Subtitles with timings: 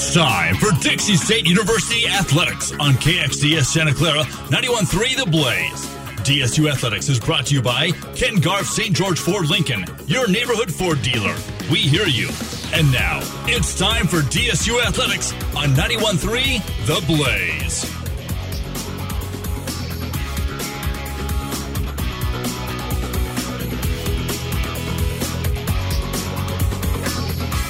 [0.00, 5.86] It's time for Dixie State University Athletics on KXDS Santa Clara 91.3 The Blaze.
[6.24, 8.94] DSU Athletics is brought to you by Ken Garff St.
[8.94, 11.34] George Ford Lincoln, your neighborhood Ford dealer.
[11.68, 12.28] We hear you.
[12.72, 18.07] And now, it's time for DSU Athletics on 91.3 The Blaze.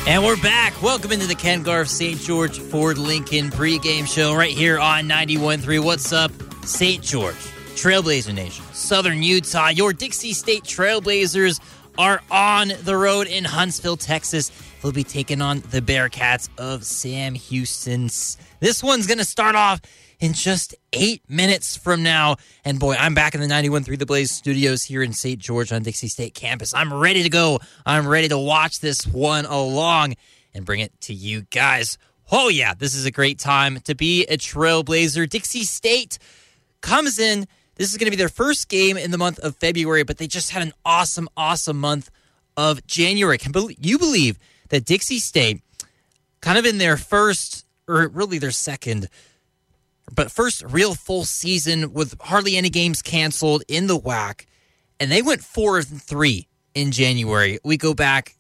[0.09, 0.81] And we're back.
[0.81, 2.19] Welcome into the Ken Garff St.
[2.19, 5.85] George Ford Lincoln pregame show right here on 91.3.
[5.85, 6.33] What's up,
[6.65, 7.05] St.
[7.05, 7.37] George,
[7.75, 9.69] Trailblazer Nation, Southern Utah?
[9.69, 11.61] Your Dixie State Trailblazers
[11.99, 14.51] are on the road in Huntsville, Texas.
[14.81, 18.39] They'll be taking on the Bearcats of Sam Houston's.
[18.61, 19.83] This one's going to start off
[20.21, 22.37] in just eight minutes from now.
[22.65, 25.39] And boy, I'm back in the 91.3 The Blaze studios here in St.
[25.39, 26.75] George on Dixie State campus.
[26.75, 27.61] I'm ready to go.
[27.87, 30.15] I'm ready to watch this one along
[30.55, 31.99] and bring it to you guys.
[32.31, 35.29] Oh, yeah, this is a great time to be a Trailblazer.
[35.29, 36.19] Dixie State
[36.81, 37.47] comes in.
[37.77, 40.27] This is going to be their first game in the month of February, but they
[40.27, 42.11] just had an awesome, awesome month
[42.57, 43.39] of January.
[43.39, 44.39] Can you believe
[44.71, 45.63] that Dixie State,
[46.41, 49.09] kind of in their first, or really their second
[50.15, 54.47] but first real full season with hardly any games canceled in the WAC,
[55.01, 57.59] and they went four and three in January.
[57.65, 58.37] We go back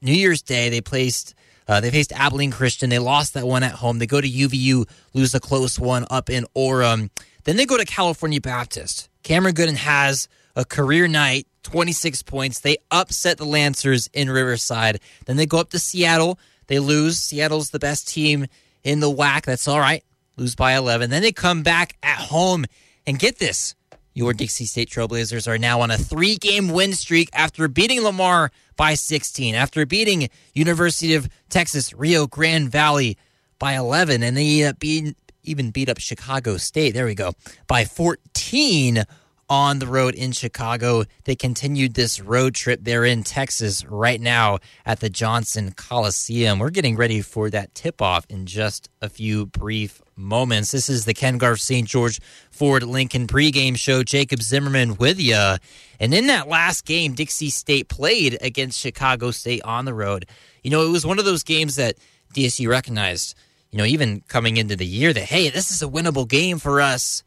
[0.00, 0.68] New Year's Day.
[0.68, 1.34] They placed
[1.68, 2.90] uh, they faced Abilene Christian.
[2.90, 3.98] They lost that one at home.
[3.98, 7.10] They go to UVU, lose a close one up in Orem.
[7.44, 9.08] Then they go to California Baptist.
[9.24, 12.60] Cameron Gooden has a career night, 26 points.
[12.60, 15.00] They upset the Lancers in Riverside.
[15.26, 16.38] Then they go up to Seattle.
[16.68, 17.18] They lose.
[17.18, 18.46] Seattle's the best team
[18.84, 19.44] in the WAC.
[19.44, 20.04] That's all right
[20.36, 21.10] lose by 11.
[21.10, 22.64] Then they come back at home
[23.06, 23.74] and get this.
[24.14, 28.50] Your Dixie State Trailblazers are now on a three game win streak after beating Lamar
[28.76, 33.18] by 16, after beating University of Texas Rio Grande Valley
[33.58, 36.94] by 11, and they uh, beat, even beat up Chicago State.
[36.94, 37.32] There we go.
[37.66, 39.04] By 14
[39.48, 41.04] on the road in Chicago.
[41.24, 42.80] They continued this road trip.
[42.82, 46.58] They're in Texas right now at the Johnson Coliseum.
[46.58, 50.72] We're getting ready for that tip off in just a few brief moments.
[50.72, 51.86] This is the Ken Garff St.
[51.86, 52.20] George
[52.50, 54.02] Ford Lincoln pregame show.
[54.02, 55.56] Jacob Zimmerman with you.
[56.00, 60.26] And in that last game, Dixie State played against Chicago State on the road.
[60.62, 61.96] You know, it was one of those games that
[62.34, 63.36] DSU recognized,
[63.70, 66.80] you know, even coming into the year that, hey, this is a winnable game for
[66.80, 67.22] us.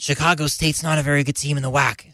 [0.00, 2.06] Chicago State's not a very good team in the WAC.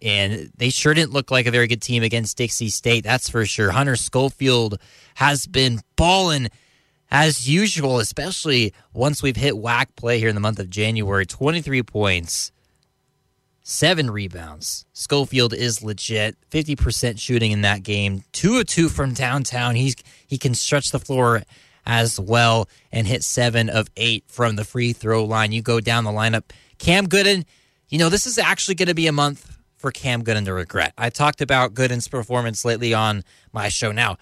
[0.00, 3.44] And they sure didn't look like a very good team against Dixie State, that's for
[3.44, 3.72] sure.
[3.72, 4.78] Hunter Schofield
[5.16, 6.50] has been balling
[7.10, 11.26] as usual, especially once we've hit WAC play here in the month of January.
[11.26, 12.52] 23 points,
[13.64, 14.86] seven rebounds.
[14.92, 16.36] Schofield is legit.
[16.50, 18.22] 50% shooting in that game.
[18.30, 19.74] Two of two from downtown.
[19.74, 21.42] He's he can stretch the floor
[21.84, 25.50] as well and hit seven of eight from the free throw line.
[25.50, 26.44] You go down the lineup.
[26.82, 27.44] Cam Gooden,
[27.90, 30.92] you know, this is actually going to be a month for Cam Gooden to regret.
[30.98, 33.22] I talked about Gooden's performance lately on
[33.52, 33.92] my show.
[33.92, 34.16] Now,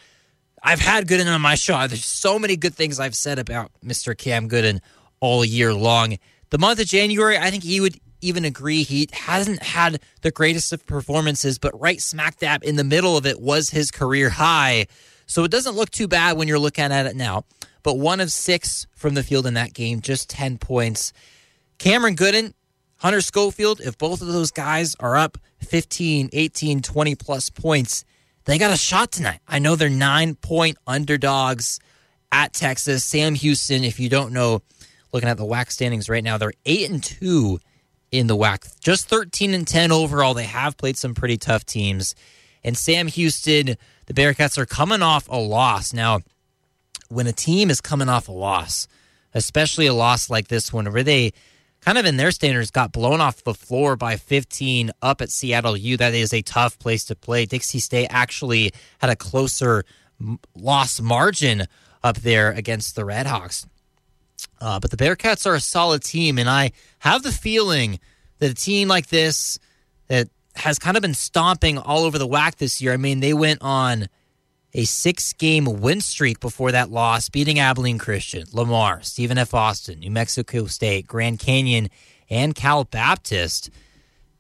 [0.62, 1.86] I've had Gooden on my show.
[1.86, 4.16] There's so many good things I've said about Mr.
[4.16, 4.80] Cam Gooden
[5.20, 6.18] all year long.
[6.50, 10.70] The month of January, I think he would even agree he hasn't had the greatest
[10.74, 14.86] of performances, but right smack dab in the middle of it was his career high.
[15.24, 17.46] So it doesn't look too bad when you're looking at it now.
[17.82, 21.14] But one of six from the field in that game, just 10 points.
[21.80, 22.52] Cameron Gooden,
[22.98, 28.04] Hunter Schofield, if both of those guys are up 15, 18, 20 plus points,
[28.44, 29.40] they got a shot tonight.
[29.48, 31.80] I know they're nine point underdogs
[32.30, 33.02] at Texas.
[33.02, 34.60] Sam Houston, if you don't know,
[35.14, 37.60] looking at the WAC standings right now, they're eight and two
[38.12, 40.34] in the WAC, just 13 and 10 overall.
[40.34, 42.14] They have played some pretty tough teams.
[42.62, 45.94] And Sam Houston, the Bearcats are coming off a loss.
[45.94, 46.20] Now,
[47.08, 48.86] when a team is coming off a loss,
[49.32, 51.32] especially a loss like this one, where they
[51.80, 55.76] kind of in their standards got blown off the floor by 15 up at Seattle
[55.76, 55.96] U.
[55.96, 57.46] That is a tough place to play.
[57.46, 59.84] Dixie State actually had a closer
[60.54, 61.66] loss margin
[62.02, 63.66] up there against the Redhawks.
[64.60, 68.00] Uh, but the Bearcats are a solid team, and I have the feeling
[68.38, 69.58] that a team like this
[70.08, 72.92] that has kind of been stomping all over the WAC this year.
[72.92, 74.08] I mean, they went on
[74.72, 79.54] a six game win streak before that loss, beating Abilene Christian, Lamar, Stephen F.
[79.54, 81.88] Austin, New Mexico State, Grand Canyon,
[82.28, 83.70] and Cal Baptist.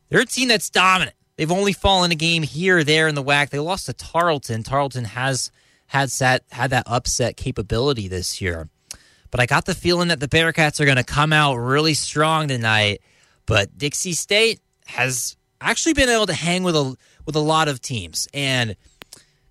[0.08, 1.16] They're a team that's dominant.
[1.36, 3.50] They've only fallen a game here there in the WAC.
[3.50, 4.62] They lost to Tarleton.
[4.62, 5.50] Tarleton has
[5.86, 8.68] had that had that upset capability this year.
[9.30, 12.48] But I got the feeling that the Bearcats are going to come out really strong
[12.48, 13.00] tonight.
[13.46, 16.96] But Dixie State has actually been able to hang with a
[17.26, 18.76] with a lot of teams and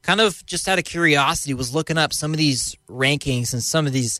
[0.09, 3.85] kind of just out of curiosity, was looking up some of these rankings and some
[3.85, 4.19] of these,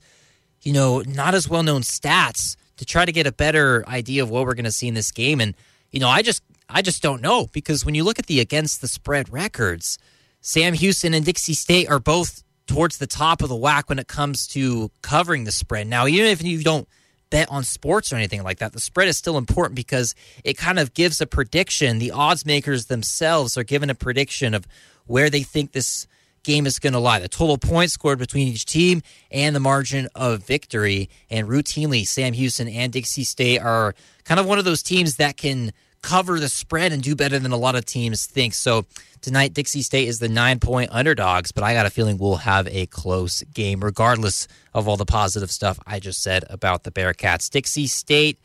[0.61, 4.29] you know, not as well known stats to try to get a better idea of
[4.29, 5.41] what we're going to see in this game.
[5.41, 5.55] And,
[5.89, 8.81] you know, I just, I just don't know because when you look at the against
[8.81, 9.97] the spread records,
[10.41, 14.07] Sam Houston and Dixie State are both towards the top of the WAC when it
[14.07, 15.87] comes to covering the spread.
[15.87, 16.87] Now, even if you don't
[17.31, 20.13] bet on sports or anything like that, the spread is still important because
[20.43, 21.97] it kind of gives a prediction.
[21.97, 24.67] The odds makers themselves are given a prediction of
[25.09, 26.07] where they think this
[26.43, 27.19] game is going to lie.
[27.19, 29.01] The total points scored between each team
[29.31, 31.09] and the margin of victory.
[31.31, 35.35] And routinely, Sam Houston and Dixie State are kind of one of those teams that
[35.35, 35.73] can
[36.03, 38.53] cover the spread and do better than a lot of teams think.
[38.53, 38.85] So
[39.21, 42.67] tonight, Dixie State is the nine point underdogs, but I got a feeling we'll have
[42.67, 47.49] a close game, regardless of all the positive stuff I just said about the Bearcats.
[47.49, 48.39] Dixie State,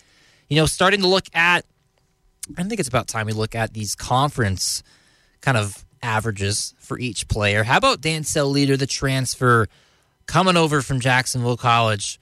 [0.49, 1.67] you know, starting to look at,
[2.57, 4.83] I think it's about time we look at these conference
[5.43, 7.65] kind of averages for each player.
[7.65, 9.67] How about Dancell Leter, the transfer
[10.27, 12.21] coming over from Jacksonville College?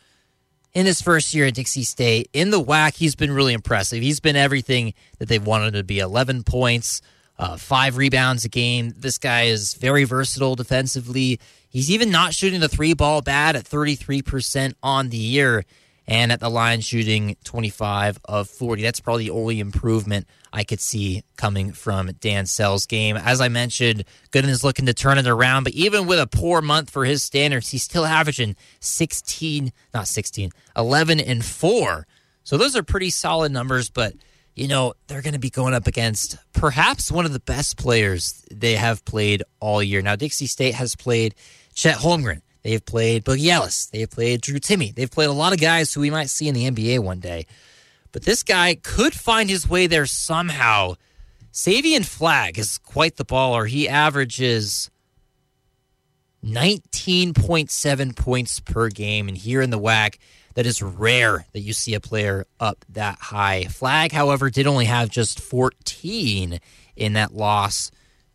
[0.75, 2.31] in his first year at Dixie State.
[2.33, 4.01] In the WAC, he's been really impressive.
[4.01, 7.03] He's been everything that they've wanted to be 11 points,
[7.39, 8.95] uh, five rebounds a game.
[8.97, 11.39] This guy is very versatile defensively.
[11.69, 15.65] He's even not shooting the three ball bad at 33% on the year
[16.07, 18.83] and at the line shooting 25 of 40.
[18.83, 23.17] That's probably the only improvement I could see coming from Dancell's game.
[23.17, 26.61] As I mentioned, Gooden is looking to turn it around, but even with a poor
[26.61, 32.07] month for his standards, he's still averaging 16, not 16, 11 and 4.
[32.45, 34.15] So those are pretty solid numbers, but
[34.55, 38.45] you know, they're going to be going up against perhaps one of the best players
[38.51, 40.03] they have played all year.
[40.03, 41.35] Now, Dixie State has played
[41.75, 42.43] Chet Holmgren.
[42.63, 43.87] They've played Boogie Ellis.
[43.87, 44.95] They've played Drew Timme.
[44.95, 47.47] They've played a lot of guys who we might see in the NBA one day.
[48.13, 50.95] But this guy could find his way there somehow.
[51.53, 53.69] Savion Flagg is quite the baller.
[53.69, 54.91] He averages
[56.45, 59.29] 19.7 points per game.
[59.29, 60.19] And here in the WAC,
[60.55, 63.65] that is rare that you see a player up that high.
[63.65, 66.61] Flagg, however, did only have just 14
[66.97, 67.91] in that loss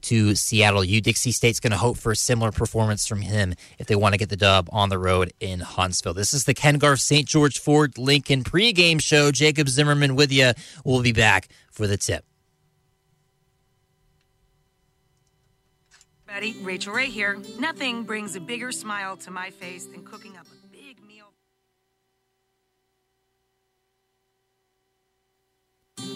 [0.08, 1.02] to Seattle U.
[1.02, 4.18] Dixie State's going to hope for a similar performance from him if they want to
[4.18, 6.14] get the dub on the road in Huntsville.
[6.14, 7.28] This is the Ken Garff St.
[7.28, 9.32] George Ford Lincoln pregame show.
[9.32, 10.54] Jacob Zimmerman with you.
[10.86, 12.24] We'll be back for the tip.
[16.26, 17.38] Betty, Rachael Ray here.
[17.60, 21.26] Nothing brings a bigger smile to my face than cooking up a big meal.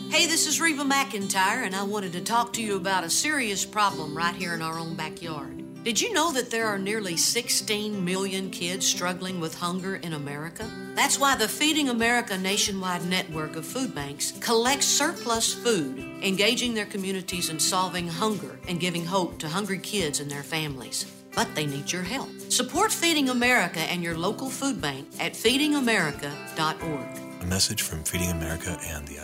[0.09, 3.65] Hey, this is Reba McEntire, and I wanted to talk to you about a serious
[3.65, 5.83] problem right here in our own backyard.
[5.83, 10.69] Did you know that there are nearly 16 million kids struggling with hunger in America?
[10.95, 16.85] That's why the Feeding America nationwide network of food banks collects surplus food, engaging their
[16.85, 21.05] communities in solving hunger and giving hope to hungry kids and their families.
[21.35, 22.29] But they need your help.
[22.49, 27.30] Support Feeding America and your local food bank at feedingamerica.org.
[27.41, 29.15] A message from Feeding America and the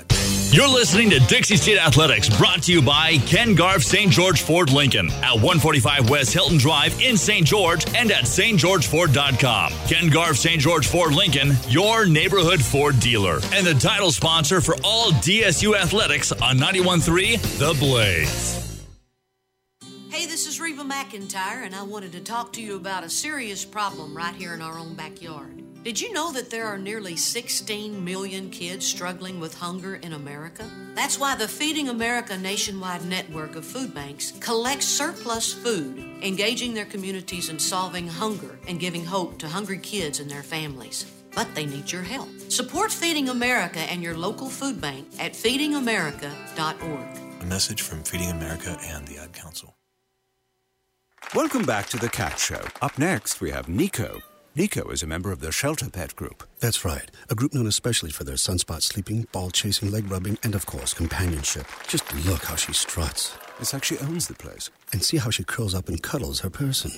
[0.51, 4.11] You're listening to Dixie State Athletics, brought to you by Ken Garff St.
[4.11, 7.45] George Ford Lincoln at 145 West Hilton Drive in St.
[7.45, 9.71] George and at stgeorgeford.com.
[9.87, 10.59] Ken Garff St.
[10.59, 16.31] George Ford Lincoln, your neighborhood Ford dealer, and the title sponsor for all DSU athletics
[16.31, 18.83] on 91.3 The Blaze.
[20.09, 23.63] Hey, this is Reba McEntire, and I wanted to talk to you about a serious
[23.63, 25.66] problem right here in our own backyard.
[25.83, 30.69] Did you know that there are nearly 16 million kids struggling with hunger in America?
[30.95, 36.85] That's why the Feeding America nationwide network of food banks collects surplus food, engaging their
[36.85, 41.05] communities in solving hunger and giving hope to hungry kids and their families.
[41.33, 42.27] But they need your help.
[42.49, 47.41] Support Feeding America and your local food bank at feedingamerica.org.
[47.41, 49.75] A message from Feeding America and the Ad Council.
[51.33, 52.61] Welcome back to the Cat Show.
[52.81, 54.19] Up next, we have Nico.
[54.57, 56.43] Nico is a member of the Shelter Pet Group.
[56.61, 57.11] That's right.
[57.29, 60.95] A group known especially for their sunspot sleeping, ball chasing, leg rubbing, and of course,
[60.95, 61.67] companionship.
[61.87, 63.37] Just look how she struts.
[63.59, 64.71] It's like she owns the place.
[64.91, 66.91] And see how she curls up and cuddles her person.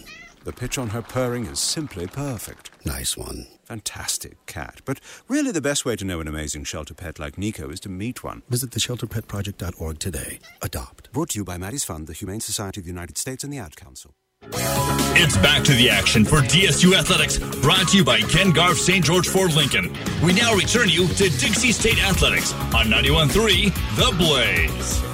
[0.46, 2.72] The pitch on her purring is simply perfect.
[2.86, 3.46] Nice one.
[3.66, 4.80] Fantastic cat.
[4.86, 7.90] But really, the best way to know an amazing shelter pet like Nico is to
[7.90, 8.42] meet one.
[8.48, 10.40] Visit theshelterpetproject.org today.
[10.62, 11.12] Adopt.
[11.12, 13.58] Brought to you by Maddie's Fund, the Humane Society of the United States, and the
[13.58, 14.14] Ad Council.
[14.42, 19.04] It's back to the action for DSU Athletics, brought to you by Ken Garff St.
[19.04, 19.94] George Ford Lincoln.
[20.24, 25.09] We now return you to Dixie State Athletics on 91.3 The Blaze.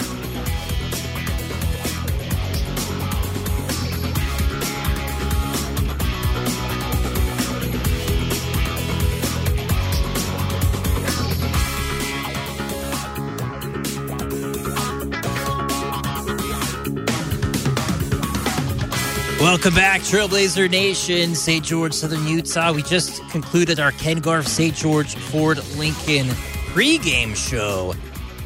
[19.45, 21.63] Welcome back, Trailblazer Nation, St.
[21.63, 22.73] George, Southern Utah.
[22.73, 24.73] We just concluded our Ken Garff St.
[24.73, 26.25] George Ford Lincoln
[26.73, 27.93] pregame show.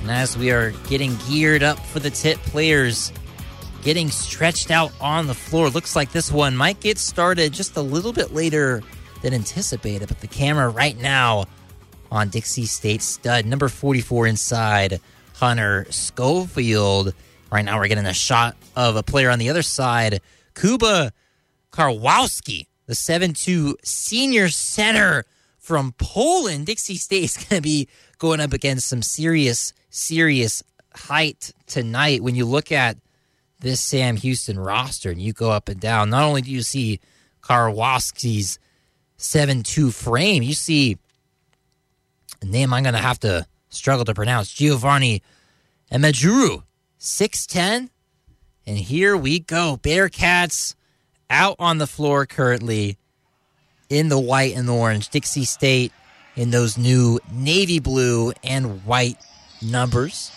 [0.01, 3.13] And as we are getting geared up for the tip players,
[3.81, 7.81] getting stretched out on the floor, looks like this one might get started just a
[7.81, 8.83] little bit later
[9.21, 10.09] than anticipated.
[10.09, 11.45] But the camera right now
[12.11, 14.99] on Dixie State stud, number 44 inside,
[15.35, 17.13] Hunter Schofield.
[17.49, 20.19] Right now, we're getting a shot of a player on the other side
[20.55, 21.11] Kuba
[21.71, 25.25] Karwowski, the 7-2 senior center
[25.57, 26.65] from Poland.
[26.65, 27.87] Dixie State is going to be
[28.17, 30.63] going up against some serious, serious
[30.95, 32.23] height tonight.
[32.23, 32.97] When you look at
[33.59, 36.99] this Sam Houston roster and you go up and down, not only do you see
[37.41, 38.57] Karwowski's
[39.17, 40.97] 7-2 frame, you see
[42.41, 45.21] a name I'm going to have to struggle to pronounce Giovanni
[45.91, 46.63] Emejuru,
[46.99, 47.89] 6'10
[48.69, 49.79] and here we go.
[49.81, 50.75] Bearcats
[51.27, 52.97] out on the floor currently
[53.89, 55.09] in the white and the orange.
[55.09, 55.91] Dixie State
[56.35, 59.17] in those new navy blue and white
[59.59, 60.31] numbers.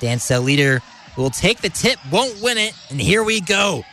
[0.00, 0.82] Dancell Leter
[1.16, 3.84] will take the tip, won't win it, and here we go.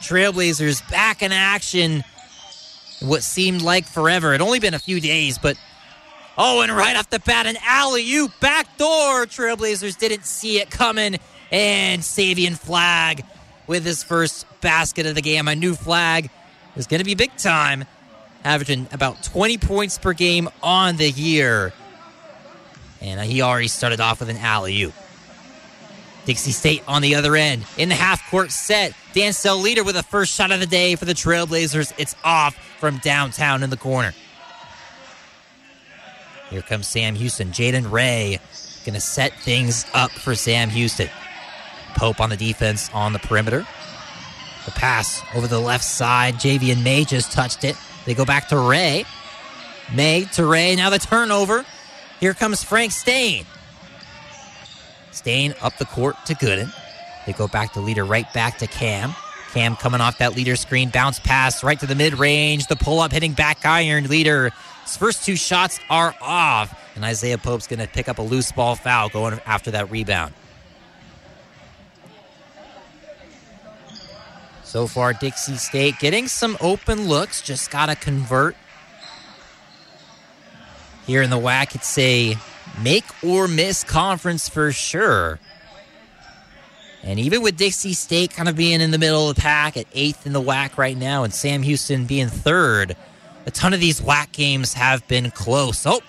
[0.00, 2.02] Trailblazers back in action.
[3.00, 4.34] What seemed like forever.
[4.34, 5.56] It only been a few days, but
[6.36, 9.26] oh, and right off the bat, an alley oop back door.
[9.26, 11.20] Trailblazers didn't see it coming
[11.52, 13.24] and Savion Flagg
[13.66, 15.46] with his first basket of the game.
[15.46, 16.30] A new flag
[16.74, 17.84] is going to be big time,
[18.42, 21.72] averaging about 20 points per game on the year.
[23.00, 24.94] And he already started off with an alley oop.
[26.24, 28.94] Dixie State on the other end in the half court set.
[29.12, 31.92] Dancell Leter with a first shot of the day for the Trailblazers.
[31.98, 34.14] It's off from downtown in the corner.
[36.50, 37.48] Here comes Sam Houston.
[37.48, 38.38] Jaden Ray
[38.84, 41.08] going to set things up for Sam Houston.
[41.94, 43.66] Pope on the defense on the perimeter.
[44.64, 46.34] The pass over the left side.
[46.34, 47.76] Javian May just touched it.
[48.06, 49.04] They go back to Ray.
[49.94, 50.76] May to Ray.
[50.76, 51.64] Now the turnover.
[52.20, 53.44] Here comes Frank Staine.
[55.10, 56.72] Staine up the court to Gooden.
[57.26, 59.14] They go back to Leter right back to Cam.
[59.52, 60.90] Cam coming off that Leter screen.
[60.90, 62.66] Bounce pass right to the mid range.
[62.68, 64.04] The pull up hitting back iron.
[64.04, 64.50] Leter.
[64.82, 66.78] His first two shots are off.
[66.94, 70.34] And Isaiah Pope's going to pick up a loose ball foul going after that rebound.
[74.72, 78.56] So far, Dixie State getting some open looks, just got to convert.
[81.06, 82.38] Here in the WAC, it's a
[82.80, 85.38] make or miss conference for sure.
[87.02, 89.84] And even with Dixie State kind of being in the middle of the pack at
[89.92, 92.96] eighth in the WAC right now, and Sam Houston being third,
[93.44, 95.84] a ton of these WAC games have been close.
[95.84, 96.00] Oh,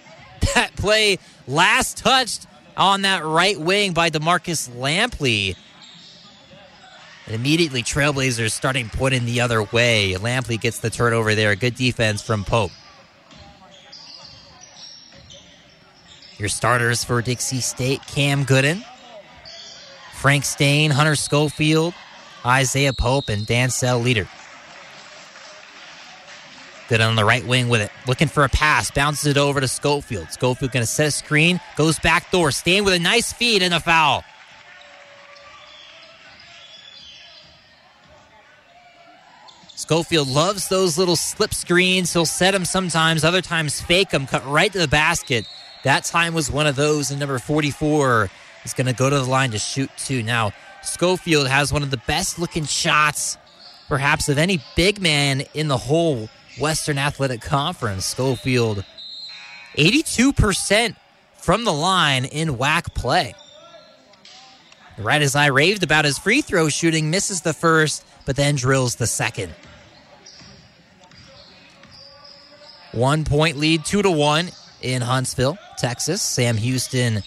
[0.56, 5.54] that play last touched on that right wing by Demarcus Lampley
[7.28, 10.14] and immediately, Trailblazers starting putting the other way.
[10.14, 11.54] Lampley gets the turnover there.
[11.56, 12.70] Good defense from Pope.
[16.38, 18.82] Your starters for Dixie State Cam Gooden,
[20.14, 21.92] Frank Staine, Hunter Schofield,
[22.46, 24.26] Isaiah Pope, and Dancell Leter.
[26.88, 27.90] Good on the right wing with it.
[28.06, 28.90] Looking for a pass.
[28.90, 30.30] Bounces it over to Schofield.
[30.32, 31.60] Schofield going to set a screen.
[31.76, 32.52] Goes back door.
[32.52, 34.24] Staine with a nice feed and a foul.
[39.88, 42.12] Schofield loves those little slip screens.
[42.12, 45.46] He'll set them sometimes, other times fake them, cut right to the basket.
[45.82, 48.28] That time was one of those, and number 44
[48.66, 50.22] is going to go to the line to shoot two.
[50.22, 50.52] Now,
[50.82, 53.38] Schofield has one of the best looking shots,
[53.88, 56.28] perhaps, of any big man in the whole
[56.60, 58.04] Western Athletic Conference.
[58.04, 58.84] Schofield,
[59.78, 60.96] 82%
[61.38, 63.34] from the line in WAC play.
[64.98, 68.96] Right as I raved about his free throw shooting, misses the first, but then drills
[68.96, 69.54] the second.
[72.92, 76.22] One point lead, two to one in Huntsville, Texas.
[76.22, 77.22] Sam Houston,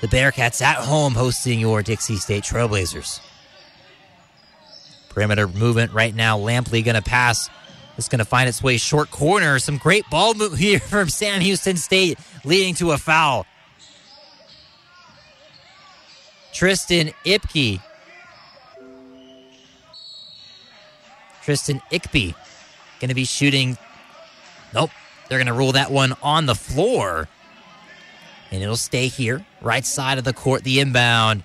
[0.00, 3.20] the Bearcats at home hosting your Dixie State Trailblazers.
[5.10, 6.38] Perimeter movement right now.
[6.38, 7.48] Lampley going to pass.
[7.96, 9.58] It's going to find its way short corner.
[9.58, 13.46] Some great ball move here from Sam Houston State, leading to a foul.
[16.52, 17.82] Tristan Ikpe.
[21.42, 22.34] Tristan Ikpe
[23.00, 23.76] going to be shooting
[24.74, 24.90] Nope.
[25.28, 27.28] They're going to rule that one on the floor.
[28.50, 31.42] And it'll stay here, right side of the court, the inbound.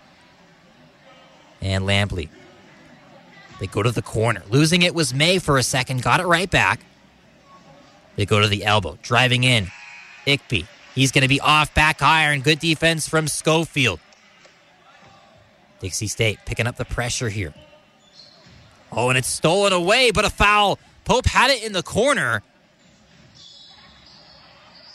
[1.62, 2.30] And Lampley.
[3.60, 4.44] They go to the corner.
[4.50, 6.82] Losing it was May for a second, got it right back.
[8.16, 9.68] They go to the elbow, driving in.
[10.28, 10.68] Ikpe.
[10.94, 12.42] He's going to be off back iron.
[12.42, 14.00] Good defense from Schofield.
[15.80, 17.54] Dixie State picking up the pressure here.
[18.92, 20.78] Oh, and it's stolen away, but a foul.
[21.06, 22.44] Pope had it in the corner.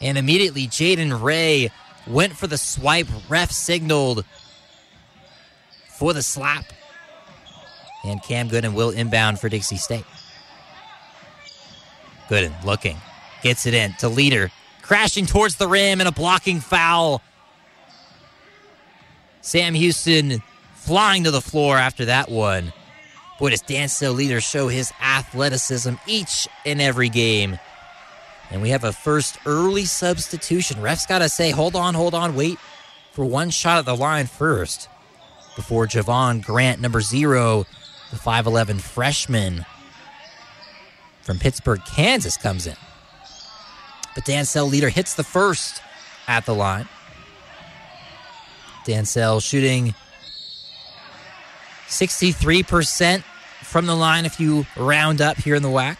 [0.06, 1.72] And immediately Jaden Ray
[2.06, 3.08] went for the swipe.
[3.28, 4.25] Ref signaled
[5.88, 6.64] for the slap.
[8.04, 10.04] And Cam Gooden will inbound for Dixie State.
[12.28, 12.98] Gooden looking,
[13.42, 17.20] gets it in to Leter, crashing towards the rim and a blocking foul.
[19.40, 20.40] Sam Houston
[20.75, 22.72] flying to the floor after that one.
[23.40, 27.58] Boy, does Dancell Leter show his athleticism each and every game.
[28.50, 30.80] And we have a first early substitution.
[30.80, 32.58] Ref's got to say, hold on, hold on, wait
[33.12, 34.88] for one shot at the line first
[35.56, 37.64] before Javon Grant, number zero,
[38.10, 39.64] the 5'11 freshman
[41.22, 42.76] from Pittsburg, Kansas, comes in.
[44.14, 45.82] But Dancell Leter hits the first
[46.28, 46.88] at the line.
[48.86, 49.94] Dancell shooting
[51.88, 53.22] 63%
[53.62, 55.98] from the line if you round up here in the WAC.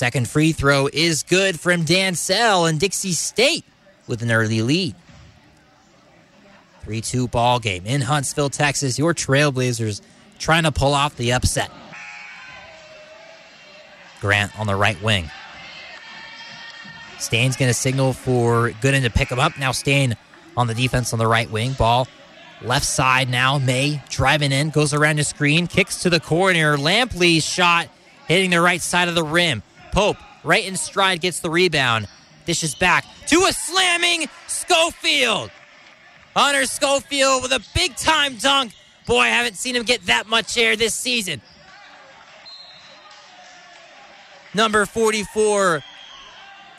[0.00, 3.66] Second free throw is good from Dancell and Dixie State
[4.06, 4.94] with an early lead.
[6.84, 8.98] 3 2 ball game in Huntsville, Texas.
[8.98, 10.00] Your Trailblazers
[10.38, 11.70] trying to pull off the upset.
[14.22, 15.30] Grant on the right wing.
[17.18, 19.58] Staine's going to signal for Gooden to pick him up.
[19.58, 20.16] Now Staine
[20.56, 21.74] on the defense on the right wing.
[21.74, 22.08] Ball
[22.62, 23.58] left side now.
[23.58, 26.78] May driving in, goes around the screen, kicks to the corner.
[26.78, 27.90] Lampley's shot
[28.28, 29.62] hitting the right side of the rim.
[29.92, 32.08] Pope right in stride gets the rebound.
[32.46, 35.50] Dishes back to a slamming Schofield.
[36.34, 38.72] Hunter Schofield with a big time dunk.
[39.06, 41.40] Boy, I haven't seen him get that much air this season.
[44.54, 45.82] Number 44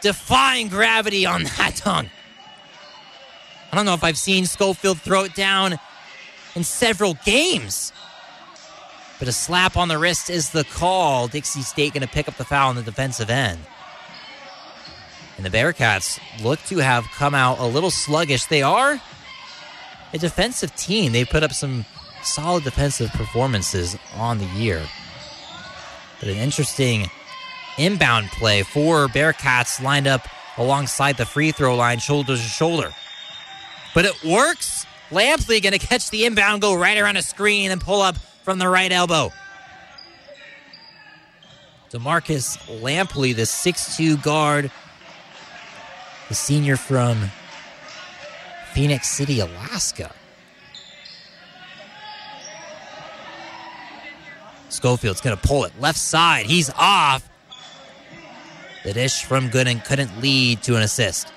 [0.01, 2.09] defying gravity on that dunk.
[3.71, 5.79] I don't know if I've seen Schofield throw it down
[6.55, 7.93] in several games.
[9.21, 11.27] But a slap on the wrist is the call.
[11.27, 13.59] Dixie State going to pick up the foul on the defensive end.
[15.37, 18.45] And the Bearcats look to have come out a little sluggish.
[18.45, 18.99] They are
[20.11, 21.11] a defensive team.
[21.11, 21.85] They put up some
[22.23, 24.81] solid defensive performances on the year.
[26.19, 27.05] But an interesting
[27.77, 28.63] inbound play.
[28.63, 32.91] Four Bearcats lined up alongside the free throw line, shoulder to shoulder.
[33.93, 34.87] But it works.
[35.11, 38.59] Lampley going to catch the inbound, go right around a screen, and pull up from
[38.59, 39.31] the right elbow.
[41.91, 44.71] Demarcus Lampley, the 6'2 guard,
[46.29, 47.31] the senior from
[48.73, 50.13] Phenix City, Alaska.
[54.69, 56.45] Schofield's going to pull it left side.
[56.45, 57.27] He's off.
[58.85, 61.31] The dish from Gooden couldn't lead to an assist.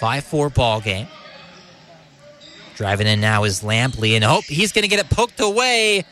[0.00, 1.06] 5 4 ball game.
[2.82, 6.04] Driving in now is Lampley, and hope he's going to get it poked away.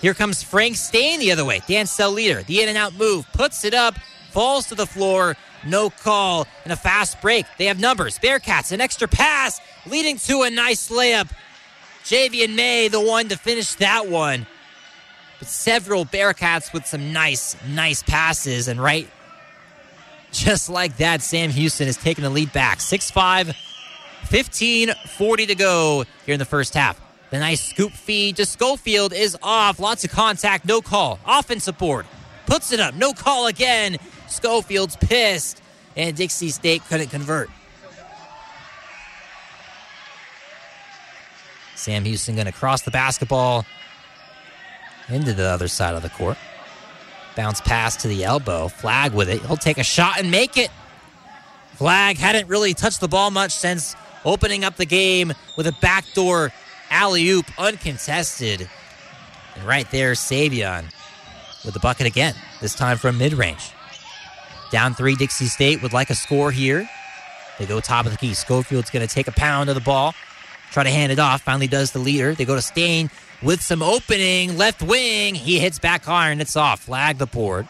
[0.00, 1.60] Here comes Frank Staine the other way.
[1.60, 3.94] Dancell Leter, the in and out move, puts it up,
[4.32, 5.36] falls to the floor.
[5.64, 7.46] No call and a fast break.
[7.58, 8.18] They have numbers.
[8.18, 11.30] Bearcats, an extra pass leading to a nice layup.
[12.02, 14.48] Javian May, the one to finish that one.
[15.38, 18.66] But several Bearcats with some nice, nice passes.
[18.66, 19.08] And right,
[20.32, 22.80] just like that, Sam Houston is taking the lead back.
[22.80, 23.54] 6 5,
[24.30, 27.00] 15 40 to go here in the first half.
[27.30, 29.80] The nice scoop feed to Schofield is off.
[29.80, 31.18] Lots of contact, no call.
[31.26, 32.06] Offensive board.
[32.46, 33.96] Puts it up, no call again.
[34.28, 35.60] Schofield's pissed,
[35.96, 37.50] and Dixie State couldn't convert.
[41.74, 43.64] Sam Houston going to cross the basketball
[45.08, 46.36] into the other side of the court.
[47.34, 48.68] Bounce pass to the elbow.
[48.68, 49.40] Flagg with it.
[49.42, 50.70] He'll take a shot and make it.
[51.74, 56.52] Flagg hadn't really touched the ball much since opening up the game with a backdoor
[56.90, 58.68] alley oop, uncontested.
[59.56, 60.92] And right there, Savion
[61.64, 63.72] with the bucket again, this time from mid range.
[64.70, 66.88] Down three, Dixie State would like a score here.
[67.58, 68.34] They go top of the key.
[68.34, 70.14] Schofield's going to take a pound of the ball,
[70.70, 71.42] try to hand it off.
[71.42, 72.34] Finally, does the leader.
[72.34, 73.10] They go to Staine
[73.42, 74.56] with some opening.
[74.56, 75.34] Left wing.
[75.34, 76.40] He hits back iron.
[76.40, 76.80] It's off.
[76.80, 77.68] Flagg the board.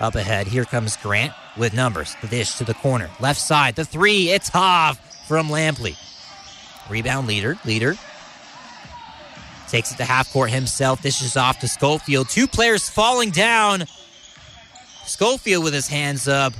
[0.00, 0.46] Up ahead.
[0.46, 2.14] Here comes Grant with numbers.
[2.20, 3.08] The dish to the corner.
[3.20, 3.76] Left side.
[3.76, 4.30] The three.
[4.30, 5.96] It's off from Lampley.
[6.88, 7.58] Rebound Leter.
[7.64, 7.96] Leter.
[9.68, 11.02] Takes it to half court himself.
[11.02, 12.28] Dishes off to Schofield.
[12.28, 13.84] Two players falling down.
[15.04, 16.52] Schofield with his hands up.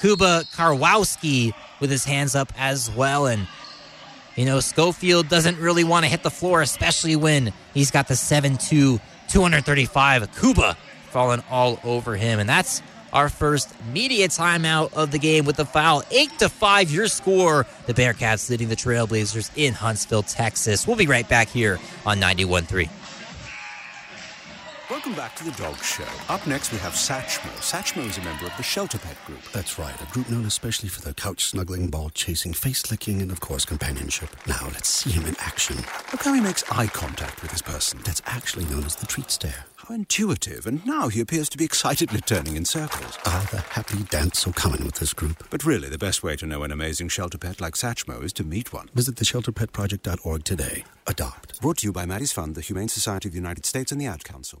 [0.00, 3.26] Kuba Karwowski with his hands up as well.
[3.26, 3.46] And,
[4.36, 8.16] you know, Schofield doesn't really want to hit the floor, especially when he's got the
[8.16, 10.76] 7 2, 235 Kuba
[11.10, 12.38] falling all over him.
[12.38, 16.02] And that's our first media timeout of the game with the foul.
[16.10, 17.66] 8 to 5, your score.
[17.86, 20.86] The Bearcats leading the Trailblazers in Huntsville, Texas.
[20.86, 22.88] We'll be right back here on 91.3.
[24.90, 26.04] Welcome back to the Dog Show.
[26.30, 27.50] Up next, we have Satchmo.
[27.60, 29.42] Satchmo is a member of the Shelter Pet Group.
[29.52, 33.30] That's right, a group known especially for their couch snuggling, ball chasing, face licking, and
[33.30, 34.30] of course, companionship.
[34.46, 35.76] Now, let's see him in action.
[36.10, 38.00] Look how he makes eye contact with his person.
[38.04, 39.66] That's actually known as the treat stare.
[39.88, 43.18] How intuitive, and now he appears to be excitedly turning in circles.
[43.24, 45.42] Ah, the happy dance so common with this group.
[45.48, 48.44] But really, the best way to know an amazing shelter pet like Satchmo is to
[48.44, 48.90] meet one.
[48.94, 50.84] Visit theshelterpetproject.org today.
[51.06, 51.62] Adopt.
[51.62, 54.06] Brought to you by Maddie's Fund, the Humane Society of the United States, and the
[54.06, 54.60] Ad Council.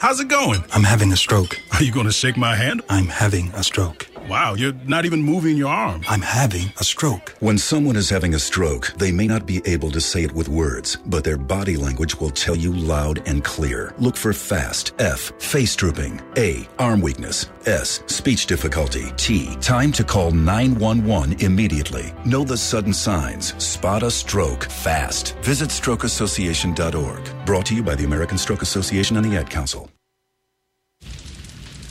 [0.00, 0.64] How's it going?
[0.72, 1.60] I'm having a stroke.
[1.74, 2.80] Are you going to shake my hand?
[2.88, 4.06] I'm having a stroke.
[4.30, 6.04] Wow, you're not even moving your arm.
[6.08, 7.34] I'm having a stroke.
[7.40, 10.48] When someone is having a stroke, they may not be able to say it with
[10.48, 13.92] words, but their body language will tell you loud and clear.
[13.98, 20.04] Look for FAST, F, face drooping, A, arm weakness, S, speech difficulty, T, time to
[20.04, 22.14] call 911 immediately.
[22.24, 23.52] Know the sudden signs.
[23.62, 25.36] Spot a stroke fast.
[25.42, 27.46] Visit strokeassociation.org.
[27.46, 29.89] Brought to you by the American Stroke Association and the Ad Council.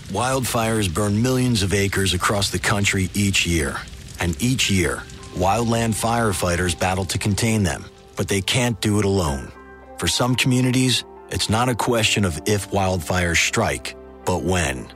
[0.10, 3.78] Wildfires burn millions of acres across the country each year.
[4.20, 5.04] And each year,
[5.36, 9.52] wildland firefighters battle to contain them, but they can't do it alone.
[10.00, 13.96] For some communities, it's not a question of if wildfires strike,
[14.26, 14.92] but when.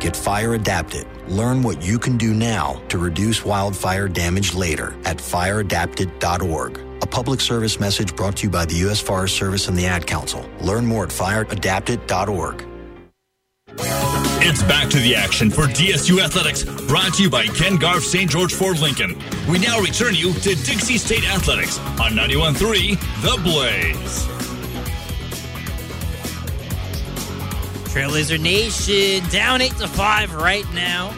[0.00, 1.06] Get fire adapted.
[1.26, 6.78] Learn what you can do now to reduce wildfire damage later at fireadapted.org.
[7.02, 9.02] A public service message brought to you by the U.S.
[9.02, 10.48] Forest Service and the Ad Council.
[10.62, 12.67] Learn more at fireadapted.org.
[13.80, 18.30] It's back to the action for DSU Athletics, brought to you by Ken Garff St.
[18.30, 19.16] George Ford Lincoln.
[19.48, 24.26] We now return you to Dixie State Athletics on 91.3 The Blaze.
[27.92, 31.14] Trailblazer Nation down 8 to 5 right now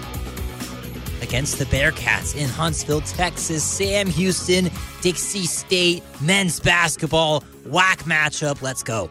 [1.22, 3.62] against the Bearcats in Huntsville, Texas.
[3.62, 4.70] Sam Houston,
[5.02, 8.62] Dixie State men's basketball WAC matchup.
[8.62, 9.10] Let's go.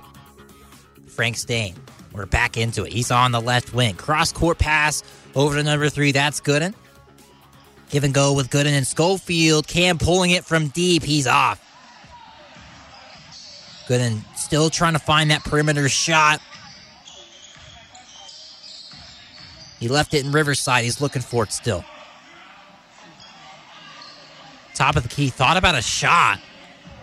[1.07, 1.75] Frank Staine.
[2.12, 2.91] We're back into it.
[2.91, 3.95] He's on the left wing.
[3.95, 5.04] Cross court pass
[5.36, 6.12] over to number three.
[6.12, 6.74] That's Gooden.
[7.89, 9.67] Give and go with Gooden and Schofield.
[9.67, 11.04] Cam pulling it from deep.
[11.04, 11.65] He's off.
[13.88, 16.41] Gooden still trying to find that perimeter shot.
[19.80, 20.84] He left it in Riverside.
[20.84, 21.84] He's looking for it still.
[24.76, 25.30] Top of the key.
[25.30, 26.39] Thought about a shot.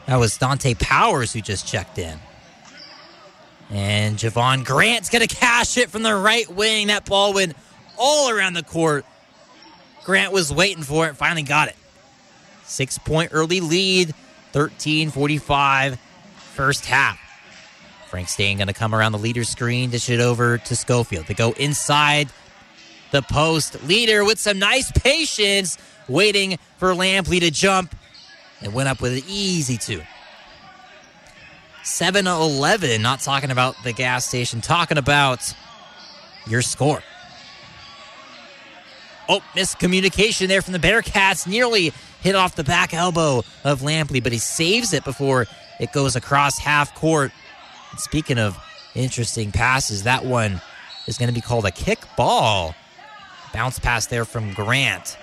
[0.07, 2.19] That was Dante Powers who just checked in.
[3.71, 6.87] And Javon Grant's going to cash it from the right wing.
[6.87, 7.57] That ball went
[7.99, 9.05] all around the court.
[10.05, 11.77] Grant was waiting for it, finally got it.
[12.65, 14.15] Six point early lead,
[14.53, 15.99] 13 45,
[16.55, 17.19] first half.
[18.09, 21.27] Frank Staine going to come around the Leter screen, dish it over to Schofield.
[21.27, 22.29] They go inside
[23.11, 23.83] the post.
[23.85, 25.77] Leter with some nice patience,
[26.09, 27.95] waiting for Lampley to jump.
[28.63, 30.03] and went up with an easy two.
[31.87, 33.01] 7 11.
[33.01, 35.55] Not talking about the gas station, talking about
[36.49, 37.01] your score.
[39.29, 41.47] Oh, miscommunication there from the Bearcats.
[41.47, 45.47] Nearly hit off the back elbow of Lampley, but he saves it before
[45.79, 47.31] it goes across half court.
[47.93, 48.59] And speaking of
[48.97, 50.61] interesting passes, that one
[51.07, 52.75] is going to be called a kick ball.
[53.53, 55.17] Bounce pass there from Grant.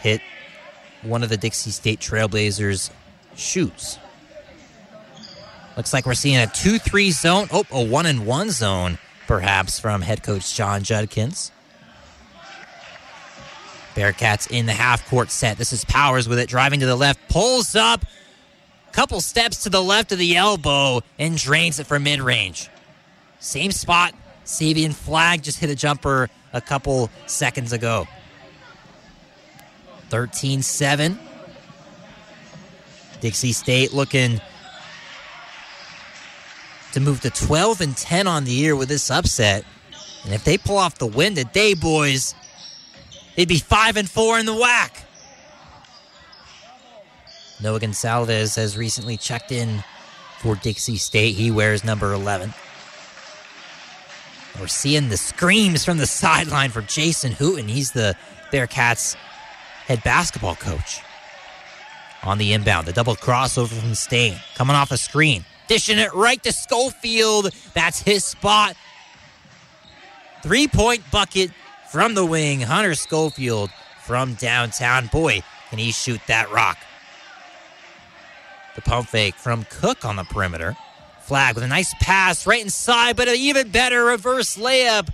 [0.00, 0.22] Hit
[1.02, 2.90] one of the Dixie State Trailblazers'
[3.36, 3.98] shoots.
[5.76, 7.48] Looks like we're seeing a 2 3 zone.
[7.52, 11.52] Oh, a 1 and 1 zone, perhaps, from head coach Jon Judkins.
[13.94, 15.58] Bearcats in the half court set.
[15.58, 18.04] This is Powers with it, driving to the left, pulls up,
[18.92, 22.68] couple steps to the left of the elbow, and drains it from mid range.
[23.38, 24.14] Same spot.
[24.44, 28.06] Savion Flagg just hit a jumper a couple seconds ago.
[30.08, 31.18] 13 7.
[33.20, 34.40] Dixie State looking
[36.92, 39.64] to move to 12 and 10 on the year with this upset.
[40.24, 42.34] And if they pull off the win today, boys,
[43.36, 45.04] they'd be 5 and 4 in the WAC.
[47.62, 49.84] Noah Gonsalves has recently checked in
[50.38, 51.34] for Dixie State.
[51.34, 52.54] He wears number 11.
[54.58, 57.68] We're seeing the screams from the sideline for Jason Hooten.
[57.68, 58.16] He's the
[58.50, 59.14] Bearcats
[59.86, 61.00] head basketball coach.
[62.22, 64.38] On the inbound, the double crossover from Staine.
[64.54, 65.44] Coming off a screen.
[65.70, 67.54] Dishing it right to Schofield.
[67.74, 68.74] That's his spot.
[70.42, 71.52] Three point bucket
[71.92, 72.60] from the wing.
[72.60, 73.70] Hunter Schofield
[74.02, 75.06] from downtown.
[75.06, 76.76] Boy, can he shoot that rock.
[78.74, 80.76] The pump fake from Cook on the perimeter.
[81.20, 85.08] Flag with a nice pass right inside, but an even better reverse layup.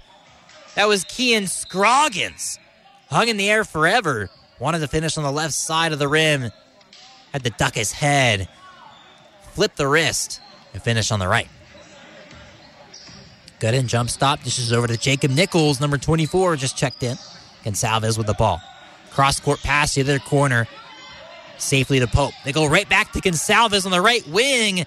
[0.74, 2.58] That was Kean Scroggins.
[3.10, 4.30] Hung in the air forever.
[4.58, 6.50] Wanted to finish on the left side of the rim.
[7.34, 8.48] Had to duck his head,
[9.52, 10.40] flip the wrist,
[10.76, 11.48] and finish on the right.
[13.60, 17.16] Gooden jump stop, dishes over to Jacob Nichols, number 24, just checked in.
[17.64, 18.60] Gonsalves with the ball.
[19.10, 20.68] Cross court pass to the other corner,
[21.56, 22.34] safely to Pope.
[22.44, 24.84] They go right back to Gonsalves on the right wing,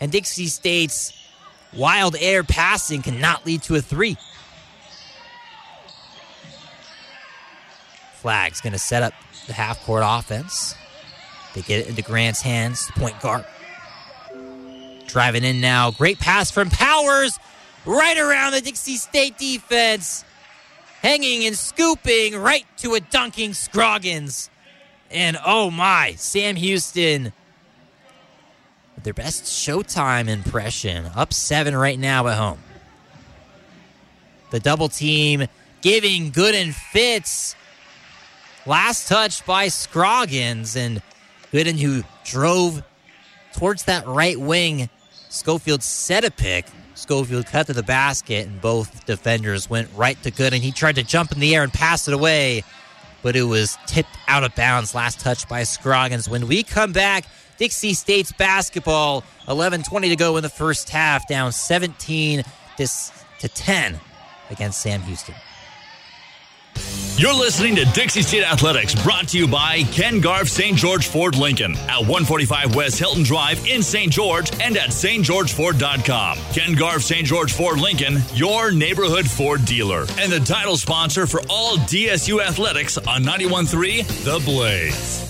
[0.00, 1.12] and Dixie State's
[1.72, 4.16] wild air passing cannot lead to a three.
[8.14, 9.12] Flagg's going to set up
[9.46, 10.74] the half court offense.
[11.54, 13.44] They get it into Grant's hands, point guard.
[15.10, 15.90] Driving in now.
[15.90, 17.38] Great pass from Powers
[17.84, 20.24] right around the Dixie State defense.
[21.02, 24.50] Hanging and scooping right to a dunking Scroggins.
[25.10, 27.32] And oh my, Sam Houston
[29.02, 31.06] their best Showtime impression.
[31.14, 32.58] Up seven right now at home.
[34.50, 35.46] The double team
[35.80, 37.54] giving Gooden fits.
[38.66, 41.02] Last touch by Scroggins and
[41.52, 42.82] Gooden who drove
[43.54, 44.90] towards that right wing.
[45.30, 46.66] Schofield set a pick.
[46.94, 50.58] Schofield cut to the basket, and both defenders went right to Gooden.
[50.58, 52.62] He tried to jump in the air and pass it away,
[53.22, 54.94] but it was tipped out of bounds.
[54.94, 56.28] Last touch by Scroggins.
[56.28, 57.24] When we come back,
[57.58, 62.42] Dixie State's basketball, 11:20 to go in the first half, down 17
[62.76, 64.00] to 10
[64.50, 65.34] against Sam Houston.
[67.16, 70.76] You're listening to Dixie State Athletics, brought to you by Ken Garff St.
[70.76, 74.10] George Ford Lincoln at 145 West Hilton Drive in St.
[74.10, 76.38] George and at stgeorgeford.com.
[76.54, 77.26] Ken Garff St.
[77.26, 82.96] George Ford Lincoln, your neighborhood Ford dealer, and the title sponsor for all DSU athletics
[82.96, 85.29] on 91.3 The Blaze.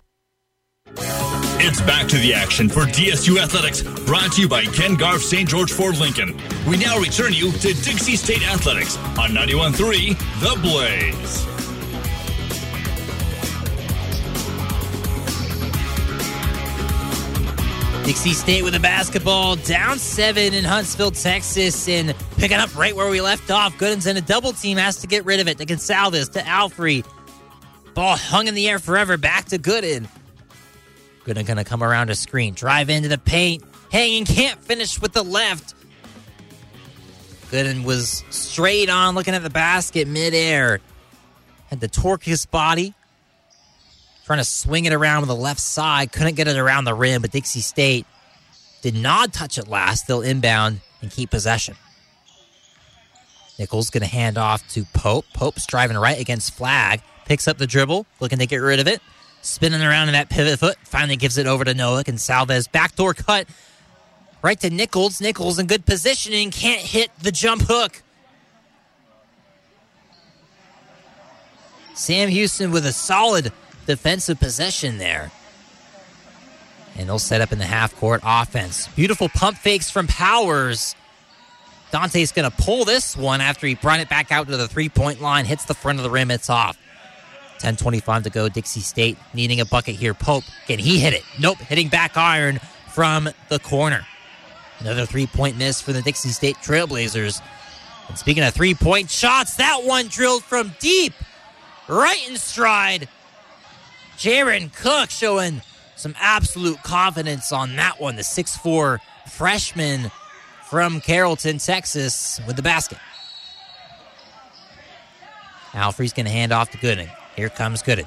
[0.97, 5.47] It's back to the action for DSU Athletics, brought to you by Ken Garff St.
[5.47, 6.35] George Ford Lincoln.
[6.67, 11.45] We now return you to Dixie State Athletics on 91.3 The Blaze.
[18.05, 23.09] Dixie State with the basketball down seven in Huntsville, Texas, and picking up right where
[23.09, 23.77] we left off.
[23.77, 27.05] Gooden's in a double team, has to get rid of it to Gonsalves, to Alfrey.
[27.93, 30.07] Ball hung in the air forever, back to Gooden.
[31.25, 35.23] Gooden gonna come around a screen, drive into the paint, hanging, can't finish with the
[35.23, 35.75] left.
[37.51, 40.79] Gooden was straight on, looking at the basket midair.
[41.67, 42.93] Had to torque his body,
[44.25, 46.11] trying to swing it around with the left side.
[46.11, 48.05] Couldn't get it around the rim, but Dixie State
[48.81, 50.07] did not touch it last.
[50.07, 51.75] They'll inbound and keep possession.
[53.59, 55.25] Nichols going to hand off to Pope.
[55.33, 57.01] Pope's driving right against Flagg.
[57.25, 59.01] Picks up the dribble, looking to get rid of it.
[59.41, 60.77] Spinning around in that pivot foot.
[60.83, 62.03] Finally gives it over to Noah.
[62.03, 62.71] Gonsalves.
[62.71, 63.47] Backdoor cut
[64.41, 65.21] right to Nichols.
[65.21, 66.51] Nichols in good positioning.
[66.51, 68.03] Can't hit the jump hook.
[71.93, 73.51] Sam Houston with a solid
[73.85, 75.31] defensive possession there.
[76.97, 78.87] And they'll set up in the half court offense.
[78.89, 80.95] Beautiful pump fakes from Powers.
[81.91, 84.89] Dante's going to pull this one after he brought it back out to the three
[84.89, 86.77] point line, hits the front of the rim, it's off.
[87.61, 88.49] 10.25 to go.
[88.49, 90.13] Dixie State needing a bucket here.
[90.13, 91.23] Pope, can he hit it?
[91.39, 94.05] Nope, hitting back iron from the corner.
[94.79, 97.41] Another three point miss for the Dixie State Trailblazers.
[98.09, 101.13] And speaking of three point shots, that one drilled from deep,
[101.87, 103.07] right in stride.
[104.17, 105.61] Jaron Cook showing
[105.95, 108.15] some absolute confidence on that one.
[108.15, 110.11] The 6'4 freshman
[110.67, 112.97] from Carrollton, Texas, with the basket.
[115.73, 117.09] Alfrey's going to hand off to Gooden.
[117.41, 118.05] Here comes Gooden.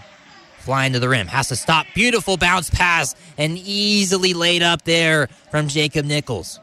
[0.60, 1.26] flying to the rim.
[1.26, 1.86] Has to stop.
[1.92, 6.60] Beautiful bounce pass and easily laid up there from Jacob Nichols.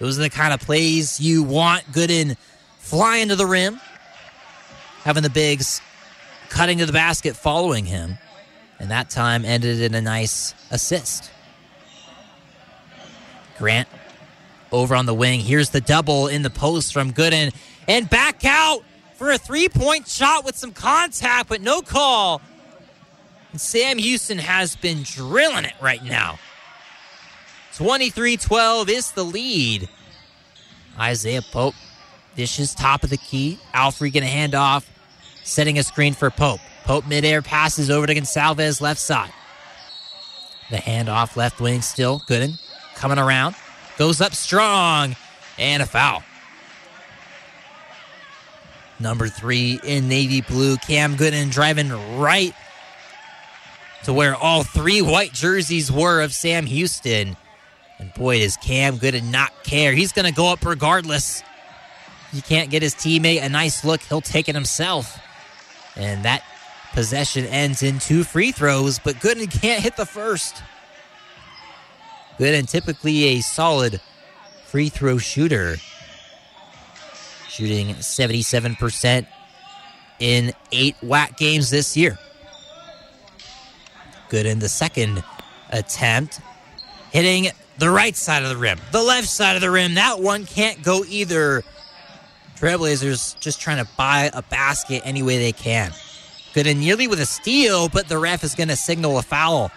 [0.00, 1.84] Those are the kind of plays you want.
[1.92, 2.38] Gooden
[2.78, 3.78] flying to the rim,
[5.02, 5.82] having the bigs
[6.48, 8.16] cutting to the basket following him.
[8.78, 11.30] And that time ended in a nice assist.
[13.58, 13.86] Grant
[14.72, 15.40] over on the wing.
[15.40, 17.54] Here's the double in the post from Gooden.
[17.86, 18.82] And back out
[19.24, 22.42] for a three point shot with some contact, but no call.
[23.52, 26.38] And Sam Houston has been drilling it right now.
[27.74, 29.88] 23 12 is the lead.
[30.98, 31.74] Isaiah Pope
[32.36, 33.58] dishes top of the key.
[33.72, 34.86] Alfrey going to hand off,
[35.42, 36.60] setting a screen for Pope.
[36.84, 39.32] Pope midair passes over to Gonsalves left side.
[40.70, 42.20] The handoff left wing still.
[42.28, 42.60] Gooden
[42.94, 43.54] coming around.
[43.96, 45.16] Goes up strong
[45.58, 46.22] and a foul.
[49.04, 50.78] Number three in navy blue.
[50.78, 52.54] Cam Gooden driving right
[54.04, 57.36] to where all three white jerseys were of Sam Houston.
[57.98, 59.92] And boy, does Cam Gooden not care.
[59.92, 61.42] He's going to go up regardless.
[62.32, 64.00] He can't get his teammate a nice look.
[64.00, 65.20] He'll take it himself.
[65.96, 66.42] And that
[66.94, 70.62] possession ends in two free throws, but Gooden can't hit the first.
[72.38, 74.00] Gooden typically a solid
[74.64, 75.76] free throw shooter,
[77.54, 79.26] shooting 77%
[80.18, 82.18] in eight WAC games this year.
[84.28, 85.22] Gooden the second
[85.70, 86.40] attempt,
[87.12, 89.94] hitting the right side of the rim, the left side of the rim.
[89.94, 91.62] That one can't go either.
[92.56, 95.92] Trailblazers just trying to buy a basket any way they can.
[96.54, 99.70] Gooden nearly with a steal, but the ref is going to signal a foul.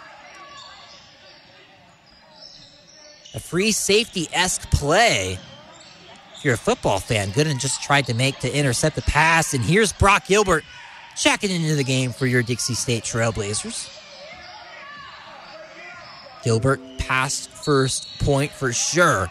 [3.36, 5.38] A free safety esque play.
[6.38, 9.56] If you're a football fan, Gooden just tried to make to intercept the pass.
[9.56, 10.64] And here's Brock Gilbert
[11.16, 13.92] checking into the game for your Dixie State Trailblazers.
[16.44, 19.28] Gilbert passed first point for sure.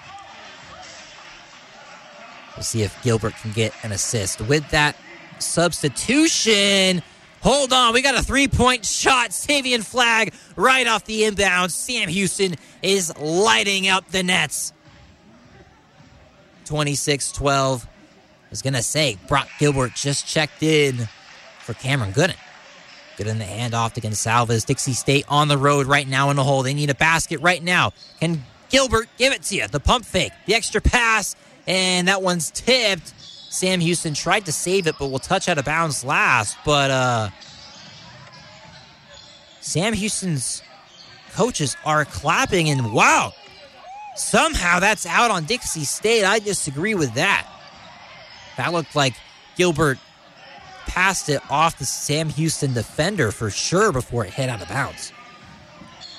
[2.56, 4.40] We'll see if Gilbert can get an assist.
[4.40, 4.96] With that
[5.38, 7.02] substitution,
[7.40, 9.30] hold on, we got a three point shot.
[9.30, 11.70] Savion Flagg right off the inbound.
[11.70, 14.72] Sam Houston is lighting up the nets.
[16.66, 17.86] 26 12.
[17.86, 17.88] I
[18.50, 21.08] was going to say, Brock Gilbert just checked in
[21.60, 22.36] for Cameron Gooden.
[23.16, 24.66] Gooden the handoff to Gonsalves.
[24.66, 26.62] Dixie State on the road right now in the hole.
[26.62, 27.92] They need a basket right now.
[28.20, 29.68] Can Gilbert give it to you?
[29.68, 31.34] The pump fake, the extra pass,
[31.66, 33.14] and that one's tipped.
[33.50, 36.58] Sam Houston tried to save it, but will touch out of bounds last.
[36.64, 37.30] But uh,
[39.60, 40.62] Sam Houston's
[41.32, 43.32] coaches are clapping, and wow,
[44.16, 46.24] somehow that's out on Dixie State.
[46.24, 47.46] I disagree with that.
[48.56, 49.14] That looked like
[49.56, 49.98] Gilbert
[50.86, 55.12] passed it off the Sam Houston defender for sure before it hit out of bounds.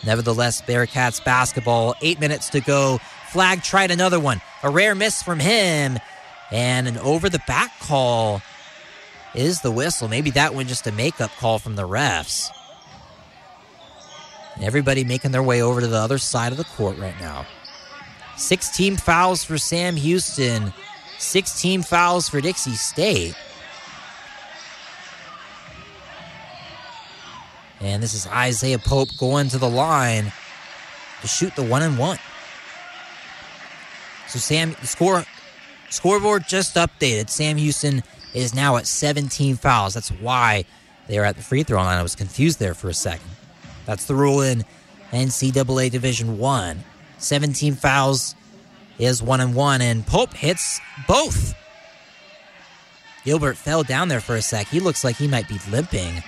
[0.06, 3.00] Nevertheless, Bearcats basketball, eight minutes to go.
[3.30, 4.42] Flagg tried another one.
[4.64, 5.98] A rare miss from him.
[6.52, 8.42] And an over the back call
[9.36, 10.08] is the whistle.
[10.08, 12.50] Maybe that one just a makeup call from the refs.
[14.62, 17.46] Everybody making their way over to the other side of the court right now.
[18.38, 20.72] 16 fouls for Sam Houston,
[21.18, 23.36] 16 fouls for Dixie State.
[27.82, 30.32] And this is Isaiah Pope going to the line
[31.22, 32.20] to shoot the one and one.
[34.28, 35.26] So Sam the score
[35.90, 37.30] scoreboard just updated.
[37.30, 39.94] Sam Houston is now at 17 fouls.
[39.94, 40.66] That's why
[41.08, 41.98] they are at the free throw line.
[41.98, 43.30] I was confused there for a second.
[43.86, 44.66] That's the rule in
[45.12, 46.84] NCAA Division One.
[47.18, 48.36] 17 fouls
[49.00, 51.54] is one and one, and Pope hits both.
[53.24, 54.68] Gilbert fell down there for a sec.
[54.68, 56.24] He looks like he might be limping.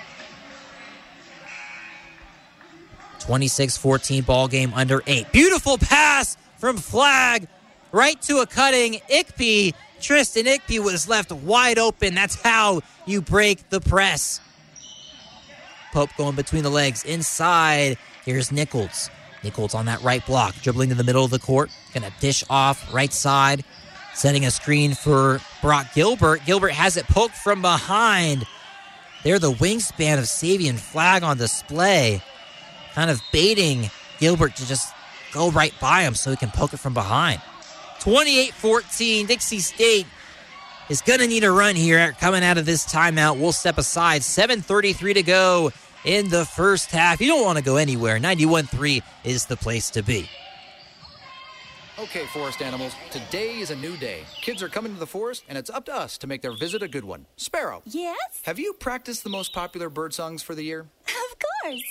[3.20, 5.32] 26 14 ball game under eight.
[5.32, 7.48] Beautiful pass from Flagg
[7.92, 9.74] right to a cutting Ikpe.
[10.02, 12.16] Tristan Ikpe was left wide open.
[12.16, 14.42] That's how you break the press.
[15.92, 17.98] Pope going between the legs inside.
[18.26, 19.10] Here's Nichols.
[19.44, 21.70] Nichols on that right block, dribbling to the middle of the court.
[21.94, 23.64] Gonna dish off right side,
[24.14, 26.46] setting a screen for Brock Gilbert.
[26.46, 28.46] Gilbert has it poked from behind.
[29.24, 32.22] They're the wingspan of Savion Flagg on display,
[32.94, 34.94] kind of baiting Gilbert to just
[35.32, 37.42] go right by him so he can poke it from behind.
[38.00, 40.06] 28 14, Dixie State
[40.90, 43.38] is going to need a run here coming out of this timeout.
[43.38, 44.22] We'll step aside.
[44.22, 45.72] 7.33 to go
[46.06, 47.22] in the first half.
[47.22, 48.20] You don't want to go anywhere.
[48.20, 50.30] 91 3 is the place to be.
[52.00, 54.22] Okay, forest animals, today is a new day.
[54.42, 56.82] Kids are coming to the forest, and it's up to us to make their visit
[56.82, 57.26] a good one.
[57.36, 57.82] Sparrow.
[57.86, 58.16] Yes?
[58.44, 60.88] Have you practiced the most popular bird songs for the year?
[61.04, 61.84] Of course.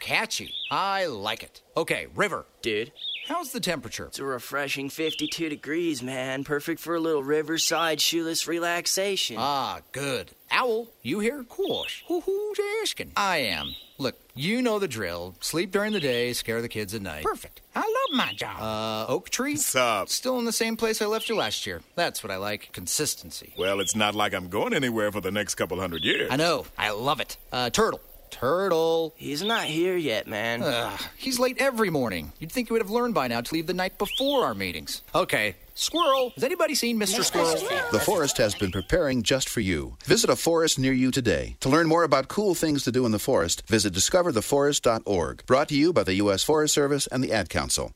[0.00, 0.54] Catchy.
[0.70, 1.62] I like it.
[1.76, 2.46] Okay, River.
[2.62, 2.92] Dude.
[3.26, 4.06] How's the temperature?
[4.06, 6.44] It's a refreshing 52 degrees, man.
[6.44, 9.36] Perfect for a little riverside shoeless relaxation.
[9.38, 10.32] Ah, good.
[10.56, 11.42] Owl, you here?
[11.42, 12.04] Course.
[12.06, 13.10] Who's asking?
[13.16, 13.74] I am.
[13.98, 15.34] Look, you know the drill.
[15.40, 17.24] Sleep during the day, scare the kids at night.
[17.24, 17.60] Perfect.
[17.74, 18.60] I love my job.
[18.62, 19.54] Uh, Oak Tree?
[19.54, 20.08] What's up?
[20.08, 21.80] Still in the same place I left you last year.
[21.96, 22.70] That's what I like.
[22.72, 23.52] Consistency.
[23.58, 26.28] Well, it's not like I'm going anywhere for the next couple hundred years.
[26.30, 26.66] I know.
[26.78, 27.36] I love it.
[27.52, 28.00] Uh, Turtle.
[28.30, 29.12] Turtle.
[29.16, 30.62] He's not here yet, man.
[30.62, 32.32] Ugh, he's late every morning.
[32.38, 35.02] You'd think he would have learned by now to leave the night before our meetings.
[35.14, 35.56] Okay.
[35.74, 36.30] Squirrel.
[36.36, 37.24] Has anybody seen Mr.
[37.24, 37.54] Squirrel?
[37.92, 39.96] The forest has been preparing just for you.
[40.04, 41.56] Visit a forest near you today.
[41.60, 45.46] To learn more about cool things to do in the forest, visit discovertheforest.org.
[45.46, 46.42] Brought to you by the U.S.
[46.42, 47.92] Forest Service and the Ad Council.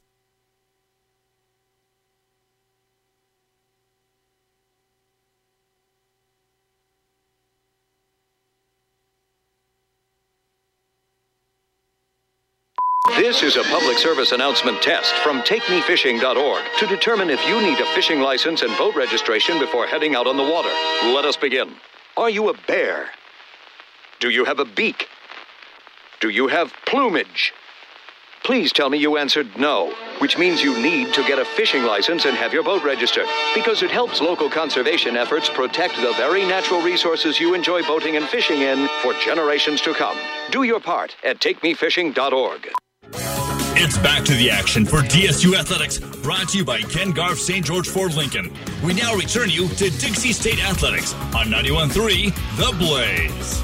[13.29, 17.85] This is a public service announcement test from TakeMeFishing.org to determine if you need a
[17.95, 20.71] fishing license and boat registration before heading out on the water.
[21.15, 21.75] Let us begin.
[22.17, 23.11] Are you a bear?
[24.19, 25.09] Do you have a beak?
[26.21, 27.53] Do you have plumage?
[28.45, 32.25] Please tell me you answered no, which means you need to get a fishing license
[32.25, 36.81] and have your boat registered, because it helps local conservation efforts protect the very natural
[36.81, 40.17] resources you enjoy boating and fishing in for generations to come.
[40.51, 42.71] Do your part at TakeMeFishing.org.
[43.13, 47.65] It's back to the action for DSU Athletics, brought to you by Ken Garff St.
[47.65, 48.53] George Ford Lincoln.
[48.85, 53.63] We now return you to Dixie State Athletics on 91.3 The Blaze.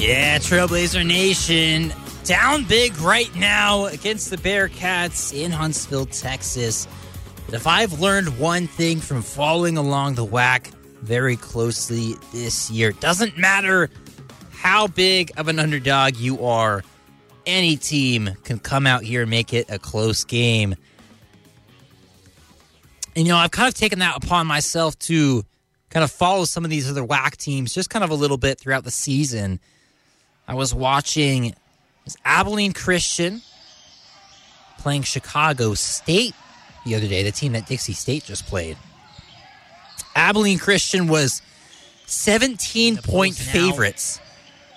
[0.00, 1.92] Yeah, Trailblazer Nation
[2.24, 6.88] down big right now against the Bearcats in Huntsville, Texas.
[7.46, 10.72] But if I've learned one thing from following along the WAC
[11.02, 13.88] very closely this year, doesn't matter
[14.56, 16.82] how big of an underdog you are,
[17.46, 20.74] any team can come out here and make it a close game.
[23.14, 25.44] And, you know, I've kind of taken that upon myself to
[25.90, 28.58] kind of follow some of these other WAC teams just kind of a little bit
[28.58, 29.60] throughout the season.
[30.48, 31.54] I was watching
[32.04, 33.42] was Abilene Christian
[34.78, 36.34] playing Chicago State
[36.84, 38.76] the other day, the team that Dixie State just played.
[40.14, 41.42] Abilene Christian was
[42.06, 44.20] 17 point favorites.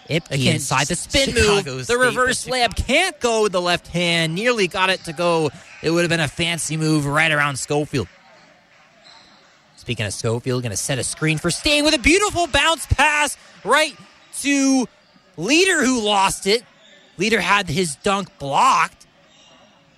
[0.10, 1.86] Ikpe Again, inside the spin Chicago move.
[1.86, 4.34] State, The reverse layup can't go with the left hand.
[4.34, 5.52] Nearly got it to go.
[5.84, 8.08] It would have been a fancy move right around Schofield.
[9.78, 13.38] Speaking of Schofield, going to set a screen for Staine with a beautiful bounce pass
[13.64, 13.96] right
[14.42, 14.88] to
[15.38, 16.64] Leter, who lost it.
[17.18, 19.06] Leter had his dunk blocked.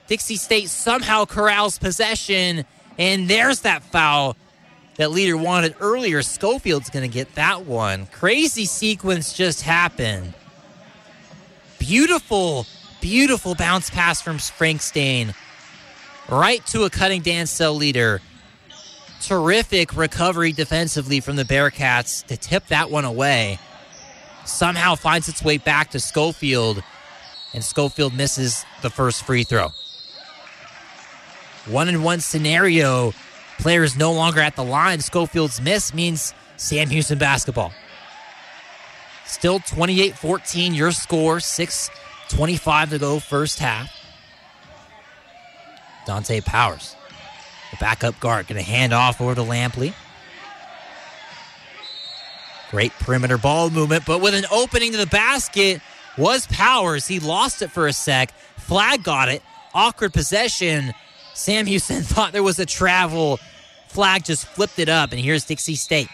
[0.08, 2.66] Dixie State somehow corrals possession,
[2.98, 4.36] and there's that foul
[5.02, 6.22] that Leter wanted earlier.
[6.22, 8.06] Schofield's going to get that one.
[8.06, 10.36] Crazy sequence just happened.
[11.80, 12.68] Beautiful,
[13.02, 15.34] beautiful bounce pass from Frank Staine
[16.30, 18.22] right to a cutting Dancell Leter.
[19.22, 23.58] Terrific recovery defensively from the Bearcats to tip that one away.
[24.46, 26.84] Somehow finds its way back to Schofield,
[27.56, 29.70] and Schofield misses the first free throw.
[31.66, 33.14] One in one scenario,
[33.62, 35.00] players no longer at the line.
[35.00, 37.72] Schofield's miss means Sam Houston basketball.
[39.26, 41.90] Still 28 14, your score, 6
[42.30, 43.90] 25 to go, first half.
[46.06, 46.96] Dante Powers,
[47.70, 49.94] the backup guard, going to hand off over to Lampley.
[52.72, 55.82] Great perimeter ball movement, but with an opening to the basket
[56.18, 57.06] was Powers.
[57.06, 58.32] He lost it for a sec.
[58.58, 59.44] Flagg got it.
[59.74, 60.94] Awkward possession.
[61.34, 63.40] Sam Houston thought there was a travel.
[63.92, 66.08] Flagg just flipped it up, and here's Dixie State.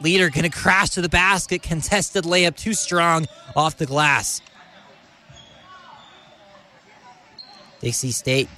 [0.00, 1.62] Leter going to crash to the basket.
[1.62, 4.40] Contested layup too strong off the glass.
[7.80, 8.48] Dixie State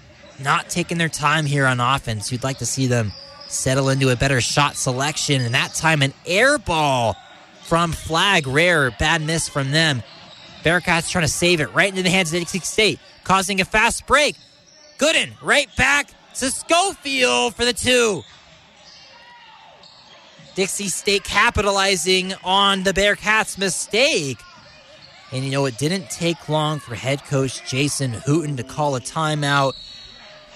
[0.43, 2.33] not taking their time here on offense.
[2.33, 3.13] You'd like to see them
[3.49, 7.17] settle into a better shot selection, and that time an air ball
[7.65, 8.47] from Flagg.
[8.47, 10.03] Rare, bad miss from them.
[10.65, 14.07] Bearcats trying to save it right into the hands of Dixie State, causing a fast
[14.07, 14.37] break.
[14.99, 18.23] Gooden right back to Schofield for the two.
[20.59, 24.41] Dixie State capitalizing on the Bearcats' mistake.
[25.31, 29.01] And you know, it didn't take long for head coach Jason Hooten to call a
[29.01, 29.75] timeout.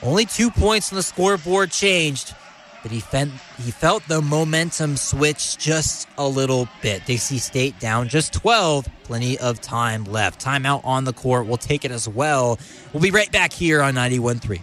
[0.02, 2.34] Only two points on the scoreboard changed.
[2.82, 3.28] but he, felt
[3.62, 7.06] he felt the momentum switch just a little bit.
[7.06, 8.88] Dixie State down just 12.
[9.04, 10.44] Plenty of time left.
[10.44, 11.46] Timeout on the court.
[11.46, 12.58] We'll take it as well.
[12.92, 14.62] We'll be right back here on 91.3.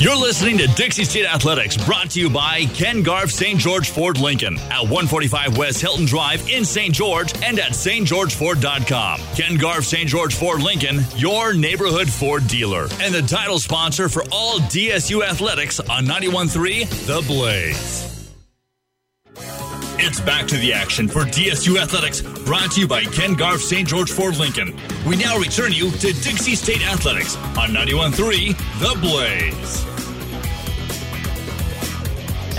[0.00, 3.60] You're listening to Dixie State Athletics, brought to you by Ken Garff St.
[3.60, 6.94] George Ford Lincoln at 145 West Hilton Drive in St.
[6.94, 9.20] George and at stgeorgeford.com.
[9.36, 10.08] Ken Garff St.
[10.08, 15.80] George Ford Lincoln, your neighborhood Ford dealer, and the title sponsor for all DSU athletics
[15.80, 18.06] on 91.3 The Blaze.
[20.02, 23.86] It's back to the action for DSU Athletics, brought to you by Ken Garff St.
[23.86, 24.74] George Ford Lincoln.
[25.06, 29.89] We now return you to Dixie State Athletics on 91.3 The Blaze.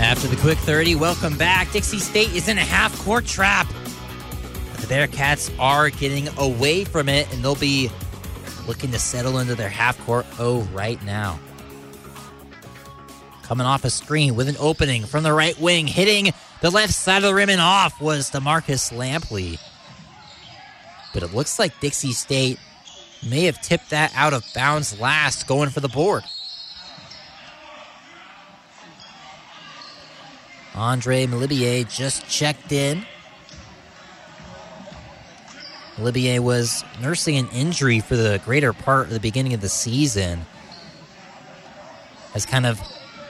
[0.00, 1.70] After the quick 30, welcome back.
[1.70, 3.66] Dixie State is in a half court trap.
[4.70, 7.90] But the Bearcats are getting away from it, and they'll be
[8.66, 11.38] looking to settle into their half court O right now.
[13.42, 17.18] Coming off a screen with an opening from the right wing, hitting the left side
[17.18, 19.60] of the rim and off was Demarcus Lampley.
[21.12, 22.58] But it looks like Dixie State
[23.28, 26.24] may have tipped that out of bounds last, going for the board.
[30.74, 33.04] Andre Malibier just checked in.
[35.96, 40.40] Malibier was nursing an injury for the greater part of the beginning of the season.
[42.32, 42.80] Has kind of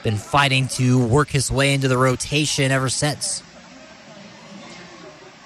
[0.05, 3.43] been fighting to work his way into the rotation ever since.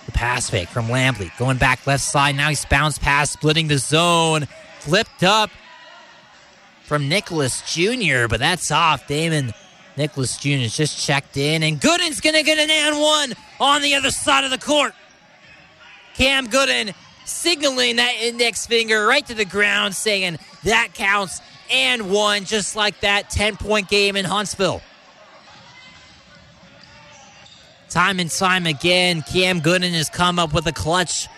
[0.05, 2.37] The pass fake from Lampley going back left side.
[2.37, 4.47] Now he's bounced past, splitting the zone.
[4.81, 5.51] Flipped up
[6.85, 9.07] from Nicholas Jr., but that's off.
[9.09, 9.53] Damon
[9.97, 10.69] Nicholas Jr.
[10.69, 14.45] just checked in, and Gooden's going to get an and one on the other side
[14.45, 14.93] of the court.
[16.15, 16.95] Cam Gooden
[17.25, 21.41] signaling that index finger right to the ground, saying that counts
[21.71, 24.83] and one, just like that 10 point game in Huntsville.
[27.89, 31.29] Time and time again, Cam Gooden has come up with a clutch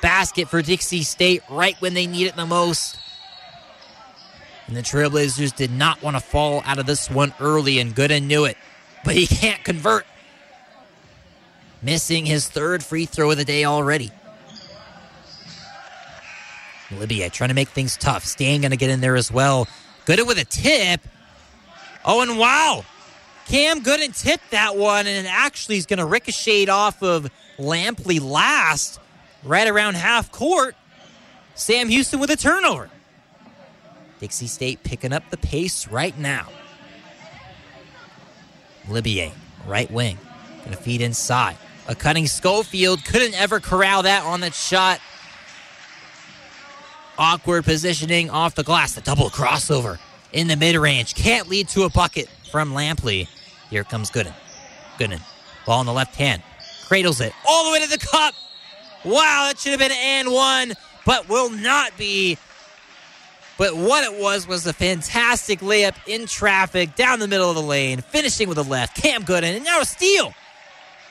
[0.00, 2.98] basket for Dixie State right when they need it the most.
[4.66, 8.24] And the Trailblazers did not want to fall out of this one early, and Gooden
[8.24, 8.56] knew it.
[9.04, 10.06] But he can't convert.
[11.82, 14.10] Missing his third free throw of the day already.
[16.90, 18.24] Libya trying to make things tough.
[18.24, 19.68] Staine going to get in there as well.
[20.06, 21.00] Gooden with a tip.
[22.04, 22.84] Oh, and wow.
[23.46, 28.98] Cam Gooden tipped that one, and actually is going to ricochet off of Lampley last,
[29.44, 30.74] right around half court.
[31.54, 32.90] Sam Houston with a turnover.
[34.20, 36.48] Dixie State picking up the pace right now.
[38.86, 39.32] Libier,
[39.66, 40.18] right wing,
[40.64, 41.56] gonna feed inside.
[41.88, 45.00] A cutting Schofield couldn't ever corral that on that shot.
[47.18, 48.94] Awkward positioning off the glass.
[48.94, 49.98] The double crossover
[50.32, 53.28] in the mid range can't lead to a bucket from Lampley.
[53.70, 54.34] Here comes Gooden.
[54.98, 55.20] Gooden,
[55.66, 56.42] ball in the left hand,
[56.86, 58.34] cradles it all the way to the cup.
[59.04, 60.72] Wow, that should have been an and one,
[61.04, 62.38] but will not be
[63.58, 67.62] but what it was was a fantastic layup in traffic down the middle of the
[67.62, 68.96] lane, finishing with a left.
[68.96, 70.34] Cam Gooden, and now a steal.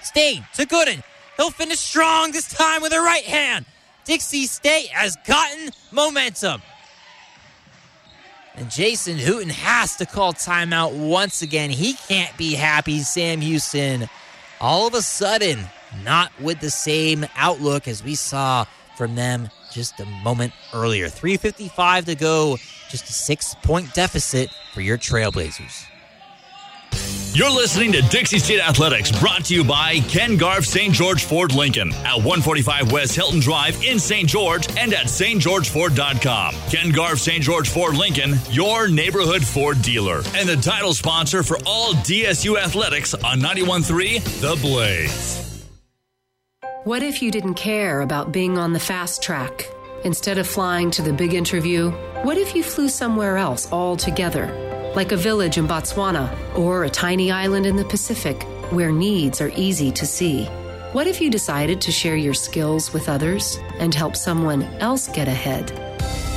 [0.03, 1.03] Stain to Gooden.
[1.37, 3.65] He'll finish strong this time with a right hand.
[4.05, 6.61] Dixie State has gotten momentum.
[8.55, 11.71] And Jason Hooten has to call timeout once again.
[11.71, 12.99] He can't be happy.
[12.99, 14.07] Sam Houston,
[14.61, 15.59] all of a sudden,
[16.03, 18.65] not with the same outlook as we saw
[18.95, 21.07] from them just a moment earlier.
[21.07, 22.57] 3.55 to go,
[22.89, 25.85] just a six point deficit for your Trailblazers.
[27.33, 30.93] You're listening to Dixie State Athletics, brought to you by Ken Garff St.
[30.93, 34.29] George Ford Lincoln at 145 West Hilton Drive in St.
[34.29, 36.55] George and at stgeorgeford.com.
[36.71, 37.43] Ken Garff St.
[37.43, 43.13] George Ford Lincoln, your neighborhood Ford dealer, and the title sponsor for all DSU athletics
[43.13, 45.54] on 91.3 The Blaze.
[46.85, 49.67] What if you didn't care about being on the fast track?
[50.03, 51.89] Instead of flying to the big interview,
[52.21, 54.91] what if you flew somewhere else altogether?
[54.95, 59.51] Like a village in Botswana or a tiny island in the Pacific where needs are
[59.55, 60.45] easy to see?
[60.93, 65.27] What if you decided to share your skills with others and help someone else get
[65.27, 65.73] ahead?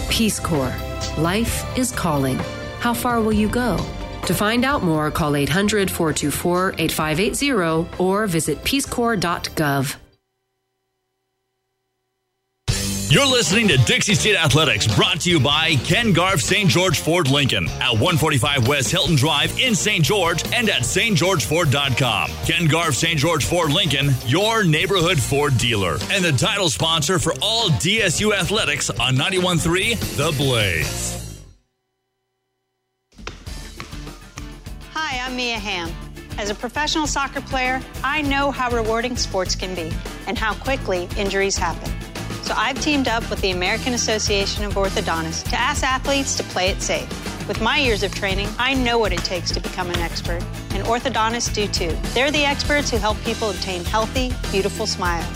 [0.09, 0.75] Peace Corps.
[1.19, 2.39] Life is calling.
[2.81, 3.77] How far will you go?
[4.25, 9.97] To find out more, call 800 424 8580 or visit peacecorps.gov.
[13.11, 16.69] You're listening to Dixie State Athletics, brought to you by Ken Garff St.
[16.69, 20.05] George Ford Lincoln at 145 West Hilton Drive in St.
[20.05, 22.31] George and at stgeorgeford.com.
[22.45, 23.19] Ken Garff St.
[23.19, 28.91] George Ford Lincoln, your neighborhood Ford dealer, and the title sponsor for all DSU athletics
[28.91, 31.41] on 91.3 The Blaze.
[34.93, 35.91] Hi, I'm Mia Hamm.
[36.37, 39.91] As a professional soccer player, I know how rewarding sports can be
[40.27, 41.91] and how quickly injuries happen.
[42.49, 46.71] So I've teamed up with the American Association of Orthodontists to ask athletes to play
[46.71, 47.07] it safe.
[47.47, 50.83] With my years of training, I know what it takes to become an expert, and
[50.87, 51.95] orthodontists do too.
[52.15, 55.29] They're the experts who help people obtain healthy, beautiful smiles.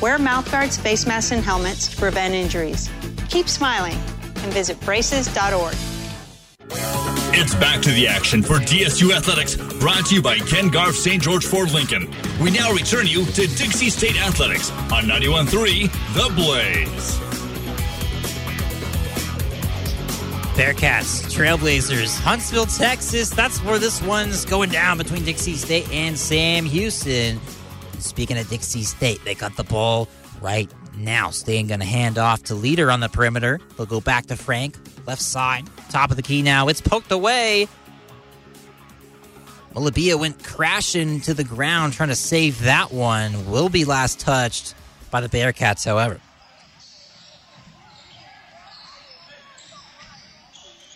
[0.00, 2.88] Wear mouthguards, face masks, and helmets to prevent injuries.
[3.28, 3.98] Keep smiling
[4.36, 5.76] and visit braces.org.
[7.38, 11.22] It's back to the action for DSU Athletics, brought to you by Ken Garff St.
[11.22, 12.10] George Ford Lincoln.
[12.40, 17.26] We now return you to Dixie State Athletics on 91.3 The Blaze.
[20.56, 23.28] Bearcats, Trailblazers, Huntsville, Texas.
[23.28, 27.38] That's where this one's going down between Dixie State and Sam Houston.
[27.98, 30.08] Speaking of Dixie State, they got the ball
[30.40, 31.30] right now.
[31.30, 33.60] Staine going to hand off to Leter on the perimeter.
[33.76, 34.76] He'll go back to Frank,
[35.06, 36.68] left side, top of the key now.
[36.68, 37.68] It's poked away.
[39.74, 43.50] Malabia went crashing to the ground trying to save that one.
[43.50, 44.74] Will be last touched
[45.10, 46.18] by the Bearcats, however.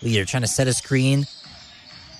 [0.01, 1.25] Leter trying to set a screen.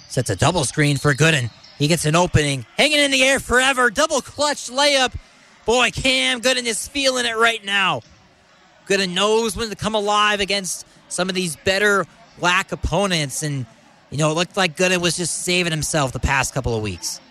[0.08, 1.50] Sets a double screen for Gooden.
[1.80, 2.66] He gets an opening.
[2.78, 3.90] Hanging in the air forever.
[3.90, 5.16] Double clutch layup.
[5.72, 8.02] Boy, Cam Gooden is feeling it right now.
[8.90, 12.06] Gooden knows when to come alive against some of these better
[12.42, 13.42] WAC opponents.
[13.42, 13.66] And,
[14.10, 17.22] you know, it looked like Gooden was just saving himself the past couple of weeks.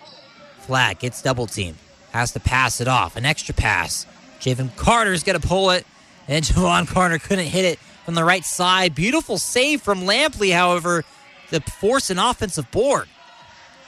[0.61, 1.77] Flagg gets double teamed.
[2.13, 3.15] Has to pass it off.
[3.15, 4.07] An extra pass.
[4.41, 5.87] Javen Carter's going to pull it.
[6.27, 8.95] And Javon Carter couldn't hit it from the right side.
[8.95, 11.05] Beautiful save from Lampley, however,
[11.51, 13.07] to force an offensive board.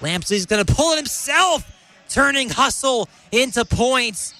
[0.00, 1.74] Lampley's going to pull it himself,
[2.10, 4.34] turning hustle into points.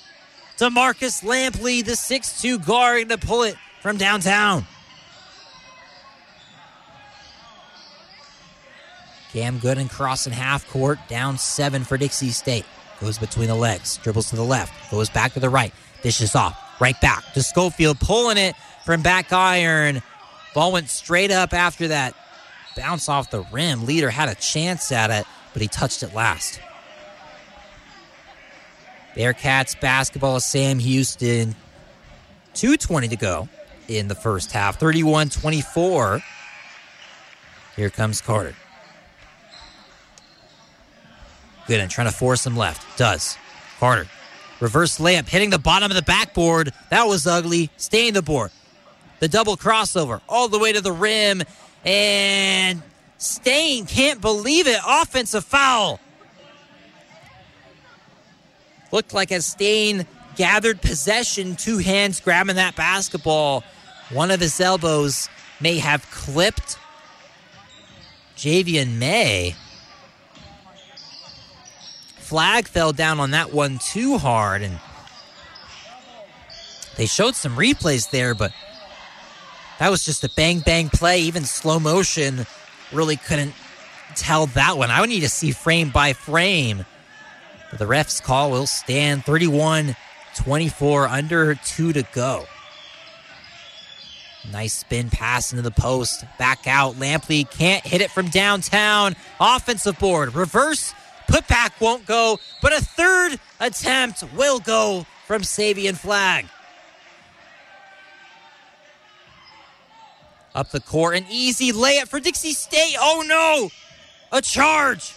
[0.59, 4.65] Demarcus Lampley, the 6'2 guard, to pull it from downtown.
[9.33, 12.67] Cam Gooden crossing half court, down seven for Dixie State.
[13.01, 15.73] Goes between the legs, dribbles to the left, goes back to the right,
[16.03, 20.03] dishes off, right back to Schofield, pulling it from back iron.
[20.55, 22.15] Ball went straight up after that
[22.77, 23.87] bounce off the rim.
[23.87, 26.61] Leter had a chance at it, but he touched it last.
[29.15, 31.55] Bearcats basketball, Sam Houston.
[32.55, 33.49] 2.20 to go
[33.89, 34.79] in the first half.
[34.79, 36.23] 31 24.
[37.77, 38.55] Here comes Carter.
[41.67, 42.99] Gooden trying to force him left.
[42.99, 43.37] Does.
[43.79, 44.07] Carter.
[44.61, 46.73] Reverse layup, hitting the bottom of the backboard.
[46.91, 47.71] That was ugly.
[47.77, 48.51] Staying the board.
[49.21, 51.43] The double crossover all the way to the rim.
[51.85, 52.83] And
[53.19, 54.79] Staine can't believe it.
[54.87, 56.01] Offensive foul.
[58.93, 63.65] Looked like as Staine gathered possession, two hands grabbing that basketball.
[64.11, 65.29] One of his elbows
[65.61, 66.77] may have clipped
[68.37, 69.57] Javian May.
[72.19, 74.79] Flagg fell down on that one too hard, and
[76.97, 78.53] they showed some replays there, but
[79.79, 81.21] that was just a bang bang play.
[81.21, 82.47] Even slow motion
[82.93, 83.55] really couldn't
[84.15, 84.91] tell that one.
[84.91, 86.85] I would need to see frame by frame.
[87.73, 89.97] But the ref's call will stand 31
[90.37, 92.45] 24, under two to go.
[94.51, 96.25] Nice spin pass into the post.
[96.39, 96.97] Back out.
[96.97, 99.17] Lampley can't hit it from downtown.
[99.41, 100.35] Offensive board.
[100.35, 100.93] Reverse
[101.29, 106.47] putback won't go, but a third attempt will go from Savion Flagg.
[110.55, 112.97] Up the court, an easy layup for Dixie State.
[113.01, 113.71] Oh no!
[114.37, 115.15] A charge!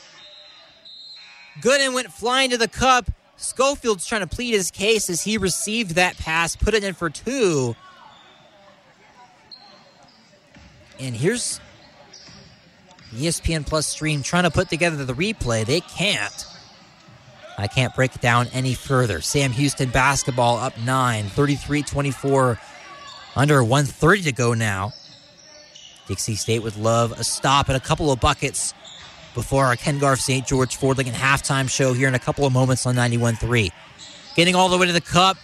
[1.61, 3.09] Gooden went flying to the cup.
[3.37, 7.09] Schofield's trying to plead his case as he received that pass, put it in for
[7.09, 7.75] two.
[10.99, 11.59] And here's
[13.13, 15.65] ESPN Plus stream trying to put together the replay.
[15.65, 16.45] They can't.
[17.57, 19.21] I can't break it down any further.
[19.21, 22.59] Sam Houston basketball up 9, 33 24,
[23.35, 24.93] under 130 to go now.
[26.07, 28.73] Dixie State would love a stop and a couple of buckets
[29.35, 30.47] before our Ken Garff St.
[30.47, 33.71] George Ford Lincoln halftime show here in a couple of moments on 91.3.
[34.35, 35.37] Getting all the way to the cup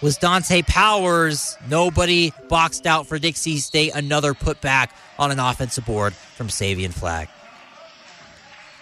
[0.00, 1.56] was Dante Powers.
[1.68, 3.92] Nobody boxed out for Dixie State.
[3.94, 7.28] Another putback on an offensive board from Savion Flagg.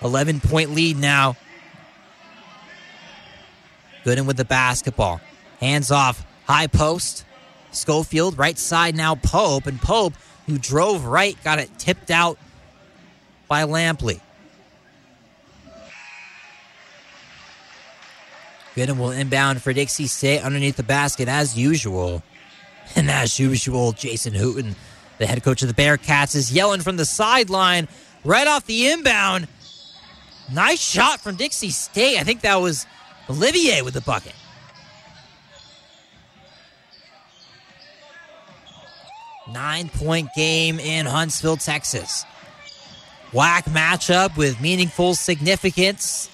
[0.03, 1.37] 11 point lead now.
[4.05, 5.21] Gooden with the basketball.
[5.59, 6.25] Hands off.
[6.47, 7.25] High post.
[7.73, 9.67] Schofield, right side now, Pope.
[9.67, 10.15] And Pope,
[10.47, 12.39] who drove right, got it tipped out
[13.49, 14.21] by Lampley.
[18.75, 22.23] Gooden will inbound for Dixie State underneath the basket as usual.
[22.95, 24.77] And as usual, Jason Hooten,
[25.19, 27.89] the head coach of the Bearcats, is yelling from the sideline
[28.23, 29.49] right off the inbound.
[30.53, 32.17] Nice shot from Dixie State.
[32.17, 32.87] I think that was
[33.29, 34.35] Olivier with the bucket.
[39.53, 42.25] Nine point game in Huntsville, Texas.
[43.33, 46.31] WAC matchup with meaningful significance.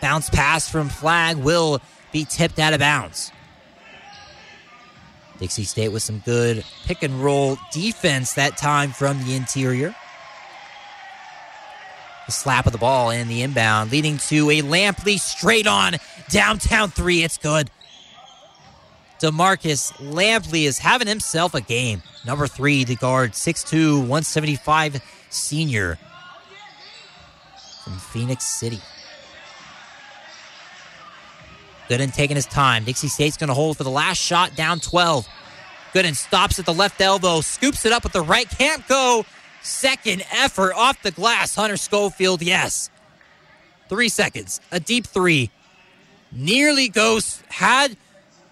[0.00, 1.80] Bounce pass from Flagg will
[2.12, 3.32] be tipped out of bounds.
[5.38, 9.94] Dixie State with some good pick and roll defense that time from the interior.
[12.26, 15.94] The slap of the ball and the inbound, leading to a Lampley straight on
[16.28, 17.22] downtown three.
[17.22, 17.70] It's good.
[19.20, 22.02] Demarcus Lampley is having himself a game.
[22.26, 25.98] Number three, the guard, 6'2, 175 senior
[27.88, 28.80] from Phenix City.
[31.88, 32.84] Gooden taking his time.
[32.84, 35.26] Dixie State's going to hold for the last shot, down 12.
[35.94, 38.48] Gooden stops at the left elbow, scoops it up with the right.
[38.48, 39.24] Can't go.
[39.62, 41.54] Second effort off the glass.
[41.54, 42.90] Hunter Schofield, yes.
[43.88, 44.60] Three seconds.
[44.70, 45.50] A deep three.
[46.30, 47.42] Nearly goes.
[47.48, 47.96] Had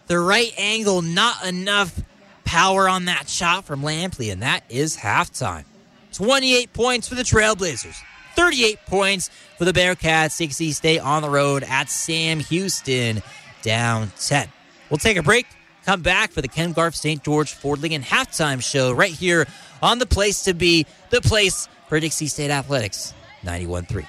[0.07, 2.01] the right angle, not enough
[2.47, 5.65] power on that shot from Lampley, and that is halftime.
[6.13, 7.99] 28 points for the Trailblazers.
[8.37, 10.37] 38 points for the Bearcats.
[10.39, 13.23] Dixie State on the road at Sam Houston,
[13.63, 14.49] down 10.
[14.91, 15.47] We'll take a break,
[15.85, 17.23] come back for the Ken Garff St.
[17.25, 19.47] George Ford Lincoln halftime show right here
[19.83, 24.05] on the place to be, the place for Dixie State Athletics, 91 3.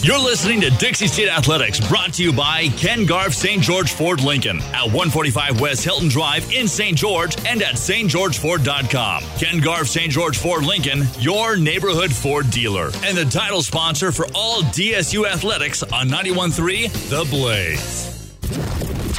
[0.00, 3.60] You're listening to Dixie State Athletics, brought to you by Ken Garff St.
[3.60, 6.96] George Ford Lincoln at 145 West Hilton Drive in St.
[6.96, 9.24] George and at stgeorgeford.com.
[9.38, 10.10] Ken Garff St.
[10.10, 15.82] George Ford Lincoln, your neighborhood Ford dealer, and the title sponsor for all DSU athletics
[15.82, 18.14] on 91.3 The Blaze.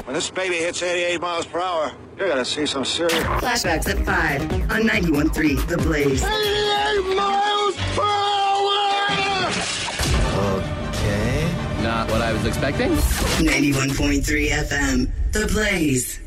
[0.06, 3.14] When this baby hits 88 miles per hour, you're gonna see some serious.
[3.14, 6.24] Flashbacks at 5 on 91.3 The Blaze.
[6.24, 8.20] 88 miles per hour!
[11.90, 11.98] Okay.
[11.98, 12.92] Not what I was expecting.
[12.92, 16.20] 91.3 FM The Blaze.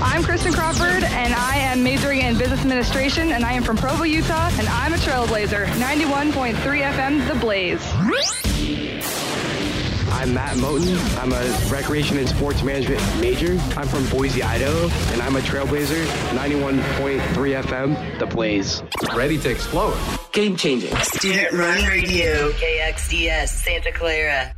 [0.00, 4.04] I'm Kristen Crawford, and I am majoring in business administration, and I am from Provo,
[4.04, 5.66] Utah, and I'm a trailblazer.
[5.66, 7.82] 91.3 FM, The Blaze.
[10.10, 10.96] I'm Matt Moten.
[11.22, 13.52] I'm a recreation and sports management major.
[13.76, 16.04] I'm from Boise, Idaho, and I'm a trailblazer.
[16.36, 18.82] 91.3 FM, The Blaze.
[19.14, 19.96] Ready to explode.
[20.32, 20.94] Game changing.
[20.96, 22.50] Student run radio.
[22.52, 24.54] KXDS, Santa Clara.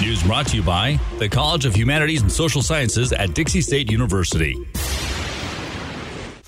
[0.00, 3.90] News brought to you by the College of Humanities and Social Sciences at Dixie State
[3.90, 4.56] University.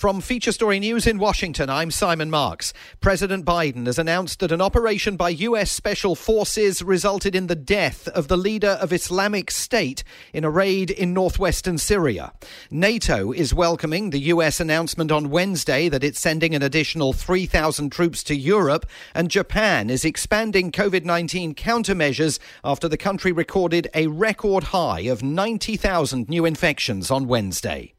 [0.05, 2.75] From Feature Story News in Washington, I'm Simon Marks.
[3.01, 5.73] President Biden has announced that an operation by U.S.
[5.73, 10.91] Special Forces resulted in the death of the leader of Islamic State in a raid
[10.91, 12.35] in northwestern Syria.
[12.71, 14.61] NATO is welcoming the U.S.
[14.61, 18.85] announcement on Wednesday that it's sending an additional 3,000 troops to Europe,
[19.15, 25.23] and Japan is expanding COVID 19 countermeasures after the country recorded a record high of
[25.23, 27.94] 90,000 new infections on Wednesday.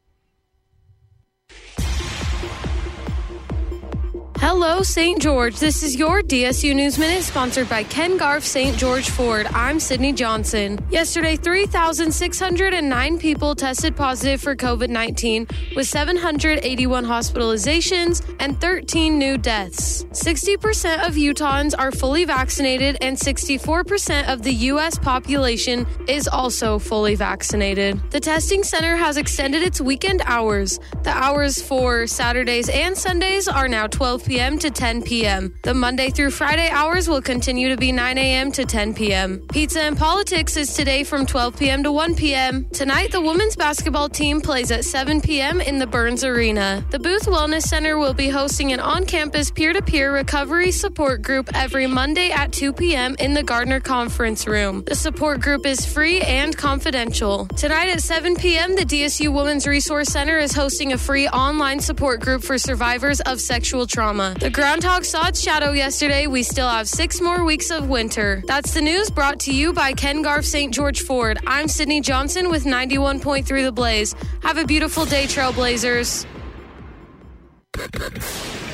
[4.39, 5.21] Hello, St.
[5.21, 5.55] George.
[5.59, 8.77] This is your DSU News Minute sponsored by Ken Garff St.
[8.77, 9.47] George Ford.
[9.53, 10.77] I'm Sydney Johnson.
[10.91, 20.03] Yesterday, 3,609 people tested positive for COVID 19, with 781 hospitalizations and 13 new deaths.
[20.11, 24.99] 60% of Utahns are fully vaccinated, and 64% of the U.S.
[24.99, 28.01] population is also fully vaccinated.
[28.11, 30.77] The testing center has extended its weekend hours.
[31.03, 34.57] The hours for Saturdays and Sundays are now 12 p.m.
[34.59, 35.53] to 10 p.m.
[35.63, 38.51] The Monday through Friday hours will continue to be 9 a.m.
[38.53, 39.45] to 10 p.m.
[39.51, 41.83] Pizza and Politics is today from 12 p.m.
[41.83, 42.65] to 1 p.m.
[42.71, 45.61] Tonight, the women's basketball team plays at 7 p.m.
[45.61, 46.83] in the Burns Arena.
[46.89, 51.21] The Booth Wellness Center will be hosting an on campus peer to peer recovery support
[51.21, 53.15] group every Monday at 2 p.m.
[53.19, 54.83] in the Gardner Conference Room.
[54.85, 57.45] The support group is free and confidential.
[57.47, 62.21] Tonight at 7 p.m., the DSU Women's Resource Center is hosting a free online support
[62.21, 64.14] group for survivors of sexual trauma.
[64.15, 66.25] The groundhog saw its shadow yesterday.
[66.25, 68.41] We still have six more weeks of winter.
[68.47, 70.73] That's the news brought to you by Ken Garff St.
[70.73, 71.37] George Ford.
[71.45, 74.15] I'm Sydney Johnson with 91.3 The Blaze.
[74.41, 76.25] Have a beautiful day, Trailblazers.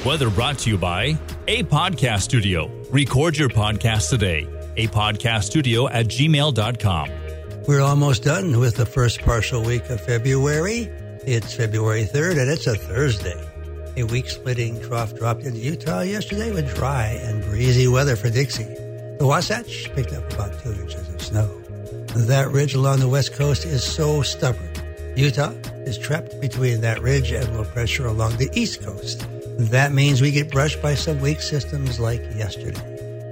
[0.06, 1.18] Weather brought to you by
[1.48, 2.70] A Podcast Studio.
[2.92, 4.48] Record your podcast today.
[4.78, 7.10] A Podcast Studio at gmail.com.
[7.68, 10.82] We're almost done with the first partial week of February.
[11.26, 13.51] It's February 3rd, and it's a Thursday.
[13.98, 18.64] A weak splitting trough dropped into Utah yesterday with dry and breezy weather for Dixie.
[18.64, 21.48] The Wasatch picked up about two inches of snow.
[22.16, 24.70] That ridge along the west coast is so stubborn.
[25.18, 25.52] Utah
[25.86, 29.28] is trapped between that ridge and low pressure along the east coast.
[29.58, 32.80] That means we get brushed by some weak systems like yesterday.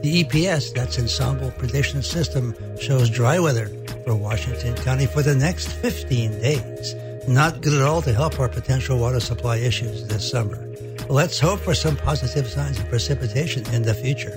[0.03, 3.68] The EPS, that's Ensemble Prediction System, shows dry weather
[4.03, 6.95] for Washington County for the next 15 days.
[7.30, 10.68] Not good at all to help our potential water supply issues this summer.
[11.10, 14.34] Let's hope for some positive signs of precipitation in the future.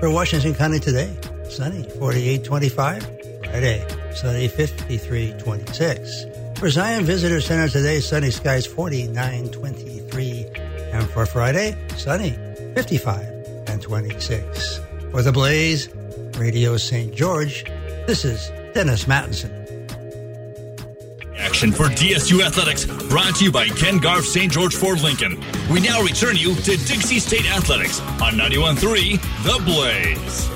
[0.00, 1.16] For Washington County today,
[1.48, 3.04] sunny 4825.
[3.44, 6.26] Friday, sunny 5326.
[6.58, 10.46] For Zion Visitor Center today, sunny skies 4923.
[10.92, 12.32] And for Friday, sunny
[12.74, 14.80] 55 and 26.
[15.10, 15.88] For the Blaze,
[16.36, 17.14] Radio St.
[17.14, 17.64] George,
[18.06, 19.59] this is Dennis Mattinson.
[21.60, 24.50] For DSU Athletics, brought to you by Ken Garff St.
[24.50, 25.38] George Ford Lincoln.
[25.70, 30.48] We now return you to Dixie State Athletics on 91.3 The Blaze.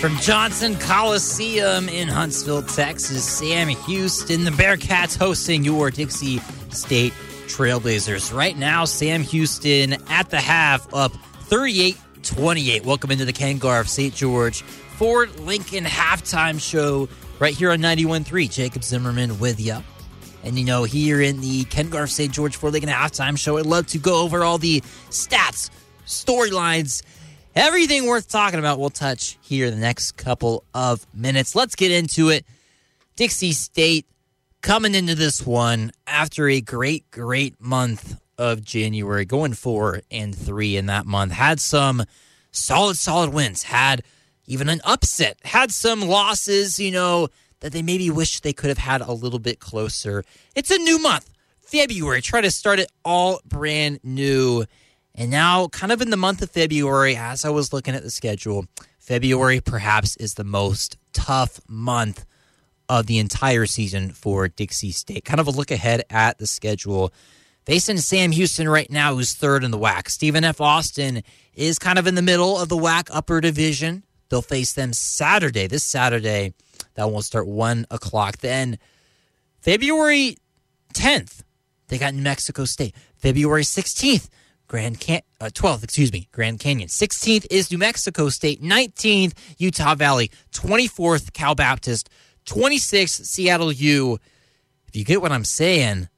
[0.00, 7.12] From Johnson Coliseum in Huntsville, Texas, Sam Houston, the Bearcats hosting your Dixie State
[7.50, 8.32] Trailblazers.
[8.32, 11.12] Right now, Sam Houston at the half up
[11.44, 12.84] 38 28.
[12.84, 14.14] Welcome into the Ken Garff St.
[14.14, 18.50] George Ford Lincoln halftime show right here on 91.3.
[18.50, 19.82] Jacob Zimmerman with you.
[20.44, 22.32] And you know, here in the Ken Garff St.
[22.32, 24.80] George Ford Lincoln halftime show, I'd love to go over all the
[25.10, 25.70] stats,
[26.06, 27.02] storylines,
[27.54, 28.78] everything worth talking about.
[28.78, 31.54] We'll touch here the next couple of minutes.
[31.54, 32.46] Let's get into it.
[33.16, 34.06] Dixie State
[34.62, 40.76] coming into this one after a great, great month of January, going four and three
[40.76, 41.32] in that month.
[41.32, 42.04] Had some
[42.50, 43.64] solid, solid wins.
[43.64, 44.02] Had
[44.46, 45.38] even an upset.
[45.44, 47.28] Had some losses, you know,
[47.60, 50.24] that they maybe wish they could have had a little bit closer.
[50.54, 51.30] It's a new month,
[51.60, 52.22] February.
[52.22, 54.64] Try to start it all brand new.
[55.14, 58.10] And now, kind of in the month of February, as I was looking at the
[58.10, 58.66] schedule,
[58.98, 62.24] February perhaps is the most tough month
[62.90, 65.24] of the entire season for Dixie State.
[65.24, 67.12] Kind of a look ahead at the schedule.
[67.64, 70.10] Facing Sam Houston right now, who's third in the WAC.
[70.10, 70.60] Stephen F.
[70.60, 71.22] Austin
[71.54, 74.02] is kind of in the middle of the WAC upper division.
[74.28, 76.52] They'll face them Saturday, this Saturday.
[76.94, 78.38] That will start 1 o'clock.
[78.38, 78.76] Then
[79.60, 80.36] February
[80.92, 81.44] 10th,
[81.86, 82.96] they got New Mexico State.
[83.18, 84.28] February 16th,
[84.66, 86.88] Grand Can- uh, 12th, excuse me, Grand Canyon.
[86.88, 88.60] 16th is New Mexico State.
[88.60, 90.32] 19th, Utah Valley.
[90.52, 92.08] 24th, Cal Baptist.
[92.46, 94.18] 26th, Seattle U.
[94.88, 96.08] If you get what I'm saying,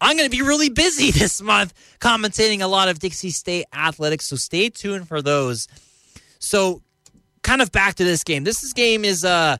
[0.00, 4.26] I'm going to be really busy this month commentating a lot of Dixie State athletics,
[4.26, 5.68] so stay tuned for those.
[6.38, 6.82] So,
[7.42, 8.44] kind of back to this game.
[8.44, 9.58] This game is uh,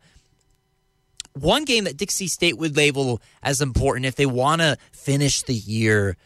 [1.34, 5.54] one game that Dixie State would label as important if they want to finish the
[5.54, 6.16] year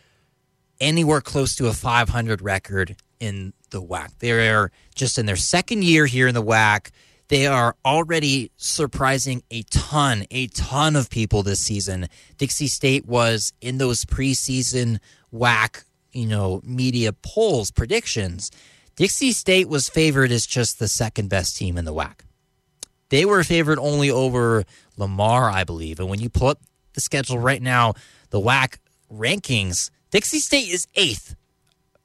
[0.81, 4.11] anywhere close to a 500 record in the WAC.
[4.19, 6.91] They are just in their second year here in the WAC.
[7.29, 12.09] They are already surprising a ton, a ton of people this season.
[12.37, 14.99] Dixie State was in those preseason
[15.33, 18.51] WAC, you know, media polls predictions.
[18.97, 22.21] Dixie State was favored as just the second best team in the WAC.
[23.09, 24.65] They were favored only over
[24.97, 26.01] Lamar, I believe.
[26.01, 26.61] And when you pull up
[26.93, 27.95] the schedule right now,
[28.31, 28.79] the WAC
[29.13, 31.35] rankings, Dixie State is eighth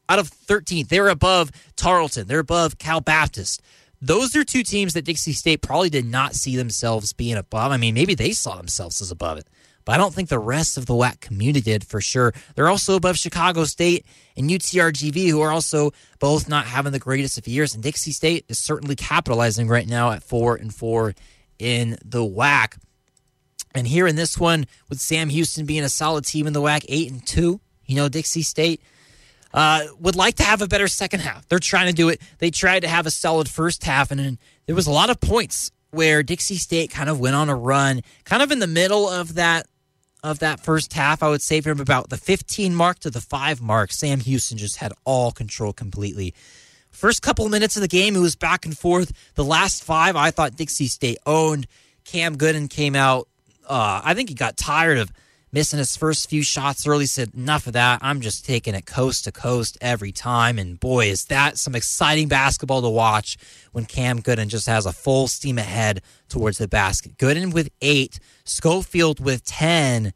[0.07, 0.88] out of 13th.
[0.88, 2.28] They're above Tarleton.
[2.28, 3.61] They're above Cal Baptist.
[4.02, 7.72] Those are two teams that Dixie State probably did not see themselves being above.
[7.72, 9.47] I mean, maybe they saw themselves as above it,
[9.84, 12.34] but I don't think the rest of the WAC community did for sure.
[12.56, 14.06] They're also above Chicago State
[14.38, 17.74] and UTRGV, who are also both not having the greatest of years.
[17.74, 21.14] And Dixie State is certainly capitalizing right now at four and four
[21.58, 22.78] in the WAC.
[23.76, 26.86] And here in this one, with Sam Houston being a solid team in the WAC,
[26.88, 28.82] eight and two, you know, Dixie State
[29.54, 31.47] uh, would like to have a better second half.
[31.47, 32.22] They're trying to do it.
[32.38, 35.20] They tried to have a solid first half, and, and there was a lot of
[35.20, 39.10] points where Dixie State kind of went on a run, kind of in the middle
[39.10, 39.68] of that
[40.22, 41.24] of that first half.
[41.24, 44.78] I would say from about the 15 mark to the five mark, Sam Houston just
[44.78, 46.34] had all control completely.
[46.91, 49.14] First couple of minutes of the game, it was back and forth.
[49.36, 51.68] The last five, I thought Dixie State owned.
[52.04, 53.28] Cam Gooden came out.
[53.68, 55.12] Uh, I think he got tired of
[55.52, 58.00] missing his first few shots early, said, Enough of that.
[58.02, 60.60] I'm just taking it coast to coast every time.
[60.60, 63.38] And boy, is that some exciting basketball to watch
[63.72, 67.18] when Cam Gooden just has a full steam ahead towards the basket.
[67.18, 70.14] Gooden with eight, Schofield with 10.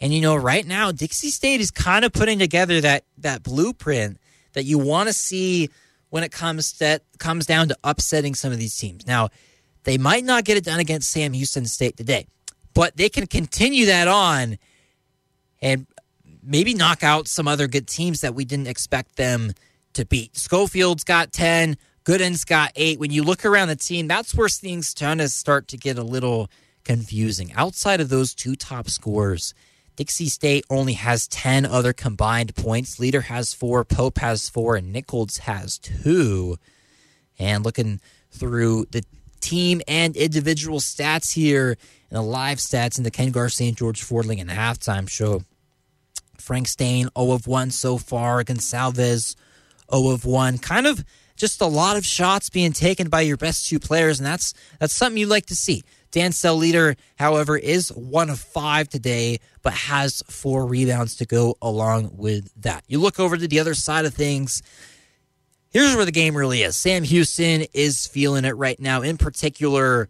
[0.00, 4.18] And you know, right now, Dixie State is kind of putting together that that blueprint
[4.52, 5.70] that you want to see
[6.10, 9.06] when it comes that comes down to upsetting some of these teams.
[9.06, 9.28] Now,
[9.84, 12.26] they might not get it done against Sam Houston State today
[12.78, 14.56] but they can continue that on
[15.60, 15.84] and
[16.44, 19.50] maybe knock out some other good teams that we didn't expect them
[19.94, 20.36] to beat.
[20.36, 23.00] Schofield's got 10, Gooden's got 8.
[23.00, 26.04] When you look around the team, that's where things kind of start to get a
[26.04, 26.48] little
[26.84, 27.52] confusing.
[27.56, 29.54] Outside of those two top scorers,
[29.96, 33.00] Dixie State only has 10 other combined points.
[33.00, 36.58] Leter has four, Pope has four, and Nichols has two.
[37.40, 38.00] And looking
[38.30, 39.02] through the
[39.40, 41.76] team and individual stats here
[42.10, 43.76] and the live stats in the Ken St.
[43.76, 45.42] George Fordling and halftime show.
[46.38, 48.42] Frank Staine, 0 of 1 so far.
[48.42, 49.36] Gonsalves,
[49.92, 50.58] 0 of 1.
[50.58, 51.04] Kind of
[51.36, 54.92] just a lot of shots being taken by your best two players, and that's that's
[54.92, 55.82] something you like to see.
[56.10, 62.10] Dancell Leter, however, is one of five today, but has four rebounds to go along
[62.16, 62.82] with that.
[62.88, 64.62] You look over to the other side of things.
[65.70, 66.76] Here's where the game really is.
[66.76, 69.02] Sam Houston is feeling it right now.
[69.02, 70.08] In particular,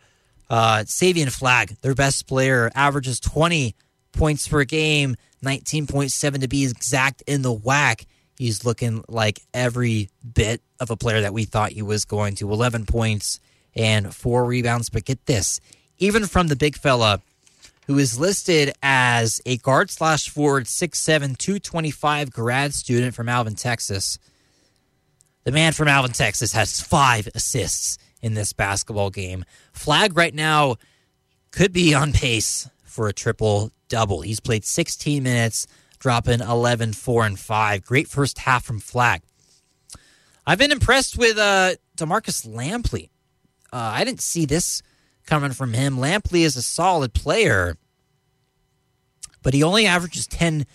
[0.49, 3.75] uh, Savion Flagg, their best player, averages 20
[4.13, 8.07] points per game, 19.7 to be exact in the WAC.
[8.37, 12.53] He's looking like every bit of a player that we thought he was going to.
[12.53, 13.41] 11 points
[13.75, 14.91] and four rebounds.
[14.91, 15.61] But get this,
[15.99, 17.21] even from the big fella
[17.89, 24.19] who is listed as a guard slash forward, 6'7, 225 grad student from Alvin, Texas.
[25.45, 29.45] The man from Alvin, Texas has five assists in this basketball game.
[29.73, 30.77] Flagg right now
[31.51, 34.21] could be on pace for a triple double.
[34.21, 35.67] He's played 16 minutes,
[35.99, 37.85] dropping 11, 4, and 5.
[37.85, 39.23] Great first half from Flagg.
[40.47, 43.11] I've been impressed with uh, Demarcus Lampley.
[43.73, 44.83] Uh, I didn't see this
[45.27, 45.99] coming from him.
[45.99, 47.77] Lampley is a solid player,
[49.43, 50.67] but he only averages 10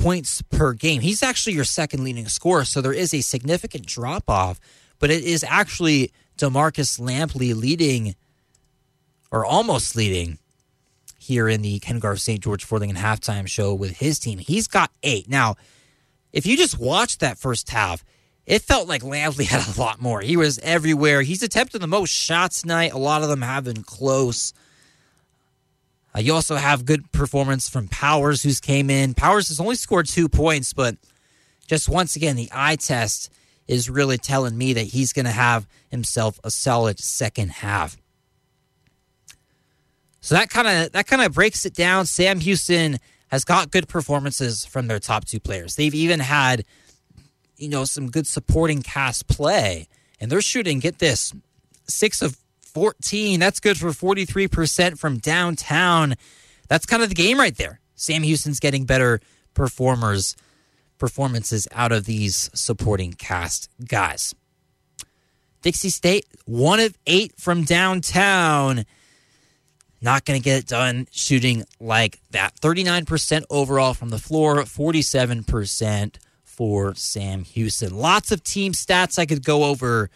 [0.00, 1.02] points per game.
[1.02, 4.58] He's actually your second leading scorer, so there is a significant drop off,
[4.98, 8.14] but it is actually Demarcus Lampley leading
[9.30, 10.38] or almost leading
[11.18, 12.40] here in the Ken Garff St.
[12.40, 14.38] George Ford Lincoln halftime show with his team.
[14.38, 15.28] He's got eight.
[15.28, 15.56] Now,
[16.32, 18.04] if you just watched that first half,
[18.46, 20.22] it felt like Lampley had a lot more.
[20.22, 21.22] He was everywhere.
[21.22, 22.92] He's attempted the most shots tonight.
[22.92, 24.52] A lot of them have been close.
[26.20, 29.14] Uh, you also have good performance from Powers, who's came in.
[29.14, 30.96] Powers has only scored two points, but
[31.66, 33.32] just once again, the eye test
[33.66, 37.96] is really telling me that he's going to have himself a solid second half.
[40.20, 42.04] So that kind of that kind of breaks it down.
[42.04, 42.98] Sam Houston
[43.28, 45.76] has got good performances from their top two players.
[45.76, 46.66] They've even had
[47.56, 49.88] you know some good supporting cast play,
[50.20, 50.80] and they're shooting.
[50.80, 51.32] Get this,
[51.88, 52.36] six of
[52.72, 53.40] fourteen.
[53.40, 56.14] That's good for forty three percent from downtown.
[56.68, 57.80] That's kind of the game right there.
[57.94, 59.20] Sam Houston's getting better
[59.54, 60.36] performers
[60.98, 64.34] performances out of these supporting cast guys.
[65.62, 68.84] Dixie State, one of eight from downtown.
[70.00, 72.54] Not going to get it done shooting like that.
[72.60, 77.94] 39% overall from the floor, 47% for Sam Houston.
[77.96, 80.08] Lots of team stats I could go over.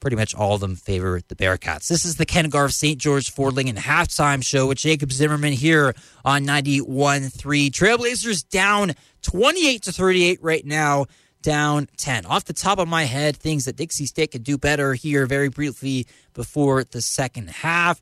[0.00, 1.88] Pretty much all of them favor the Bearcats.
[1.88, 2.98] This is the Ken Garff St.
[2.98, 5.94] George Ford Lincoln halftime show with Jacob Zimmerman here
[6.24, 7.30] on 91.3.
[7.70, 11.04] Trailblazers down 28 to 38 right now,
[11.42, 12.24] down 10.
[12.24, 15.48] Off the top of my head, things that Dixie State could do better here very
[15.48, 18.00] briefly before the second half.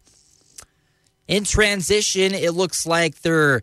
[1.26, 3.62] In transition, it looks like they're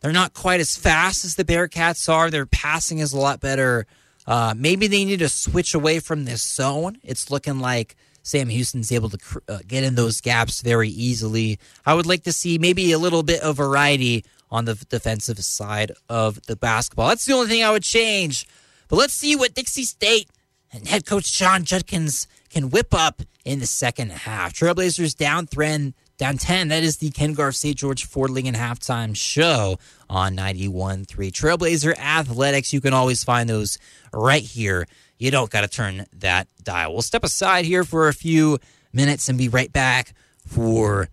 [0.00, 2.30] they're not quite as fast as the Bearcats are.
[2.30, 3.86] Their passing is a lot better.
[4.30, 6.96] Uh, maybe they need to switch away from this zone.
[7.02, 9.18] It's looking like Sam Houston's able to
[9.48, 11.58] uh, get in those gaps very easily.
[11.84, 15.90] I would like to see maybe a little bit of variety on the defensive side
[16.08, 17.08] of the basketball.
[17.08, 18.46] That's the only thing I would change.
[18.86, 20.28] But let's see what Dixie State
[20.72, 24.52] and head coach Jon Judkins can whip up in the second half.
[24.52, 26.68] Trailblazers down three, down 10.
[26.68, 27.76] That is the Ken Garff St.
[27.76, 29.78] George Ford Lincoln halftime show
[30.10, 31.06] on 91.3.
[31.06, 32.74] Trailblazer Athletics.
[32.74, 33.78] You can always find those
[34.12, 34.86] right here.
[35.18, 36.92] You don't got to turn that dial.
[36.92, 38.58] We'll step aside here for a few
[38.92, 40.14] minutes and be right back
[40.46, 41.08] for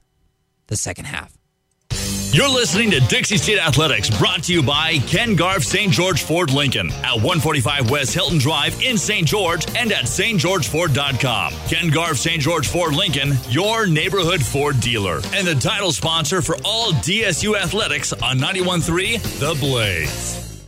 [0.68, 1.37] the second half.
[2.34, 5.92] You're listening to Dixie State Athletics, brought to you by Ken Garff St.
[5.92, 9.26] George Ford Lincoln at 145 West Hilton Drive in St.
[9.26, 11.54] George and at stgeorgeford.com.
[11.70, 12.42] Ken Garff St.
[12.42, 18.12] George Ford Lincoln, your neighborhood Ford dealer, and the title sponsor for all DSU athletics
[18.12, 20.66] on 91.3 The Blaze.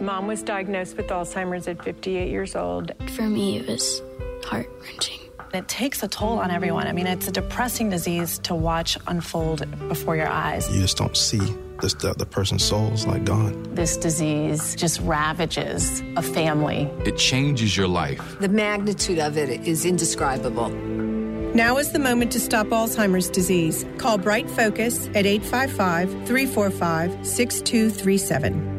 [0.00, 2.92] Mom was diagnosed with Alzheimer's at 58 years old.
[3.14, 4.02] For me, it was
[4.44, 5.25] heart wrenching.
[5.56, 6.86] It takes a toll on everyone.
[6.86, 10.70] I mean, it's a depressing disease to watch unfold before your eyes.
[10.70, 11.40] You just don't see
[11.80, 13.74] this, the, the person's soul's like gone.
[13.74, 16.90] This disease just ravages a family.
[17.06, 18.38] It changes your life.
[18.38, 20.68] The magnitude of it is indescribable.
[20.68, 23.86] Now is the moment to stop Alzheimer's disease.
[23.96, 28.76] Call Bright Focus at 855 345 6237.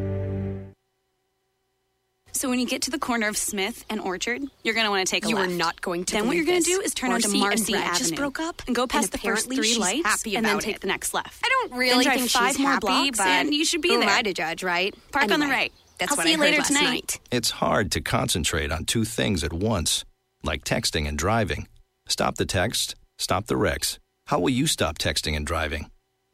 [2.37, 5.07] So when you get to the corner of Smith and Orchard, you're going to want
[5.07, 5.49] to take a You left.
[5.51, 6.77] are not going to Then what you're going to this.
[6.77, 9.05] do is turn Marcy onto Marcy and Brad Avenue just broke up, and go past
[9.05, 10.81] and the first three she's lights happy and then take it.
[10.81, 11.43] the next left.
[11.43, 13.81] I don't really then drive think five she's more happy, blocks but and you should
[13.81, 14.07] be who there.
[14.09, 14.93] am I to judge, right?
[15.11, 15.73] Park on the right.
[15.97, 16.83] That's I'll what see I you later last tonight.
[16.83, 17.19] night.
[17.31, 20.05] It's hard to concentrate on two things at once,
[20.43, 21.67] like texting and driving.
[22.07, 23.97] Stop the text, stop the wrecks.
[24.27, 25.89] How will you stop texting and driving?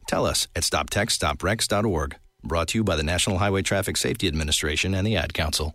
[0.06, 2.16] Tell us at stoptextstoprex.org.
[2.42, 5.74] Brought to you by the National Highway Traffic Safety Administration and the Ad Council.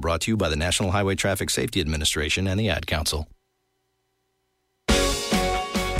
[0.00, 3.28] Brought to you by the National Highway Traffic Safety Administration and the Ad Council.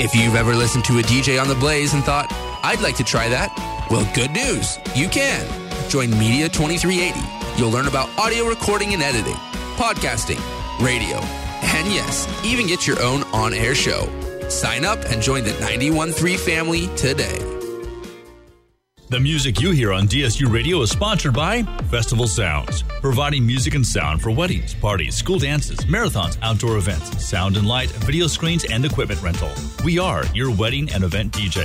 [0.03, 2.27] If you've ever listened to a DJ on the Blaze and thought,
[2.63, 3.55] I'd like to try that,
[3.91, 4.79] well, good news.
[4.95, 5.47] You can.
[5.91, 7.21] Join Media 2380.
[7.61, 9.35] You'll learn about audio recording and editing,
[9.77, 10.41] podcasting,
[10.81, 11.19] radio,
[11.63, 14.09] and yes, even get your own on air show.
[14.49, 17.60] Sign up and join the 913 family today.
[19.11, 23.85] The music you hear on DSU Radio is sponsored by Festival Sounds, providing music and
[23.85, 28.85] sound for weddings, parties, school dances, marathons, outdoor events, sound and light, video screens, and
[28.85, 29.51] equipment rental.
[29.85, 31.65] We are your wedding and event DJ.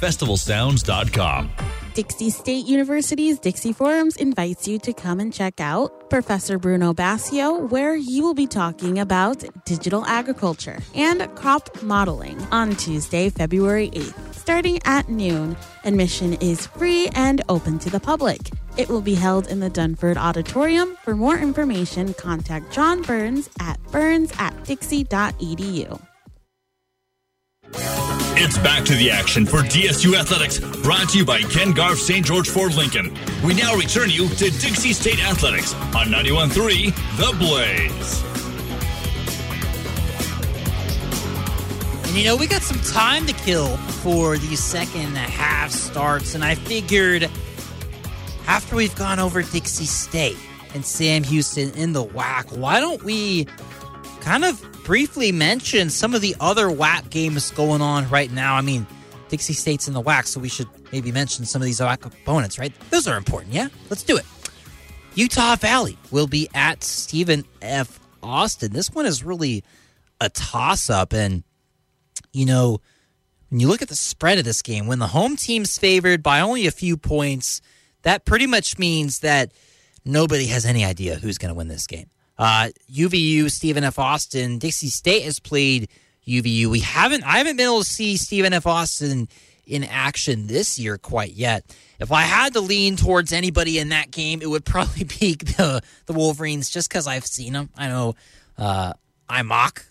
[0.00, 1.50] FestivalSounds.com.
[1.94, 7.66] Dixie State University's Dixie Forums invites you to come and check out Professor Bruno Basso,
[7.66, 14.29] where he will be talking about digital agriculture and crop modeling on Tuesday, February 8th,
[14.50, 15.56] starting at noon.
[15.84, 18.50] Admission is free and open to the public.
[18.76, 20.96] It will be held in the Dunford Auditorium.
[21.04, 26.00] For more information, contact John Burns at burns at dixie.edu.
[28.42, 32.26] It's back to the action for DSU Athletics, brought to you by Ken Garff St.
[32.26, 33.16] George Ford Lincoln.
[33.44, 36.86] We now return you to Dixie State Athletics on 91.3
[37.18, 38.29] The Blaze.
[42.10, 46.44] And you know, we got some time to kill before these second half starts, and
[46.44, 47.30] I figured
[48.48, 50.36] after we've gone over Dixie State
[50.74, 53.46] and Sam Houston in the WAC, why don't we
[54.22, 58.56] kind of briefly mention some of the other WAC games going on right now?
[58.56, 58.88] I mean,
[59.28, 62.58] Dixie State's in the WAC, so we should maybe mention some of these WAC opponents,
[62.58, 62.72] right?
[62.90, 63.68] Those are important, yeah?
[63.88, 64.26] Let's do it.
[65.14, 68.00] Utah Valley will be at Stephen F.
[68.20, 68.72] Austin.
[68.72, 69.62] This one is really
[70.20, 71.44] a toss up, and
[72.32, 72.80] you know,
[73.48, 76.40] when you look at the spread of this game, when the home team's favored by
[76.40, 77.60] only a few points,
[78.02, 79.52] that pretty much means that
[80.04, 82.08] nobody has any idea who's going to win this game.
[82.38, 83.98] Uh, UVU, Stephen F.
[83.98, 85.88] Austin, Dixie State has played
[86.26, 86.66] UVU.
[86.66, 88.66] We haven't, I haven't been able to see Stephen F.
[88.66, 89.28] Austin
[89.66, 91.64] in action this year quite yet.
[91.98, 95.82] If I had to lean towards anybody in that game, it would probably be the
[96.06, 97.70] the Wolverines, just because I've seen them.
[97.76, 98.14] I know
[98.58, 98.94] uh,
[99.28, 99.84] Aimaq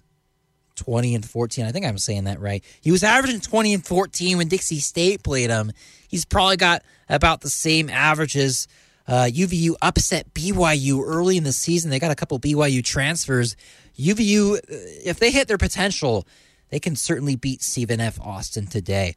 [0.79, 1.65] 20 and 14.
[1.65, 2.63] I think I'm saying that right.
[2.81, 5.71] He was averaging 20 and 14 when Dixie State played him.
[6.07, 8.67] He's probably got about the same averages.
[9.07, 11.91] Uh, UVU upset BYU early in the season.
[11.91, 13.55] They got a couple BYU transfers.
[13.97, 14.59] UVU, uh,
[15.03, 16.25] if they hit their potential,
[16.69, 18.19] they can certainly beat Stephen F.
[18.21, 19.15] Austin today.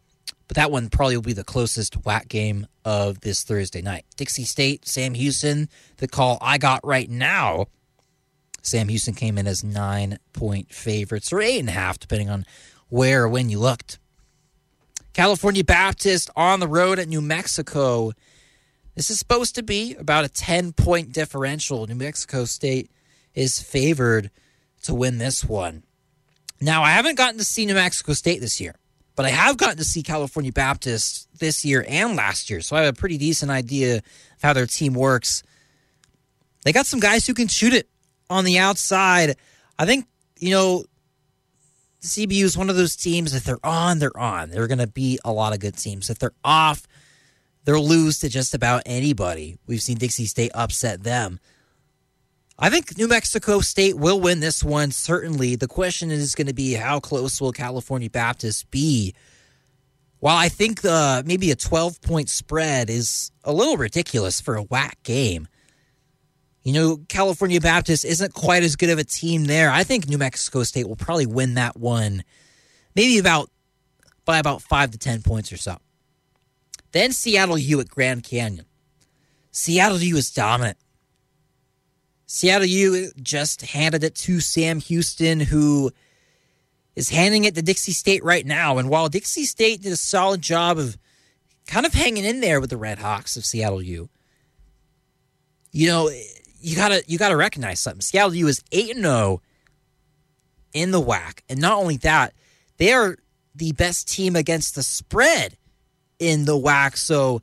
[0.48, 4.04] But that one probably will be the closest WAC game of this Thursday night.
[4.16, 7.66] Dixie State, Sam Houston, the call I got right now
[8.62, 12.46] Sam Houston came in as nine point favorites, or eight and a half, depending on
[12.88, 13.98] where or when you looked.
[15.12, 18.12] California Baptist on the road at New Mexico.
[18.94, 21.86] This is supposed to be about a 10 point differential.
[21.86, 22.90] New Mexico State
[23.34, 24.30] is favored
[24.82, 25.82] to win this one.
[26.60, 28.76] Now, I haven't gotten to see New Mexico State this year,
[29.16, 32.60] but I have gotten to see California Baptist this year and last year.
[32.60, 34.02] So I have a pretty decent idea of
[34.42, 35.42] how their team works.
[36.64, 37.88] They got some guys who can shoot it
[38.32, 39.36] on the outside.
[39.78, 40.06] I think,
[40.38, 40.84] you know,
[42.02, 43.34] CBU is one of those teams.
[43.34, 44.50] If they're on, they're on.
[44.50, 46.10] They're going to beat a lot of good teams.
[46.10, 46.86] If they're off,
[47.64, 49.56] they'll lose to just about anybody.
[49.66, 51.38] We've seen Dixie State upset them.
[52.58, 55.56] I think New Mexico State will win this one, certainly.
[55.56, 59.14] The question is going to be how close will California Baptist be?
[60.20, 64.64] While I think the maybe a 12 point spread is a little ridiculous for a
[64.64, 65.48] WAC game,
[66.62, 69.70] you know, California Baptist isn't quite as good of a team there.
[69.70, 72.22] I think New Mexico State will probably win that one,
[72.94, 73.50] maybe about
[74.24, 75.78] by about five to 10 points or so.
[76.92, 78.66] Then Seattle U at Grand Canyon.
[79.50, 80.78] Seattle U is dominant.
[82.26, 85.90] Seattle U just handed it to Sam Houston, who
[86.94, 88.78] is handing it to Dixie State right now.
[88.78, 90.96] And while Dixie State did a solid job of
[91.66, 94.08] kind of hanging in there with the Red Hawks of Seattle U,
[95.72, 96.10] you know,
[96.62, 98.00] you gotta you gotta recognize something.
[98.00, 99.40] Seattle U is eight and zero oh
[100.72, 102.32] in the WAC, and not only that,
[102.78, 103.16] they are
[103.54, 105.56] the best team against the spread
[106.18, 106.96] in the WAC.
[106.96, 107.42] So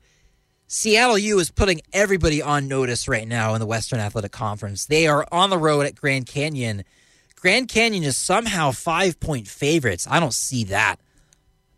[0.68, 4.86] Seattle U is putting everybody on notice right now in the Western Athletic Conference.
[4.86, 6.84] They are on the road at Grand Canyon.
[7.36, 10.08] Grand Canyon is somehow five point favorites.
[10.10, 10.98] I don't see that.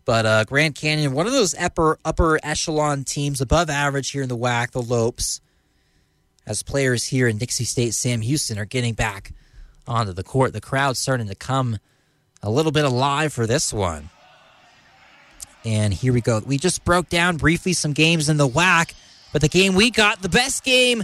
[0.05, 4.29] But uh, Grand Canyon, one of those upper upper echelon teams above average here in
[4.29, 5.41] the WAC, the Lopes,
[6.45, 9.33] as players here in Dixie State, Sam Houston, are getting back
[9.87, 10.53] onto the court.
[10.53, 11.77] The crowd's starting to come
[12.41, 14.09] a little bit alive for this one.
[15.63, 16.41] And here we go.
[16.45, 18.93] We just broke down briefly some games in the WAC,
[19.31, 21.03] but the game we got, the best game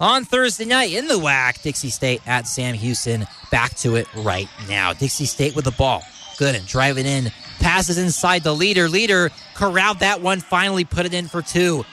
[0.00, 3.26] on Thursday night in the WAC, Dixie State at Sam Houston.
[3.50, 4.92] Back to it right now.
[4.92, 6.02] Dixie State with the ball.
[6.38, 7.30] Gooden driving in.
[7.60, 8.88] Passes inside the Leter.
[8.88, 11.84] Leter corralled that one, finally put it in for two.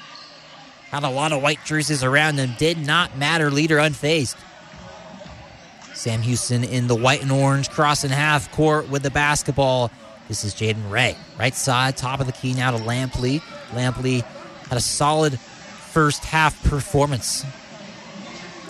[0.91, 2.53] Had a lot of white jerseys around him.
[2.57, 3.49] Did not matter.
[3.49, 4.35] Leter unfazed.
[5.93, 9.89] Sam Houston in the white and orange, crossing half court with the basketball.
[10.27, 11.15] This is Jaden Ray.
[11.39, 13.41] Right side, top of the key now to Lampley.
[13.71, 14.23] Lampley
[14.67, 17.45] had a solid first half performance.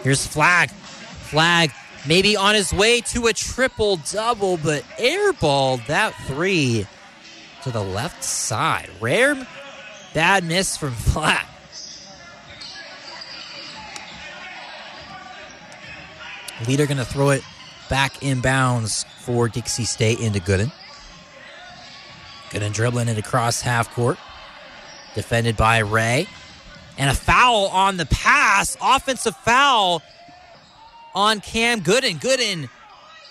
[0.04, 0.70] Here's Flagg.
[0.70, 1.72] Flagg
[2.08, 6.86] maybe on his way to a triple double, but airballed that three
[7.64, 8.90] to the left side.
[9.00, 9.48] Rare
[10.14, 11.46] bad miss from Flagg.
[16.68, 17.44] Leter going to throw it
[17.90, 20.72] back inbounds for Dixie State into Gooden.
[22.50, 24.18] Gooden dribbling it across half court.
[25.16, 26.28] Defended by Ray.
[26.98, 28.78] And a foul on the pass.
[28.82, 30.02] Offensive foul
[31.16, 32.20] on Cam Gooden.
[32.20, 32.70] Gooden,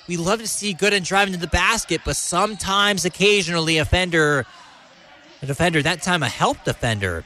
[0.09, 4.45] we love to see Gooden driving to the basket, but sometimes, occasionally, a defender,
[5.43, 7.25] a defender, that time a help defender,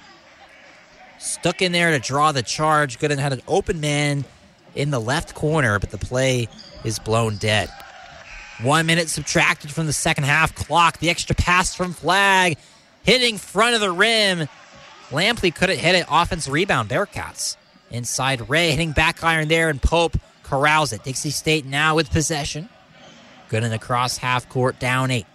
[1.19, 2.99] stuck in there to draw the charge.
[2.99, 4.25] Gooden had an open man
[4.75, 6.49] in the left corner, but the play
[6.85, 7.71] is blown dead.
[8.63, 10.99] One minute subtracted from the second half clock.
[10.99, 12.57] The extra pass from Flagg
[13.03, 14.49] hitting front of the rim.
[15.11, 16.07] Lampley couldn't hit it.
[16.09, 17.57] Offense rebound, Bearcats.
[17.91, 21.05] Inside Ray hitting back iron there, and Pope corrals it.
[21.05, 22.69] Dixie State now with possession.
[23.49, 25.27] Good in the cross half court, down eight.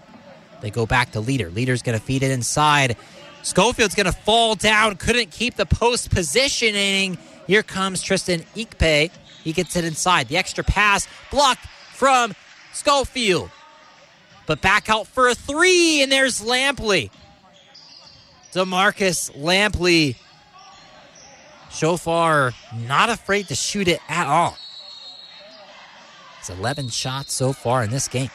[0.61, 1.49] They go back to Leter.
[1.49, 2.97] Leter's going to feed it inside.
[3.43, 4.97] Schofield's going to fall down.
[4.97, 7.17] Couldn't keep the post positioning.
[7.47, 9.11] Here comes Tristan Ikpe.
[9.43, 10.27] He gets it inside.
[10.27, 12.33] The extra pass blocked from
[12.73, 13.49] Schofield.
[14.45, 17.11] But back out for a three, and there's Lampley.
[18.53, 20.15] Demarcus Lampley,
[21.69, 22.53] so far,
[22.87, 24.57] not afraid to shoot it at all.
[26.39, 28.31] It's 11 shots so far in this game.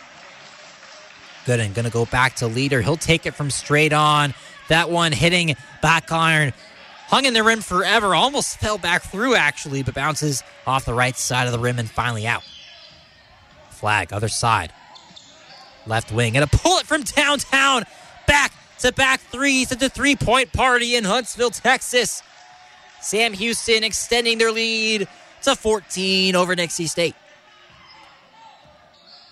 [1.47, 2.81] Gooden going to go back to Leter.
[2.81, 4.35] He'll take it from straight on.
[4.69, 6.53] That one hitting back iron.
[7.15, 8.13] Hung in the rim forever.
[8.13, 11.89] Almost fell back through, actually, but bounces off the right side of the rim and
[11.89, 12.43] finally out.
[13.71, 14.73] Flagg, other side.
[15.87, 16.37] Left wing.
[16.37, 17.85] And a pull it from downtown.
[18.27, 22.21] Back to back threes at the three point party in Huntsville, Texas.
[23.01, 25.07] Sam Houston extending their lead
[25.43, 27.15] to 14 over Dixie State.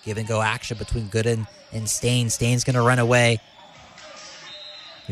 [0.05, 2.29] Give and go action between Gooden and Staine.
[2.29, 3.41] Staine's going to run away.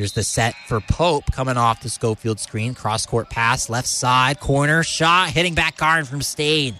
[0.01, 2.73] Here's the set for Pope coming off the Schofield screen.
[2.73, 6.73] Cross court pass, left side, corner, shot, hitting back iron from Staine.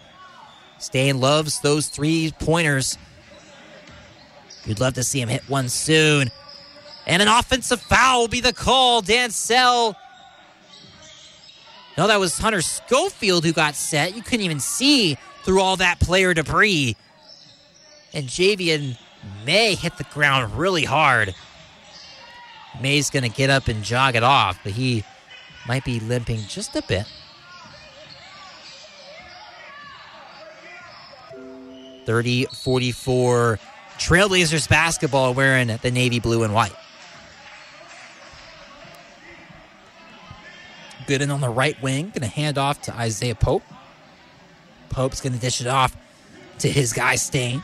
[0.80, 2.98] Staine loves those three pointers.
[4.65, 6.31] You'd love to see him hit one soon.
[7.06, 9.03] And an offensive foul will be the call.
[9.03, 9.93] Dancell.
[11.99, 14.15] No, that was Hunter Schofield who got set.
[14.15, 16.98] You couldn't even see through all that player debris.
[18.15, 18.98] And Javian
[19.45, 21.35] May hit the ground really hard.
[22.80, 25.03] May's going to get up and jog it off, but he
[25.68, 27.06] might be limping just a bit.
[32.06, 33.60] 30 44
[33.98, 36.73] Trailblazers basketball wearing the navy blue and white.
[41.06, 43.64] Gooden on the right wing, going to hand off to Isaiah Pope.
[44.89, 45.95] Pope's going to dish it off
[46.60, 47.61] to his guy Staine.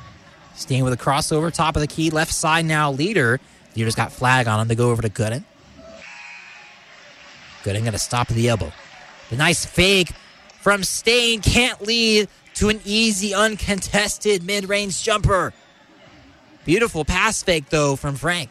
[0.55, 3.39] Staine with a crossover, top of the key, left side now, Leter.
[3.77, 4.67] Leter's got Flagg on him.
[4.67, 5.43] They go over to Gooden.
[7.63, 8.71] Gooden going to stop the elbow.
[9.29, 10.11] The nice fake
[10.61, 15.53] from Staine can't lead to an easy, uncontested mid range jumper.
[16.65, 18.49] Beautiful pass fake, though, from Frank.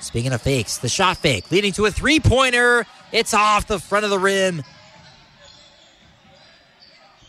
[0.00, 2.84] Speaking of fakes, the shot fake leading to a three pointer.
[3.12, 4.62] It's off the front of the rim.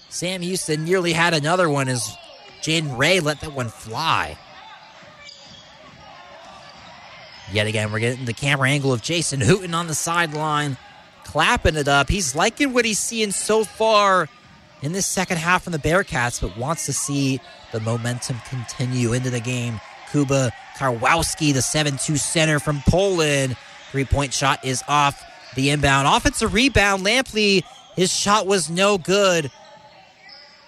[0.09, 2.17] Sam Houston nearly had another one as
[2.61, 4.37] Jaden Ray let that one fly.
[7.51, 10.77] Yet again, we're getting the camera angle of Jason Hooten on the sideline,
[11.23, 12.09] clapping it up.
[12.09, 14.27] He's liking what he's seeing so far
[14.81, 17.39] in this second half from the Bearcats, but wants to see
[17.71, 19.79] the momentum continue into the game.
[20.11, 23.55] Kuba Karwowski, the 7 2 center from Poland.
[23.91, 25.23] Three point shot is off
[25.55, 26.07] the inbound.
[26.07, 27.05] Offensive rebound.
[27.05, 27.63] Lampley,
[27.95, 29.51] his shot was no good.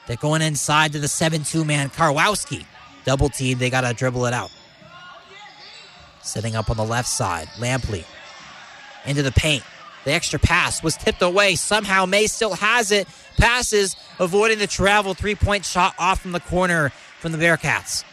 [0.07, 2.65] They're going inside to the 7 2 man, Karwowski.
[3.05, 4.51] Double team, they got to dribble it out.
[6.27, 8.03] Setting up on the left side, Lampley
[9.05, 9.63] into the paint.
[10.03, 11.55] The extra pass was tipped away.
[11.55, 13.07] Somehow May still has it.
[13.37, 15.13] Passes, avoiding the travel.
[15.13, 16.89] Three point shot off from the corner
[17.19, 18.03] from the Bearcats.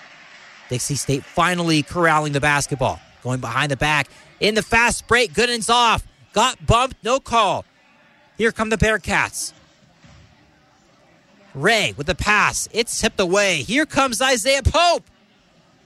[0.68, 3.00] Dixie State finally corralling the basketball.
[3.24, 4.08] Going behind the back.
[4.38, 6.06] In the fast break, Gooden's off.
[6.32, 7.64] Got bumped, no call.
[8.38, 9.52] Here come the Bearcats.
[11.52, 12.68] Ray with the pass.
[12.72, 13.62] It's tipped away.
[13.62, 15.04] Here comes Isaiah Pope.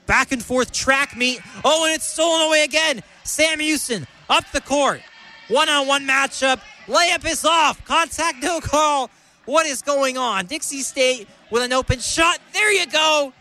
[0.09, 1.39] Back and forth track meet.
[1.63, 3.03] Oh, and it's stolen away again.
[3.23, 5.01] Sam Houston up the court.
[5.49, 6.59] One on one matchup.
[6.87, 7.85] Layup is off.
[7.85, 9.11] Contact no call.
[9.45, 10.47] What is going on?
[10.47, 12.39] Dixie State with an open shot.
[12.53, 13.33] There you go.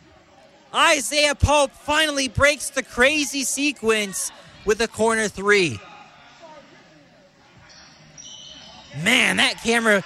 [0.75, 4.31] Isaiah Pope finally breaks the crazy sequence
[4.67, 5.81] with a corner three.
[9.03, 10.05] Man, that camera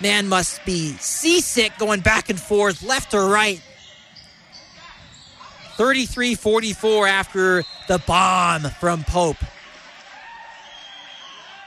[0.00, 3.62] man must be seasick going back and forth, left or right.
[5.80, 9.38] 33 44 after the bomb from Pope.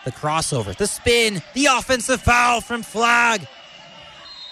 [0.06, 3.48] The crossover, the spin, the offensive foul from Flagg.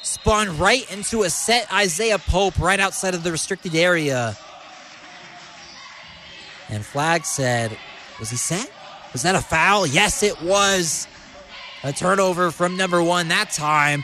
[0.01, 4.35] Spun right into a set Isaiah Pope right outside of the restricted area.
[6.67, 7.77] And Flagg said,
[8.19, 8.67] Was he set?
[9.13, 9.85] Was that a foul?
[9.85, 11.07] Yes, it was.
[11.83, 14.03] A turnover from number one that time.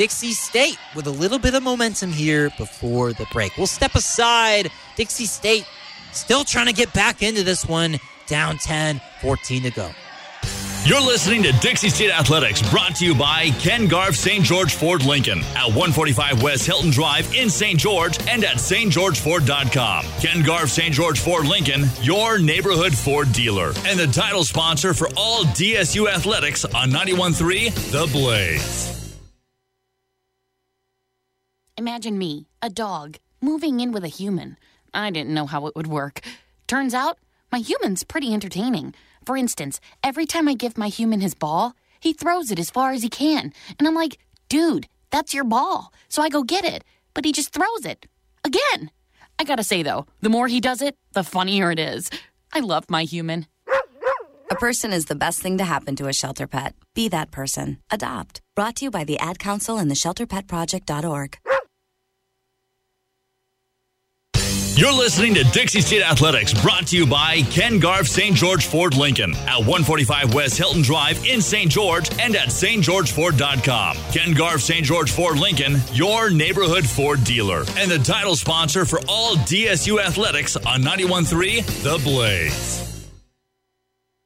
[0.00, 3.54] Dixie State with a little bit of momentum here before the break.
[3.58, 4.70] We'll step aside.
[4.96, 5.66] Dixie State
[6.12, 7.98] still trying to get back into this one.
[8.26, 9.90] Down 10, 14 to go.
[10.86, 14.42] You're listening to Dixie State Athletics, brought to you by Ken Garff St.
[14.42, 17.78] George Ford Lincoln at 145 West Hilton Drive in St.
[17.78, 20.06] George and at stgeorgeford.com.
[20.22, 20.94] Ken Garff St.
[20.94, 26.64] George Ford Lincoln, your neighborhood Ford dealer, and the title sponsor for all DSU athletics
[26.64, 28.99] on 91.3 The Blaze.
[31.80, 34.58] Imagine me, a dog, moving in with a human.
[34.92, 36.20] I didn't know how it would work.
[36.66, 37.16] Turns out,
[37.50, 38.92] my human's pretty entertaining.
[39.24, 42.92] For instance, every time I give my human his ball, he throws it as far
[42.92, 43.54] as he can.
[43.78, 44.18] And I'm like,
[44.50, 45.90] dude, that's your ball.
[46.10, 46.84] So I go get it.
[47.14, 48.04] But he just throws it.
[48.44, 48.90] Again.
[49.38, 52.10] I gotta say, though, the more he does it, the funnier it is.
[52.52, 53.46] I love my human.
[54.50, 56.74] A person is the best thing to happen to a shelter pet.
[56.94, 57.78] Be that person.
[57.90, 58.42] Adopt.
[58.54, 61.38] Brought to you by the Ad Council and the ShelterPetProject.org.
[64.80, 68.34] You're listening to Dixie State Athletics, brought to you by Ken Garff St.
[68.34, 71.70] George Ford Lincoln at 145 West Hilton Drive in St.
[71.70, 73.98] George and at stgeorgeford.com.
[74.10, 74.82] Ken Garff St.
[74.82, 80.56] George Ford Lincoln, your neighborhood Ford dealer, and the title sponsor for all DSU athletics
[80.56, 82.89] on 91.3 The Blaze.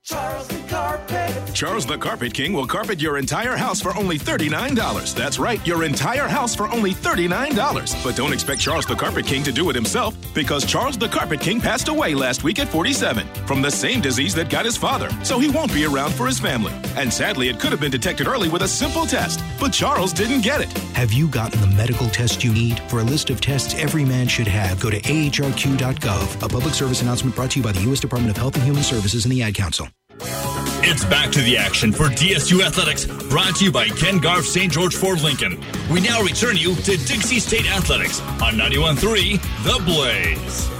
[0.04, 1.54] Charles the Carpet.
[1.54, 5.14] Charles the Carpet King will carpet your entire house for only $39.
[5.14, 8.04] That's right, your entire house for only $39.
[8.04, 11.40] But don't expect Charles the Carpet King to do it himself because Charles the Carpet
[11.40, 15.08] King passed away last week at 47 from the same disease that got his father,
[15.24, 16.74] so he won't be around for his family.
[16.96, 20.42] And sadly, it could have been detected early with a simple test, but Charles didn't
[20.42, 20.70] get it.
[20.94, 22.78] Have you gotten the medical test you need?
[22.90, 26.42] For a list of tests every man should have, go to ahrq.gov.
[26.42, 28.00] A public service announcement brought to you by the U.S.
[28.00, 29.88] Department of Health and Human Services and the Ad Council.
[30.20, 34.72] It's back to the action for DSU Athletics, brought to you by Ken Garff St.
[34.72, 35.62] George Ford Lincoln.
[35.90, 40.70] We now return you to Dixie State Athletics on 91.3 The Blaze.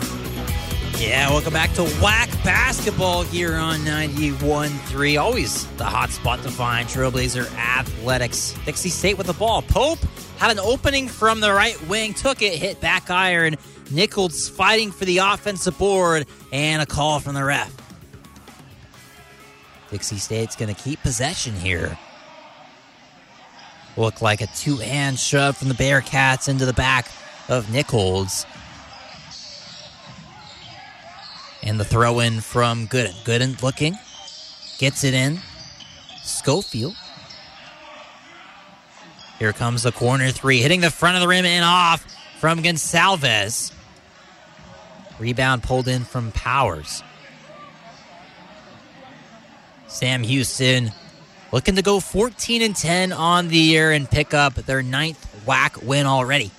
[1.01, 5.20] Yeah, welcome back to WAC basketball here on 91.3.
[5.20, 8.55] Always the hot spot to find Trailblazer Athletics.
[8.65, 9.62] Dixie State with the ball.
[9.62, 9.98] Pope
[10.39, 13.56] had an opening from the right wing, took it, hit back iron.
[13.90, 17.84] Nichols fighting for the offensive board, and a call from the ref.
[19.90, 21.98] Dixie State's going to keep possession here.
[23.97, 27.09] Look like a two hand shove from the Bearcats into the back
[27.48, 28.44] of Nichols.
[31.62, 33.12] And the throw in from Gooden.
[33.24, 33.97] Gooden looking.
[34.78, 35.40] Gets it in.
[36.23, 36.97] Schofield.
[39.39, 40.59] Here comes the corner three.
[40.59, 42.05] Hitting the front of the rim and off
[42.40, 43.73] from Gonsalves.
[45.19, 47.02] Rebound pulled in from Powers.
[49.95, 50.91] Sam Houston
[51.53, 55.85] looking to go 14 and 10 on the year and pick up their ninth WAC
[55.85, 56.51] win already.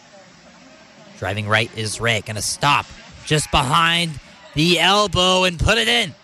[1.20, 2.22] Driving right is Ray.
[2.22, 2.86] Gonna stop
[3.26, 4.18] just behind
[4.54, 6.16] the elbow and put it in.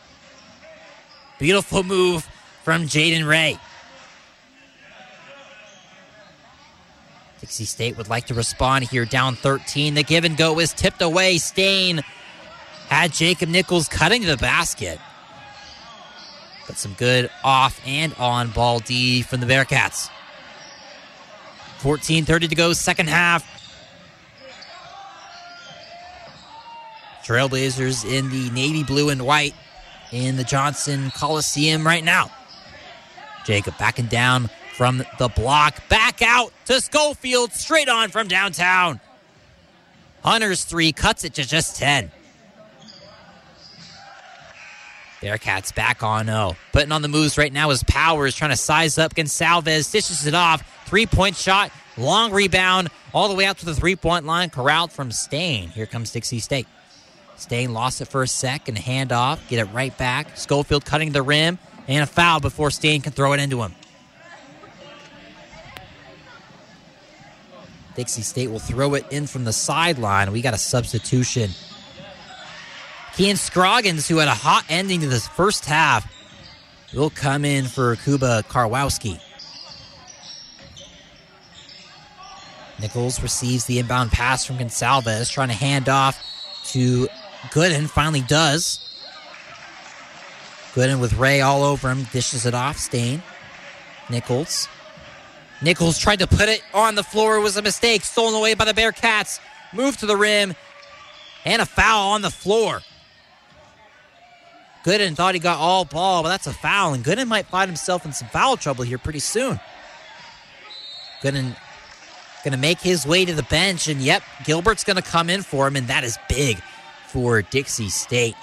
[1.38, 2.24] Beautiful move
[2.64, 3.60] from Jaden Ray.
[7.42, 9.96] Dixie State would like to respond here, down 13.
[9.96, 11.40] The give and go is tipped away.
[11.40, 12.04] Staine
[12.88, 14.98] had Jacob Nichols cutting to the basket.
[16.72, 20.10] But some good off and on ball D from the Bearcats.
[21.82, 23.46] 14.30 to go, second half.
[27.26, 29.54] Trailblazers in the navy blue and white
[30.14, 32.32] in the Johnson Coliseum right now.
[33.44, 39.02] Jacob backing down from the block, back out to Schofield, straight on from downtown.
[40.24, 42.12] Hunter's three cuts it to just 10.
[45.22, 46.56] Bearcats back on 0.
[46.74, 50.34] Putting on the moves right now is Powers trying to size up Gonsalves, dishes it
[50.34, 50.64] off.
[50.88, 54.92] Three point shot, long rebound, all the way out to the three point line, corralled
[54.92, 55.70] from Staine.
[55.70, 56.68] Here comes Dixie State.
[57.38, 60.38] Staine lost it for a sec and hand off, get it right back.
[60.38, 63.76] Schofield cutting the rim and a foul before Staine can throw it into him.
[67.96, 70.32] Dixie State will throw it in from the sideline.
[70.32, 71.52] We got a substitution.
[73.16, 76.12] Kean Scroggins, who had a hot ending to this first half,
[76.94, 79.20] will come in for Kuba Karwowski.
[82.80, 86.20] Nichols receives the inbound pass from Gonsalves, trying to hand off
[86.68, 87.08] to
[87.50, 87.88] Gooden.
[87.88, 88.80] Finally does.
[90.74, 92.78] Gooden with Ray all over him, dishes it off.
[92.78, 93.22] Staine.
[94.10, 94.68] Nichols.
[95.62, 97.38] Nichols tried to put it on the floor.
[97.38, 98.04] It was a mistake.
[98.04, 99.40] Stolen away by the Bearcats.
[99.74, 100.56] Move to the rim.
[101.46, 102.82] And a foul on the floor.
[104.84, 106.94] Gooden thought he got all ball, but that's a foul.
[106.94, 109.60] And Gooden might find himself in some foul trouble here pretty soon.
[111.22, 111.56] Gooden
[112.44, 113.88] going to make his way to the bench.
[113.88, 115.76] And yep, Gilbert's going to come in for him.
[115.76, 116.58] And that is big
[117.08, 118.36] for Dixie State.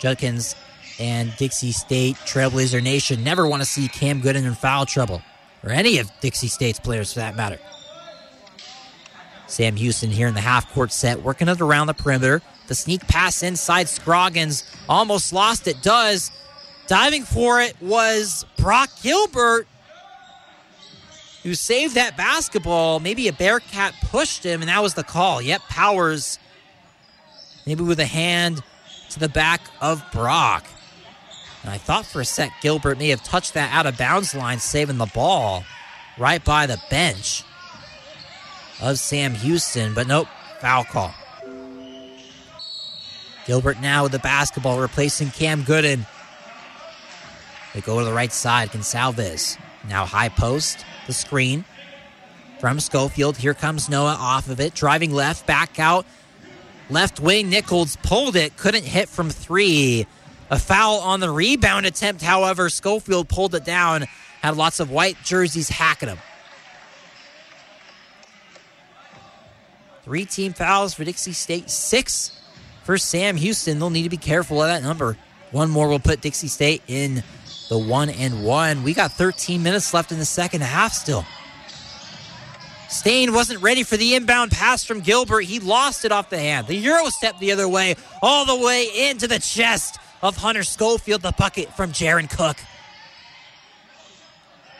[0.00, 0.54] Judkins
[0.98, 5.22] and Dixie State, Trailblazer Nation, never want to see Cam Gooden in foul trouble,
[5.62, 7.58] or any of Dixie State's players for that matter.
[9.46, 12.42] Sam Houston here in the half court set, working it around the perimeter.
[12.68, 15.82] The sneak pass inside Scroggins almost lost it.
[15.82, 16.30] Does
[16.86, 19.66] diving for it was Brock Gilbert,
[21.42, 23.00] who saved that basketball.
[23.00, 25.40] Maybe a Bearcat pushed him, and that was the call.
[25.40, 26.38] Yep, Powers,
[27.66, 28.62] maybe with a hand
[29.10, 30.66] to the back of Brock.
[31.62, 34.58] And I thought for a sec Gilbert may have touched that out of bounds line,
[34.58, 35.64] saving the ball
[36.18, 37.44] right by the bench
[38.80, 40.28] of Sam Houston, but nope,
[40.60, 41.14] foul call.
[43.48, 46.06] Gilbert now with the basketball, replacing Cam Gooden.
[47.72, 48.68] They go to the right side.
[48.68, 49.56] Gonsalves
[49.88, 51.64] now high post, the screen
[52.60, 53.38] from Schofield.
[53.38, 56.04] Here comes Noah off of it, driving left, back out.
[56.90, 60.06] Left wing, Nichols pulled it, couldn't hit from three.
[60.50, 64.02] A foul on the rebound attempt, however, Schofield pulled it down,
[64.42, 66.18] had lots of white jerseys hacking him.
[70.04, 72.37] Three team fouls for Dixie State, six
[72.88, 73.78] for Sam Houston.
[73.78, 75.18] They'll need to be careful of that number.
[75.50, 77.22] One more will put Dixie State in
[77.68, 78.82] the one and one.
[78.82, 81.26] We got 13 minutes left in the second half still.
[82.88, 85.42] Staine wasn't ready for the inbound pass from Gilbert.
[85.42, 86.66] He lost it off the hand.
[86.66, 91.20] The Euro step the other way, all the way into the chest of Hunter Schofield.
[91.20, 92.56] The bucket from Jaron Cook.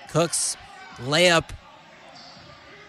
[0.09, 0.56] Cook's
[0.97, 1.51] layup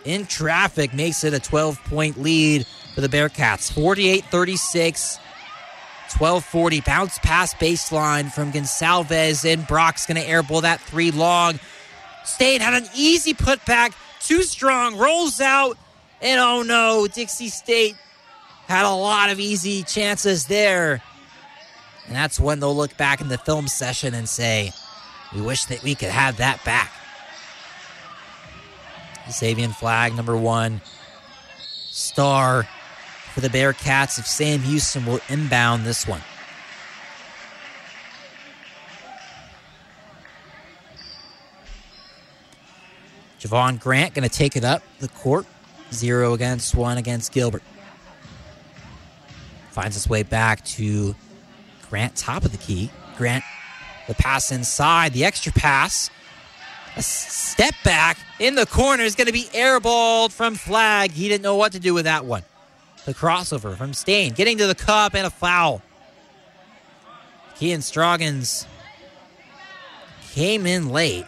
[0.05, 2.65] in traffic makes it a 12 point lead
[2.99, 3.71] for the Bearcats.
[3.71, 5.17] 48 36.
[6.17, 11.59] 1240 bounce pass baseline from Gonsalves and Brock's going to airball that three long.
[12.25, 15.77] State had an easy putback, too strong, rolls out,
[16.19, 17.95] and oh no, Dixie State
[18.67, 21.01] had a lot of easy chances there.
[22.07, 24.71] And that's when they'll look back in the film session and say,
[25.33, 26.91] we wish that we could have that back.
[29.27, 30.81] Savion Flagg number one.
[31.91, 32.67] Star
[33.39, 36.21] for the Bearcats if Sam Houston will inbound this one.
[43.39, 45.45] Javon Grant going to take it up the court.
[45.93, 47.63] Zero against one against Gilbert.
[49.71, 51.15] Finds his way back to
[51.89, 52.91] Grant, top of the key.
[53.17, 53.43] Grant,
[54.07, 56.09] the pass inside, the extra pass.
[56.97, 61.11] A step back in the corner is going to be airballed from Flagg.
[61.11, 62.43] He didn't know what to do with that one.
[63.05, 65.81] The crossover from Staine, getting to the cup and a foul.
[67.55, 68.67] Kean Scroggins
[70.31, 71.25] came in late.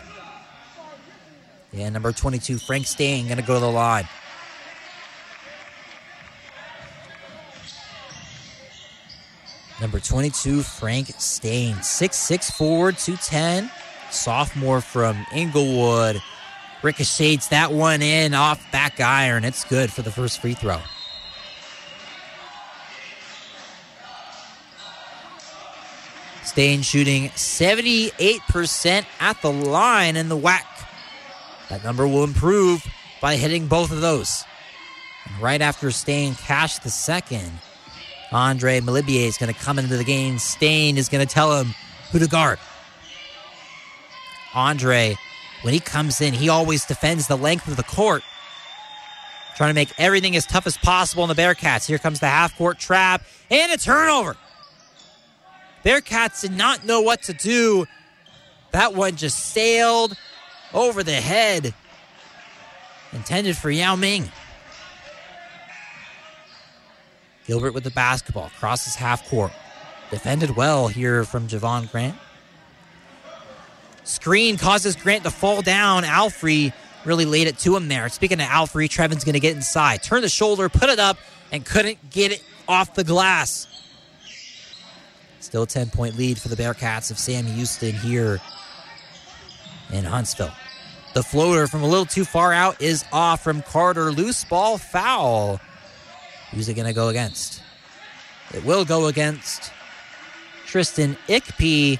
[1.74, 4.08] And number 22, Frank Staine, going to go to the line.
[9.80, 13.72] Number 22, Frank Staine, 6'6 forward, 210,
[14.12, 16.22] sophomore from Inglewood.
[16.84, 19.44] Ricochets that one in off back iron.
[19.44, 20.80] It's good for the first free throw.
[26.52, 30.66] Staine shooting 78% at the line in the WAC.
[31.70, 32.86] That number will improve
[33.22, 34.44] by hitting both of those.
[35.26, 37.50] And right after Staine cashed the second,
[38.34, 40.40] Andre Malibier is going to come into the game.
[40.40, 41.74] Staine is going to tell him
[42.12, 42.60] who to guard.
[44.54, 45.16] Andre,
[45.62, 48.24] when he comes in, he always defends the length of the court,
[49.56, 51.86] trying to make everything as tough as possible in the Bearcats.
[51.86, 54.36] Here comes the half court trap and a turnover.
[55.84, 57.86] Bearcats did not know what to do.
[58.72, 60.16] That one just sailed
[60.74, 61.74] over the head.
[63.12, 64.32] Intended for Yao Ming.
[67.46, 69.52] Gilbert with the basketball, crosses half court.
[70.10, 72.16] Defended well here from Javon Grant.
[74.04, 76.04] Screen causes Grant to fall down.
[76.04, 76.74] Alfrey
[77.06, 78.10] really laid it to him there.
[78.10, 80.04] Speaking of Alfrey, Trevin's going to get inside.
[80.04, 81.18] Turn the shoulder, put it up,
[81.52, 83.68] and couldn't get it off the glass.
[85.42, 88.40] Still a 10 point lead for the Bearcats of Sam Houston here
[89.92, 90.54] in Huntsville.
[91.14, 94.12] The floater from a little too far out is off from Carter.
[94.12, 95.60] Loose ball foul.
[96.52, 97.62] Who's it going to go against?
[98.54, 99.72] It will go against
[100.66, 102.00] Tristan Ikpe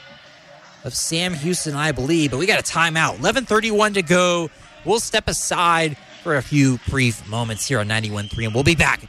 [0.84, 2.32] of Sam Houston, I believe.
[2.32, 3.18] But we got a timeout.
[3.18, 4.50] 11:31 to go.
[4.86, 9.02] We'll step aside for a few brief moments here on 91.3, and we'll be back.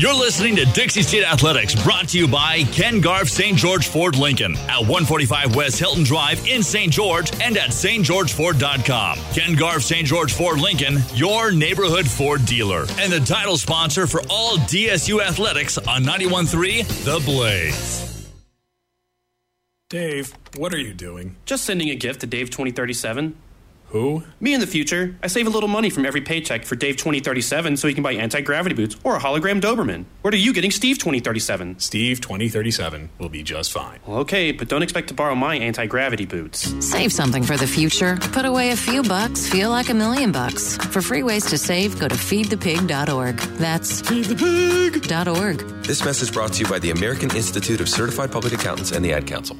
[0.00, 3.54] You're listening to Dixie State Athletics, brought to you by Ken Garff St.
[3.54, 6.90] George Ford Lincoln at 145 West Hilton Drive in St.
[6.90, 9.18] George and at stgeorgeford.com.
[9.34, 10.06] Ken Garff St.
[10.06, 15.76] George Ford Lincoln, your neighborhood Ford dealer, and the title sponsor for all DSU athletics
[15.76, 18.30] on 91.3 The Blaze.
[19.90, 21.36] Dave, what are you doing?
[21.44, 23.36] Just sending a gift to Dave 2037.
[23.90, 24.22] Who?
[24.38, 25.16] Me in the future.
[25.20, 28.12] I save a little money from every paycheck for Dave 2037 so he can buy
[28.12, 30.04] anti gravity boots or a hologram Doberman.
[30.22, 31.80] What are you getting Steve 2037?
[31.80, 33.98] Steve 2037 will be just fine.
[34.06, 36.72] Well, okay, but don't expect to borrow my anti gravity boots.
[36.84, 38.16] Save something for the future.
[38.32, 40.76] Put away a few bucks, feel like a million bucks.
[40.76, 43.36] For free ways to save, go to feedthepig.org.
[43.58, 45.58] That's feedthepig.org.
[45.84, 49.12] This message brought to you by the American Institute of Certified Public Accountants and the
[49.12, 49.56] Ad Council.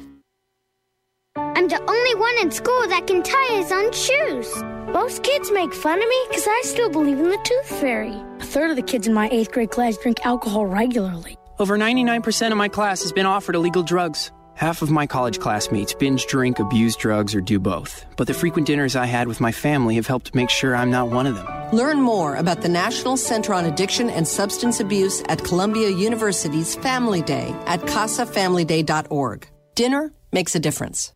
[1.61, 4.63] I'm the only one in school that can tie his own shoes.
[4.91, 8.15] Most kids make fun of me because I still believe in the tooth fairy.
[8.39, 11.37] A third of the kids in my eighth grade class drink alcohol regularly.
[11.59, 14.31] Over 99% of my class has been offered illegal drugs.
[14.55, 18.05] Half of my college classmates binge drink, abuse drugs, or do both.
[18.17, 21.09] But the frequent dinners I had with my family have helped make sure I'm not
[21.11, 21.47] one of them.
[21.71, 27.21] Learn more about the National Center on Addiction and Substance Abuse at Columbia University's Family
[27.21, 29.47] Day at casafamilyday.org.
[29.75, 31.13] Dinner makes a difference.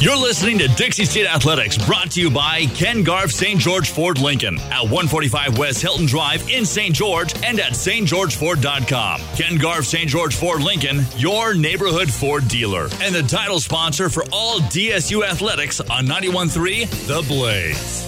[0.00, 3.60] You're listening to Dixie State Athletics, brought to you by Ken Garff St.
[3.60, 6.94] George Ford Lincoln at 145 West Hilton Drive in St.
[6.94, 9.20] George and at stgeorgeford.com.
[9.36, 10.08] Ken Garff St.
[10.08, 15.80] George Ford Lincoln, your neighborhood Ford dealer, and the title sponsor for all DSU athletics
[15.82, 18.06] on 91.3 The Blaze.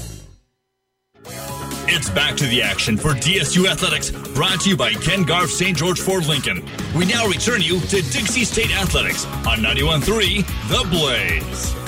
[1.89, 5.77] It's back to the action for DSU Athletics, brought to you by Ken Garff St.
[5.77, 6.65] George Ford Lincoln.
[6.97, 11.82] We now return you to Dixie State Athletics on 91.3 The Blaze.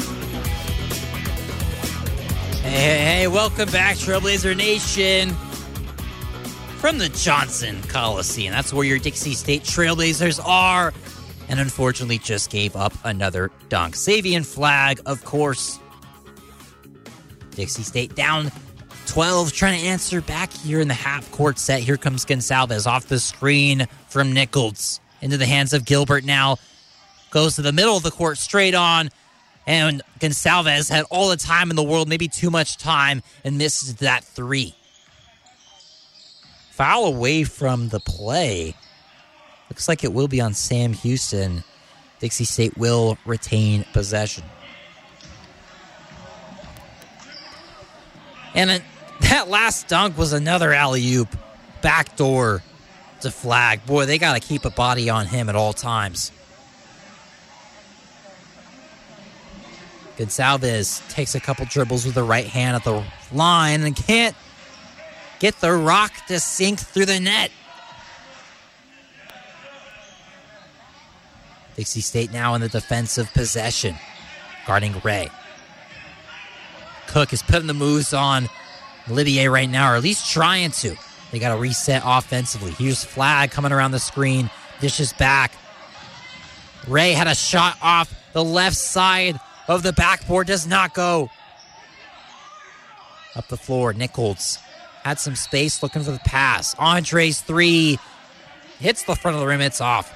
[2.75, 5.31] Hey, hey, welcome back, Trailblazer Nation.
[6.81, 8.53] From the Johnson Coliseum.
[8.53, 10.93] That's where your Dixie State Trailblazers are.
[11.49, 13.95] And unfortunately, just gave up another dunk.
[13.95, 15.79] Savion Flagg, of course.
[17.53, 18.51] Dixie State down
[19.07, 21.81] 12, trying to answer back here in the half court set.
[21.81, 26.57] Here comes Gonsalves off the screen from Nichols into the hands of Gilbert now.
[27.31, 29.11] Goes to the middle of the court, straight on.
[29.66, 33.97] And Gonsalves had all the time in the world, maybe too much time, and misses
[33.97, 34.74] that three.
[36.73, 38.74] Foul away from the play.
[39.70, 41.65] Looks like it will be on Sam Houston.
[42.20, 44.45] Dixie State will retain possession.
[48.55, 48.82] And
[49.20, 51.28] that last dunk was another alley oop.
[51.82, 52.62] Backdoor
[53.20, 53.85] to Flagg.
[53.86, 56.32] Boy, they got to keep a body on him at all times.
[60.16, 64.36] Gonsalves takes a couple dribbles with the right hand at the line and can't
[65.41, 67.51] get the rock to sink through the net.
[71.77, 73.97] Dixie State now in the defensive possession,
[74.66, 75.28] guarding Ray.
[77.09, 78.49] Cook is putting the moves on
[79.11, 80.97] Olivier right now, or at least trying to.
[81.32, 82.70] They got to reset offensively.
[82.73, 84.51] Here's Flagg coming around the screen,
[84.81, 85.53] dishes back.
[86.86, 91.31] Ray had a shot off the left side of the backboard, does not go.
[93.36, 94.59] Up the floor, Nichols
[95.03, 96.74] had some space looking for the pass.
[96.78, 97.99] Andre's three
[98.78, 100.12] hits the front of the rim, it's off.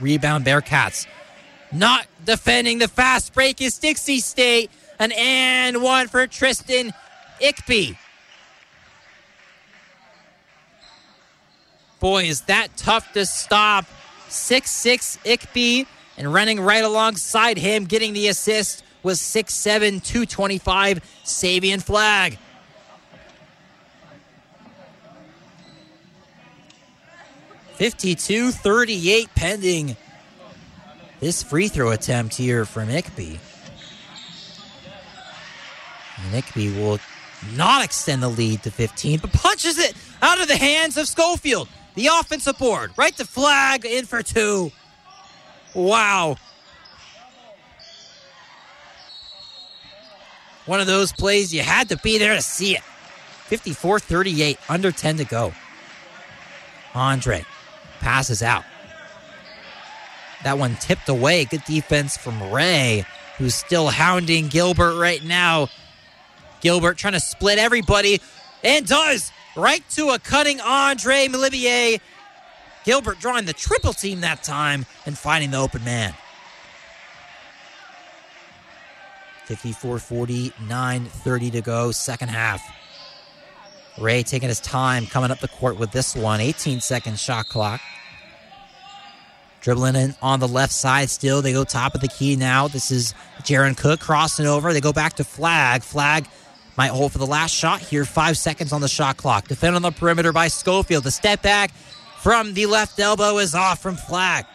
[0.00, 1.06] Rebound Bearcats.
[1.72, 4.70] Not defending the fast break is Dixie State.
[4.98, 6.92] An and one for Tristan
[7.40, 7.96] Ikpe.
[12.00, 13.84] Boy, is that tough to stop.
[14.28, 15.86] 6 6 Ikpe
[16.16, 22.38] and running right alongside him, getting the assist was 6'7, 225 Savion Flagg.
[27.76, 29.98] Fifty-two thirty-eight pending
[31.20, 33.38] this free throw attempt here from Ikpe.
[36.18, 36.98] And Ikpe will
[37.54, 41.68] not extend the lead to 15, but punches it out of the hands of Schofield.
[41.94, 44.72] The offensive board, right to Flagg, in for two.
[45.76, 46.38] Wow.
[50.64, 52.82] One of those plays you had to be there to see it.
[53.44, 55.52] 54 38, under 10 to go.
[56.94, 57.44] Andre
[58.00, 58.64] passes out.
[60.44, 61.44] That one tipped away.
[61.44, 63.04] Good defense from Ray,
[63.36, 65.68] who's still hounding Gilbert right now.
[66.62, 68.20] Gilbert trying to split everybody
[68.64, 72.00] and does right to a cutting Andre Melivier.
[72.86, 76.14] Gilbert drawing the triple team that time and finding the open man.
[79.46, 82.62] 54 49, 30 to go, second half.
[83.98, 86.40] Ray taking his time coming up the court with this one.
[86.40, 87.80] 18 second shot clock.
[89.62, 91.42] Dribbling in on the left side still.
[91.42, 92.68] They go top of the key now.
[92.68, 94.72] This is Jaron Cook crossing over.
[94.72, 95.82] They go back to Flagg.
[95.82, 96.28] Flagg
[96.76, 98.04] might hold for the last shot here.
[98.04, 99.48] Five seconds on the shot clock.
[99.48, 101.02] Defend on the perimeter by Schofield.
[101.02, 101.72] The step back
[102.18, 104.46] from the left elbow is off from Flagg.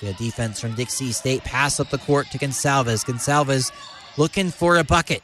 [0.00, 1.44] Good defense from Dixie State.
[1.44, 3.04] Pass up the court to Gonsalves.
[3.04, 3.72] Gonsalves
[4.18, 5.22] looking for a bucket.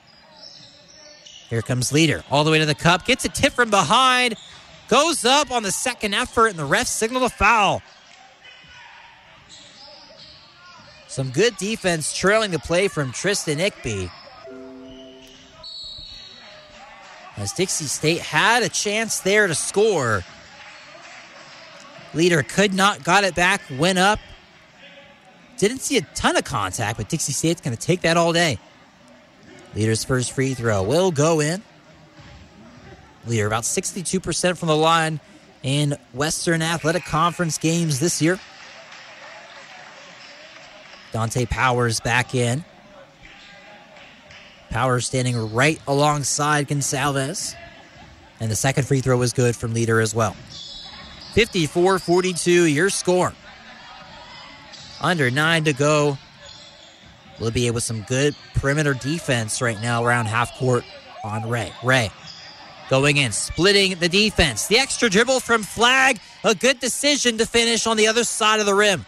[1.48, 3.04] Here comes Leter all the way to the cup.
[3.04, 4.36] Gets a tip from behind.
[4.88, 7.82] Goes up on the second effort, and the ref signal a foul.
[11.08, 14.10] Some good defense trailing the play from Tristan Ikpe.
[17.36, 20.24] As Dixie State had a chance there to score.
[22.14, 24.18] Leter could not, got it back, went up.
[25.58, 28.58] Didn't see a ton of contact, but Dixie State's going to take that all day.
[29.74, 31.62] Leter's first free throw will go in.
[33.26, 35.20] Leter about 62% from the line
[35.62, 38.40] in Western Athletic Conference games this year.
[41.12, 42.64] Dante Powers back in.
[44.70, 47.54] Powers standing right alongside Gonsalves.
[48.38, 50.34] And the second free throw was good from Leter as well.
[51.32, 53.32] 54 42, your score.
[55.00, 56.18] Under nine to go.
[57.38, 60.84] Libya with some good perimeter defense right now around half court
[61.24, 61.72] on Ray.
[61.82, 62.10] Ray
[62.90, 64.66] going in, splitting the defense.
[64.66, 66.18] The extra dribble from Flagg.
[66.44, 69.06] A good decision to finish on the other side of the rim.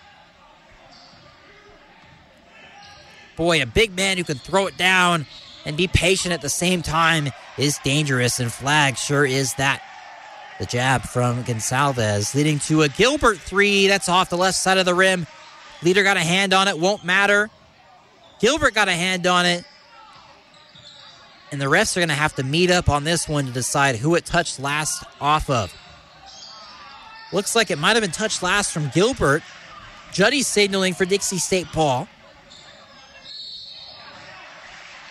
[3.36, 5.26] Boy, a big man who can throw it down
[5.66, 9.82] and be patient at the same time is dangerous, and Flagg sure is that.
[10.62, 13.88] The jab from Gonsalves leading to a Gilbert three.
[13.88, 15.26] That's off the left side of the rim.
[15.82, 17.50] Leter got a hand on it, won't matter.
[18.38, 19.64] Gilbert got a hand on it.
[21.50, 23.96] And the refs are going to have to meet up on this one to decide
[23.96, 25.74] who it touched last off of.
[27.32, 29.42] Looks like it might have been touched last from Gilbert.
[30.12, 32.06] Juddy signaling for Dixie State ball.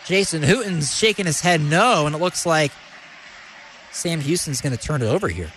[0.06, 2.72] Jason Hooten's shaking his head no, and it looks like
[3.92, 5.52] Sam Houston's going to turn it over here.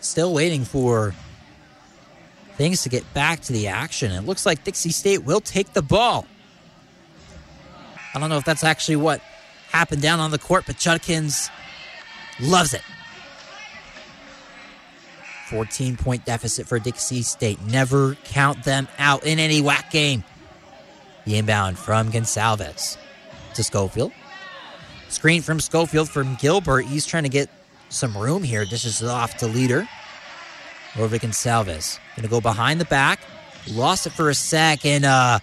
[0.00, 1.14] Still waiting for
[2.56, 4.10] things to get back to the action.
[4.10, 6.26] It looks like Dixie State will take the ball.
[8.14, 9.20] I don't know if that's actually what
[9.70, 11.50] happened down on the court, but Judkins
[12.40, 12.82] loves it.
[15.50, 17.60] 14 point deficit for Dixie State.
[17.66, 20.24] Never count them out in any WAC game.
[21.28, 22.96] The inbound from Gonsalves
[23.52, 24.12] to Schofield.
[25.10, 26.86] Screen from Schofield from Gilbert.
[26.86, 27.50] He's trying to get
[27.90, 28.64] some room here.
[28.64, 29.86] Dishes it off to Leter.
[30.98, 31.98] Over to Gonsalves.
[32.16, 33.20] Gonna go behind the back.
[33.70, 35.40] Lost it for a sec and uh,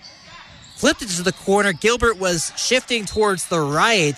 [0.75, 1.71] flipped it to the corner.
[1.71, 4.17] Gilbert was shifting towards the right.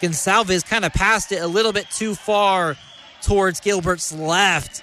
[0.00, 2.74] Gonsalves kind of passed it a little bit too far
[3.22, 4.82] towards Gilbert's left.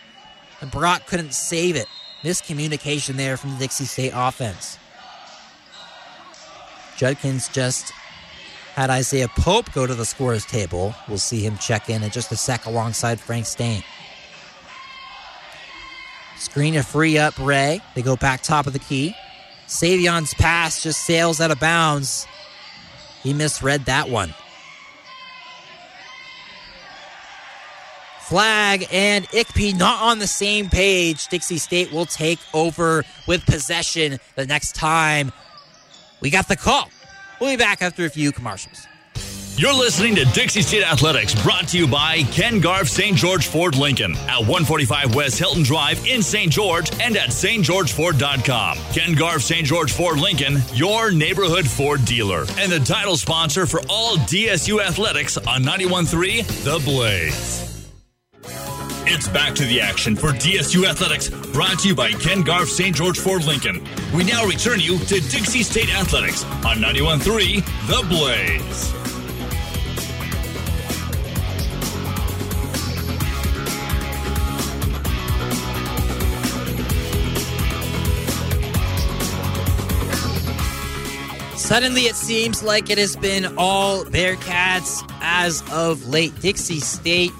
[0.61, 1.87] And Brock couldn't save it.
[2.21, 4.79] miscommunication there from the Dixie State offense.
[6.97, 7.91] Judkins just
[8.73, 10.95] had Isaiah Pope go to the scorer's table.
[11.07, 13.83] We'll see him check in in just a sec alongside Frank Staine.
[16.37, 17.81] Screen to free up Ray.
[17.95, 19.15] They go back top of the key.
[19.67, 22.27] Savion's pass just sails out of bounds.
[23.21, 24.33] He misread that one.
[28.21, 31.27] Flagg and Ikpe not on the same page.
[31.27, 35.31] Dixie State will take over with possession the next time
[36.23, 36.89] we got the call.
[37.39, 38.87] We'll be back after a few commercials.
[39.55, 43.15] You're listening to Dixie State Athletics, brought to you by Ken Garff St.
[43.15, 46.51] George Ford Lincoln at 145 West Hilton Drive in St.
[46.51, 48.77] George and at stgeorgeford.com.
[48.93, 49.67] Ken Garff St.
[49.67, 55.37] George Ford Lincoln, your neighborhood Ford dealer, and the title sponsor for all DSU athletics
[55.37, 57.63] on 91.3 The Blaze.
[59.05, 62.95] It's back to the action for DSU Athletics, brought to you by Ken Garff St.
[62.95, 63.85] George Ford Lincoln.
[64.15, 68.93] We now return you to Dixie State Athletics on 91.3 The Blaze.
[81.59, 86.39] Suddenly, it seems like it has been all Bearcats as of late.
[86.39, 87.31] Dixie State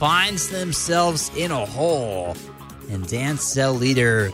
[0.00, 2.34] finds themselves in a hole,
[2.90, 4.32] and Dancell Leter,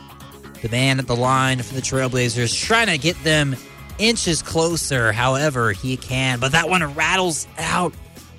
[0.63, 3.57] the man at the line for the Trailblazers, trying to get them
[3.99, 6.39] inches closer, however he can.
[6.39, 7.93] But that one rattles out.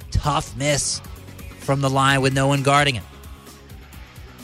[0.10, 1.02] Tough miss
[1.60, 3.04] from the line with no one guarding him.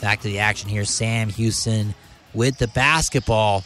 [0.02, 0.84] Back to the action here.
[0.84, 1.94] Sam Houston
[2.34, 3.64] with the basketball.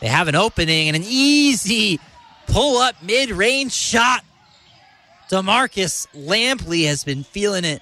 [0.00, 2.00] They have an opening and an easy
[2.48, 4.24] pull up mid range shot.
[5.30, 7.80] Demarcus Lampley has been feeling it.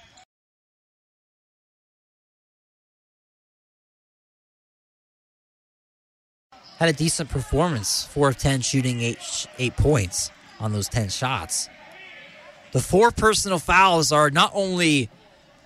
[6.77, 11.69] Had a decent performance, 4 of 10 shooting 8, eight points on those 10 shots.
[12.71, 15.09] The four personal fouls are not only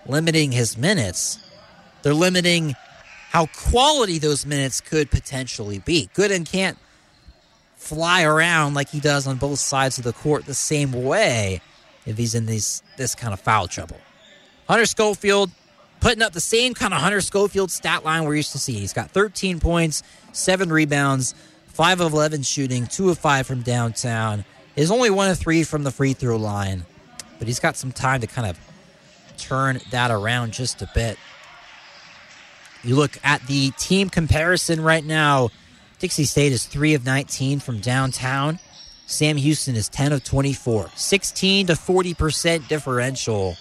[0.06, 1.40] limiting his minutes,
[2.02, 2.76] they're limiting
[3.30, 6.08] how quality those minutes could potentially be.
[6.14, 6.78] Gooden can't
[7.76, 11.60] fly around like he does on both sides of the court the same way
[12.06, 13.96] if he's in these this kind of foul trouble.
[14.68, 15.50] Hunter Schofield
[16.00, 18.74] putting up the same kind of Hunter Schofield stat line we're used to see.
[18.74, 21.34] He's got 13 points, seven rebounds,
[21.66, 24.44] five of 11 shooting, two of five from downtown.
[24.76, 26.86] Is only one of three from the free throw line,
[27.38, 28.58] but he's got some time to kind of
[29.36, 31.18] turn that around just a bit.
[32.82, 35.50] You look at the team comparison right now.
[35.98, 38.58] Dixie State is 3 of 19 from downtown.
[39.06, 40.90] Sam Houston is 10 of 24.
[40.94, 43.56] 16 to 40% differential.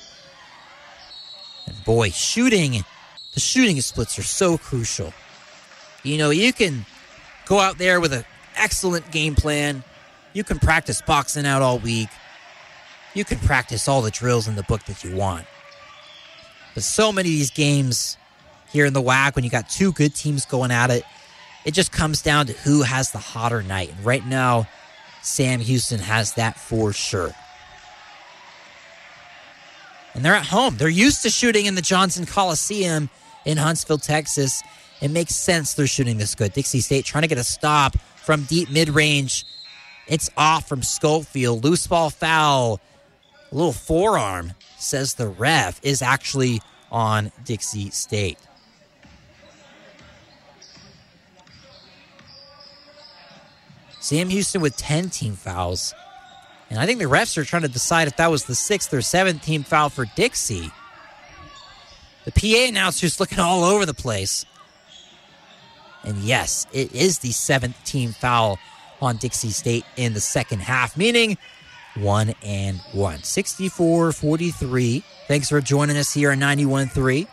[1.68, 2.86] And boy, shooting,
[3.34, 5.14] the shooting splits are so crucial.
[6.04, 6.86] You know, you can
[7.46, 9.84] go out there with an excellent game plan.
[10.34, 12.10] You can practice boxing out all week.
[13.14, 15.46] You can practice all the drills in the book that you want.
[16.74, 18.18] But so many of these games
[18.72, 21.04] here in the WAC, when you got two good teams going at it,
[21.66, 23.90] it just comes down to who has the hotter night.
[23.90, 24.68] And right now,
[25.22, 27.34] Sam Houston has that for sure.
[30.14, 30.78] And they're at home.
[30.78, 33.10] They're used to shooting in the Johnson Coliseum
[33.46, 34.64] in Huntsville, Texas.
[35.02, 36.54] It makes sense they're shooting this good.
[36.54, 39.46] Dixie State trying to get a stop from deep mid range.
[40.08, 41.64] It's off from Schofield.
[41.64, 42.80] Loose ball foul.
[43.52, 46.62] A little forearm, says the ref, is actually
[46.92, 48.38] on Dixie State.
[54.00, 55.94] Sam Houston with 10 team fouls.
[56.70, 59.02] And I think the refs are trying to decide if that was the sixth or
[59.02, 60.72] seventh team foul for Dixie.
[62.26, 64.46] The PA announcer's looking all over the place.
[66.04, 68.58] And yes, it is the seventh team foul
[69.02, 71.38] on Dixie State in the second half, meaning
[71.96, 73.24] one and one.
[73.24, 75.04] 64 43.
[75.28, 77.28] Thanks for joining us here on 91 3.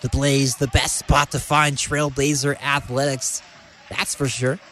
[0.00, 3.42] The Blaze, the best spot to find Trailblazer athletics.
[3.90, 4.58] That's for sure.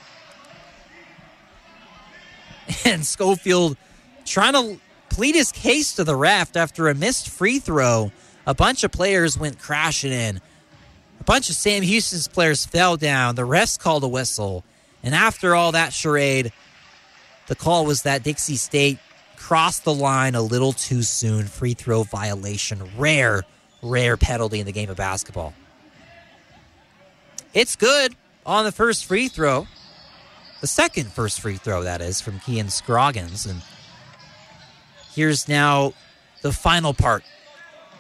[2.84, 3.76] And Schofield
[4.24, 8.10] trying to plead his case to the raft after a missed free throw.
[8.44, 10.40] A bunch of players went crashing in.
[11.26, 13.34] Bunch of Sam Houston's players fell down.
[13.34, 14.64] The refs called a whistle.
[15.02, 16.52] And after all that charade,
[17.48, 18.98] the call was that Dixie State
[19.36, 21.46] crossed the line a little too soon.
[21.46, 22.80] Free throw violation.
[22.96, 23.42] Rare,
[23.82, 25.52] rare penalty in the game of basketball.
[27.52, 29.66] It's good on the first free throw.
[30.60, 33.46] The second first free throw, that is, from Kean Scroggins.
[33.46, 33.62] And
[35.12, 35.92] here's now
[36.42, 37.24] the final part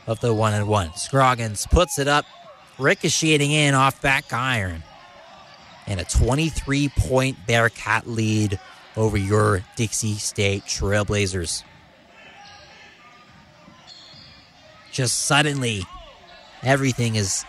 [0.06, 0.94] of the one and one.
[0.94, 2.24] Scroggins puts it up
[2.78, 4.82] ricocheting in off back iron.
[5.86, 8.58] And a 23 point Bearcat lead
[8.96, 11.62] over your Dixie State Trailblazers.
[14.90, 15.82] Just suddenly,
[16.62, 17.44] everything is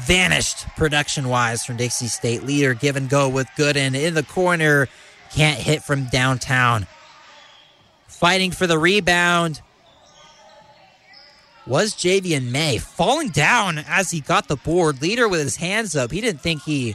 [0.00, 2.42] vanished production wise from Dixie State.
[2.44, 4.88] Leter give and go with Gooden in the corner.
[5.32, 6.86] Can't hit from downtown.
[8.08, 9.60] Fighting for the rebound
[11.66, 15.02] was Javian May falling down as he got the board.
[15.02, 16.12] Leter with his hands up.
[16.12, 16.94] He didn't think he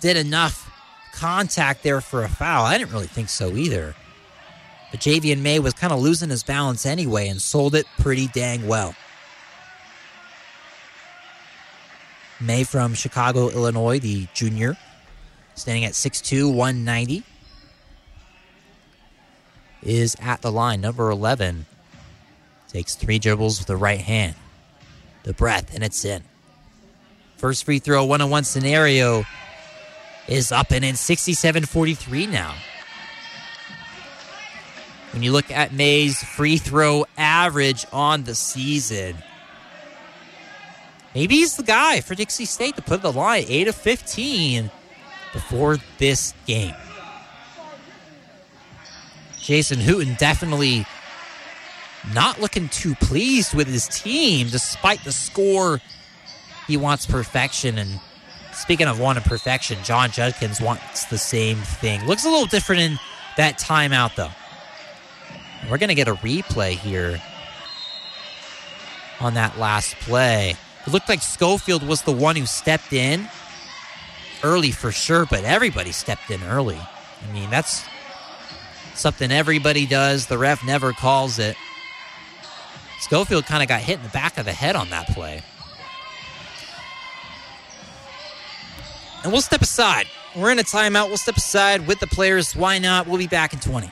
[0.00, 0.70] did enough
[1.12, 2.64] contact there for a foul.
[2.64, 3.94] I didn't really think so either.
[4.90, 8.66] But Javian May was kind of losing his balance anyway and sold it pretty dang
[8.66, 8.94] well.
[12.40, 14.76] May from Chicago, Illinois, the junior,
[15.54, 17.22] standing at 6'2, 190,
[19.82, 20.80] is at the line.
[20.80, 21.66] Number 11
[22.70, 24.34] takes three dribbles with the right hand.
[25.24, 26.22] The breath, and it's in.
[27.36, 29.24] First free throw, one on one scenario
[30.28, 32.54] is up and in 67 43 now.
[35.12, 39.16] When you look at May's free throw average on the season,
[41.14, 44.70] maybe he's the guy for Dixie State to put the line 8 of 15
[45.32, 46.74] before this game.
[49.40, 50.86] Jason Hooten definitely
[52.14, 55.80] not looking too pleased with his team despite the score.
[56.66, 57.78] He wants perfection.
[57.78, 58.00] And
[58.52, 62.04] speaking of wanting perfection, Jon Judkins wants the same thing.
[62.06, 62.98] Looks a little different in
[63.36, 64.30] that timeout, though.
[65.70, 67.20] We're going to get a replay here
[69.20, 70.56] on that last play.
[70.86, 73.28] It looked like Schofield was the one who stepped in
[74.42, 76.78] early for sure, but everybody stepped in early.
[76.78, 77.84] I mean, that's
[78.94, 80.26] something everybody does.
[80.26, 81.56] The ref never calls it.
[83.00, 85.42] Schofield kind of got hit in the back of the head on that play.
[89.22, 90.06] And we'll step aside.
[90.36, 91.08] We're in a timeout.
[91.08, 92.54] We'll step aside with the players.
[92.54, 93.06] Why not?
[93.06, 93.90] We'll be back in 20.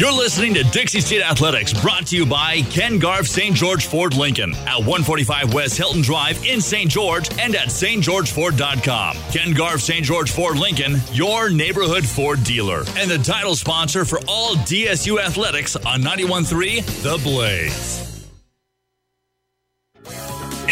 [0.00, 3.54] You're listening to Dixie State Athletics, brought to you by Ken Garff St.
[3.54, 6.90] George Ford Lincoln at 145 West Hilton Drive in St.
[6.90, 9.18] George and at stgeorgeford.com.
[9.30, 10.02] Ken Garff St.
[10.02, 15.76] George Ford Lincoln, your neighborhood Ford dealer, and the title sponsor for all DSU athletics
[15.76, 18.09] on 91.3 The Blaze.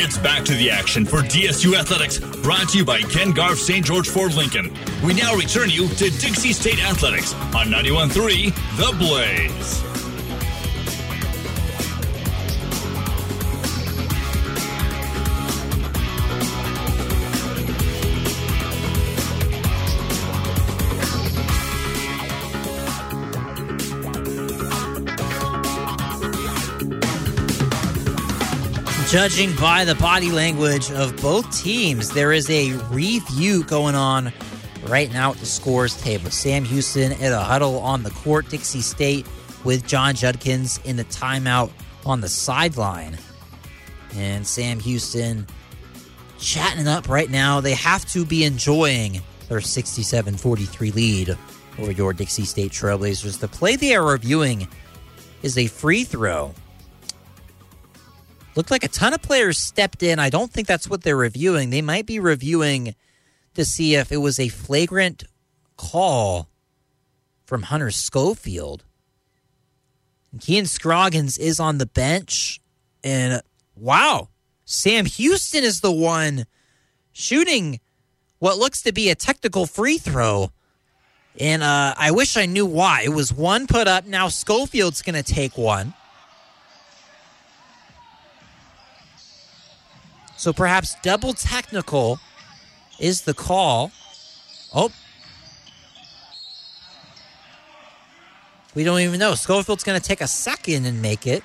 [0.00, 3.84] It's back to the action for DSU Athletics, brought to you by Ken Garff St.
[3.84, 4.72] George Ford Lincoln.
[5.04, 9.87] We now return you to Dixie State Athletics on 91.3 The Blaze.
[29.10, 34.30] Judging by the body language of both teams, there is a review going on
[34.86, 36.30] right now at the scores table.
[36.30, 39.26] Sam Houston at a huddle on the court, Dixie State
[39.64, 41.70] with Jon Judkins in the timeout
[42.04, 43.16] on the sideline.
[44.14, 45.46] And Sam Houston
[46.38, 47.62] chatting up right now.
[47.62, 51.38] They have to be enjoying their 67 43 lead
[51.78, 53.38] over your Dixie State Trailblazers.
[53.38, 54.68] The play they are reviewing
[55.42, 56.52] is a free throw
[58.58, 60.18] Looked like a ton of players stepped in.
[60.18, 61.70] I don't think that's what they're reviewing.
[61.70, 62.96] They might be reviewing
[63.54, 65.22] to see if it was a flagrant
[65.76, 66.48] call
[67.44, 68.82] from Hunter Schofield.
[70.32, 72.60] And Kean Scroggins is on the bench.
[73.04, 73.42] And
[73.76, 74.28] wow,
[74.64, 76.44] Sam Houston is the one
[77.12, 77.78] shooting
[78.40, 80.50] what looks to be a technical free throw.
[81.38, 83.02] And uh, I wish I knew why.
[83.04, 84.04] It was one put up.
[84.04, 85.94] Now Schofield's going to take one.
[90.38, 92.20] So perhaps double technical
[93.00, 93.90] is the call.
[94.72, 94.90] Oh.
[98.74, 99.34] We don't even know.
[99.34, 101.42] Schofield's going to take a second and make it.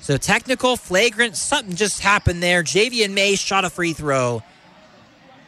[0.00, 2.62] So technical, flagrant, something just happened there.
[2.62, 4.44] Javian May shot a free throw.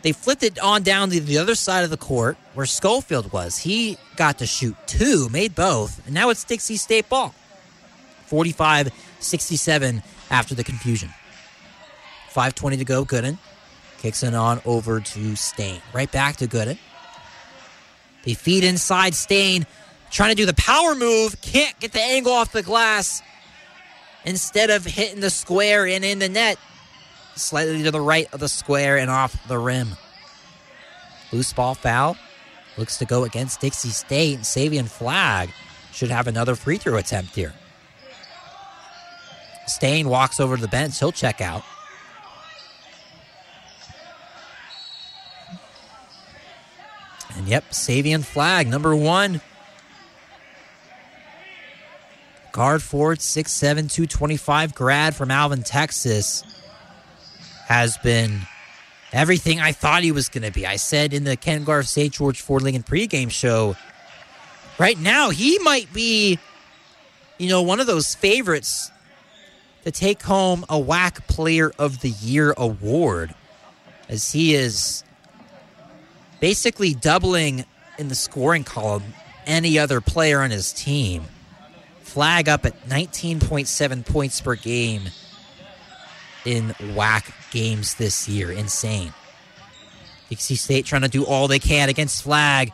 [0.03, 3.59] They flipped it on down to the other side of the court where Schofield was.
[3.59, 7.35] He got to shoot two, made both, and now it's Dixie State ball.
[8.27, 8.91] 45
[9.21, 11.11] 67 after the confusion.
[12.33, 13.05] 5.20 to go.
[13.05, 13.39] Gooden
[13.99, 15.83] kicks it on over to Staine.
[15.93, 16.79] Right back to Gooden.
[18.25, 19.67] They feed inside Staine,
[20.11, 21.41] trying to do the power move.
[21.41, 23.23] Can't get the angle off the glass.
[24.25, 26.59] Instead of hitting the square and in the net,
[27.37, 29.89] slightly to the right of the square and off the rim.
[31.33, 32.17] Loose ball foul.
[32.77, 34.37] Looks to go against Dixie State.
[34.37, 35.51] And Savion Flagg
[35.93, 37.55] should have another free throw attempt here.
[39.71, 40.99] Staine walks over to the bench.
[40.99, 41.63] He'll check out.
[47.37, 49.41] And yep, Savion Flagg, number one.
[52.53, 56.43] Guard Ford, 6'7, 225 grad from Alvin, Texas,
[57.67, 58.41] has been
[59.13, 60.67] everything I thought he was going to be.
[60.67, 62.13] I said in the Ken Garff St.
[62.13, 63.77] George Ford Lincoln pregame show,
[64.79, 66.39] right now, he might be,
[67.39, 68.91] you know, one of those favorites
[69.85, 73.35] to take home a WAC Player of the Year award,
[74.09, 75.05] as he is
[76.41, 77.65] basically doubling
[77.99, 79.15] in the scoring column
[79.47, 81.25] any other player on his team.
[82.03, 85.03] Flagg up at 19.7 points per game
[86.45, 88.51] in WAC games this year.
[88.51, 89.13] Insane.
[90.29, 92.73] Dixie State trying to do all they can against Flagg.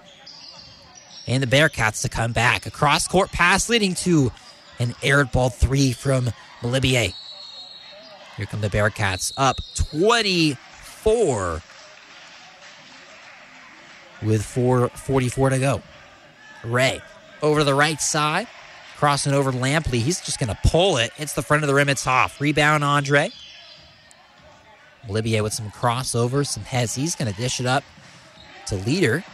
[1.27, 2.67] And the Bearcats to come back.
[2.67, 4.31] A cross court pass leading to
[4.79, 6.31] an aired ball three from
[6.61, 7.15] Malibier.
[8.37, 11.63] Here come the Bearcats up 24
[14.23, 15.83] with 444 to go.
[16.65, 17.01] Ray
[17.43, 18.47] over to the right side,
[18.97, 20.01] crossing over Lampley.
[20.01, 21.13] He's just going to pull it.
[21.19, 21.89] It's the front of the rim.
[21.89, 22.41] It's off.
[22.41, 23.31] Rebound, Andre.
[25.09, 26.95] Olivier with some crossovers, some heads.
[26.95, 27.85] He's going to dish it up
[28.67, 29.25] to Leter.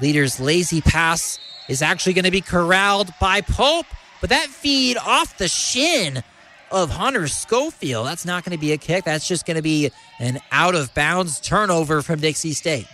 [0.00, 1.38] Leter's lazy pass
[1.68, 3.86] is actually going to be corralled by Pope,
[4.20, 6.22] but that feed off the shin
[6.70, 8.06] of Hunter Schofield.
[8.06, 9.04] That's not going to be a kick.
[9.04, 12.86] That's just going to be an out of bounds turnover from Dixie State.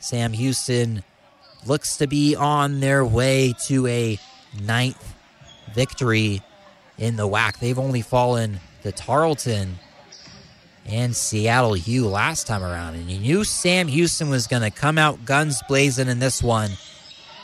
[0.00, 1.02] Sam Houston
[1.66, 4.18] looks to be on their way to a
[4.62, 5.14] ninth
[5.74, 6.40] victory
[6.96, 7.58] in the WAC.
[7.58, 9.78] They've only fallen to Tarleton
[10.86, 12.94] and Seattle U last time around.
[12.94, 16.70] And you knew Sam Houston was going to come out guns blazing in this one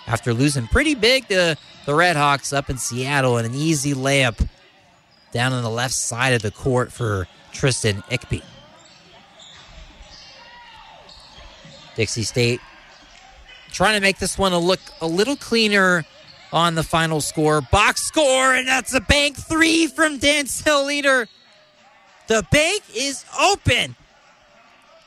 [0.07, 1.57] after losing pretty big to
[1.87, 4.47] the Redhawks up in Seattle and an easy layup
[5.33, 8.43] down on the left side of the court for Tristan Ikpe.
[11.97, 12.61] Dixie State
[13.73, 16.05] trying to make this one a look a little cleaner
[16.53, 17.61] on the final score.
[17.61, 21.29] Box score, and that's a bank three from Dancell Leter.
[22.29, 23.97] The bank is open.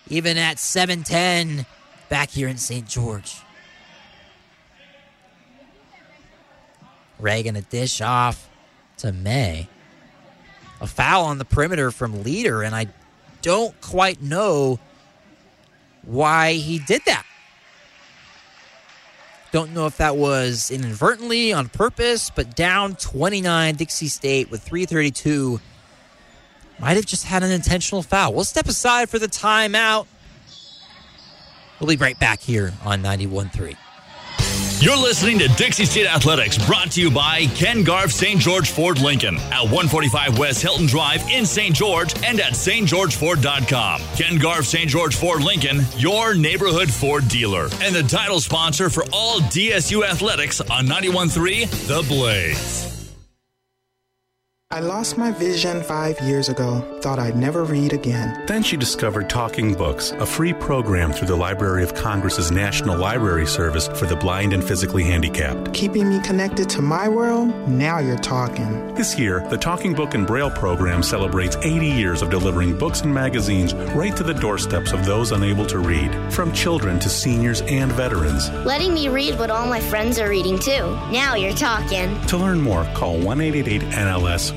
[0.09, 1.65] Even at 710
[2.09, 2.87] back here in St.
[2.87, 3.37] George.
[7.19, 8.49] Ray gonna dish off
[8.97, 9.67] to May.
[10.79, 12.87] A foul on the perimeter from Leter, and I
[13.41, 14.79] don't quite know
[16.03, 17.25] why he did that.
[19.51, 25.59] Don't know if that was inadvertently on purpose, but down 29 Dixie State with 332
[26.79, 28.33] might have just had an intentional foul.
[28.33, 30.05] We'll step aside for the timeout.
[31.79, 33.77] We'll be right back here on 91.3.
[34.79, 38.39] You're listening to Dixie State Athletics, brought to you by Ken Garff St.
[38.39, 41.75] George Ford Lincoln at 145 West Hilton Drive in St.
[41.75, 44.01] George and at stgeorgeford.com.
[44.15, 44.87] Ken Garff St.
[44.87, 50.61] George Ford Lincoln, your neighborhood Ford dealer, and the title sponsor for all DSU athletics
[50.61, 52.96] on 91.3 The Blaze.
[54.69, 56.81] I lost my vision five years ago.
[56.99, 58.43] Thought I'd never read again.
[58.47, 63.47] Then she discovered Talking Books, a free program through the Library of Congress's National Library
[63.47, 65.73] Service for the blind and physically handicapped.
[65.73, 67.47] Keeping me connected to my world?
[67.69, 68.93] Now you're talking.
[68.93, 73.13] This year, the Talking Book and Braille program celebrates 80 years of delivering books and
[73.13, 77.89] magazines right to the doorsteps of those unable to read, from children to seniors and
[77.93, 78.49] veterans.
[78.65, 80.81] Letting me read what all my friends are reading too.
[81.09, 82.19] Now you're talking.
[82.27, 84.56] To learn more, call 1 888 NLS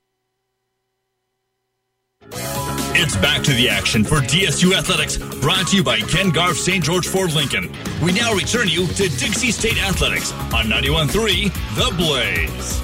[2.33, 6.83] It's back to the action for DSU Athletics, brought to you by Ken Garff St.
[6.83, 7.71] George Ford Lincoln.
[8.03, 12.81] We now return you to Dixie State Athletics on 91.3 The Blaze.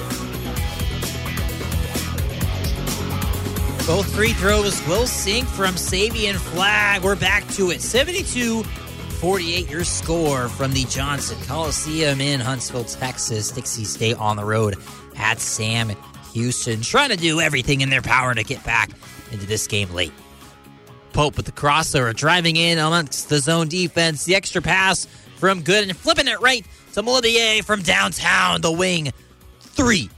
[3.86, 7.02] Both free throws will sink from Savion Flagg.
[7.02, 7.80] We're back to it.
[7.80, 13.50] 72 48 your score from the Johnson Coliseum in Huntsville, Texas.
[13.50, 14.76] Dixie State on the road
[15.16, 15.90] at Sam
[16.34, 18.90] Houston, trying to do everything in their power to get back
[19.32, 20.12] into this game late.
[21.12, 24.24] Pope with the crossover, driving in amongst the zone defense.
[24.24, 25.06] The extra pass
[25.36, 29.12] from Good and flipping it right to Molibier from downtown, the wing.
[29.60, 30.10] Three.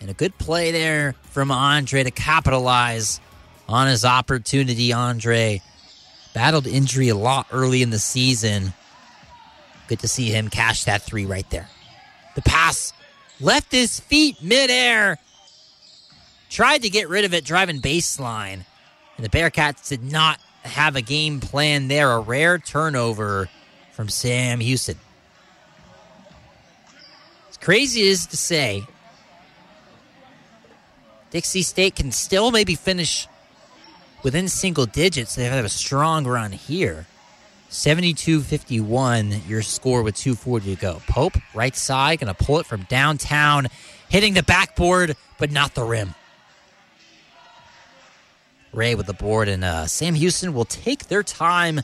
[0.00, 3.20] And a good play there from Andre to capitalize
[3.68, 4.92] on his opportunity.
[4.92, 5.60] Andre
[6.34, 8.72] battled injury a lot early in the season.
[9.88, 11.68] Good to see him cash that three right there.
[12.34, 12.92] The pass
[13.40, 15.18] left his feet midair.
[16.50, 18.64] Tried to get rid of it driving baseline.
[19.16, 22.12] And the Bearcats did not have a game plan there.
[22.12, 23.48] A rare turnover
[23.92, 24.96] from Sam Houston.
[27.50, 28.86] As crazy as to say,
[31.30, 33.28] Dixie State can still maybe finish
[34.22, 35.34] within single digits.
[35.34, 37.06] They have a strong run here.
[37.70, 41.02] 72 51, your score with 240 to go.
[41.06, 43.68] Pope, right side, going to pull it from downtown,
[44.08, 46.14] hitting the backboard, but not the rim.
[48.72, 51.80] Ray with the board, and uh, Sam Houston will take their time,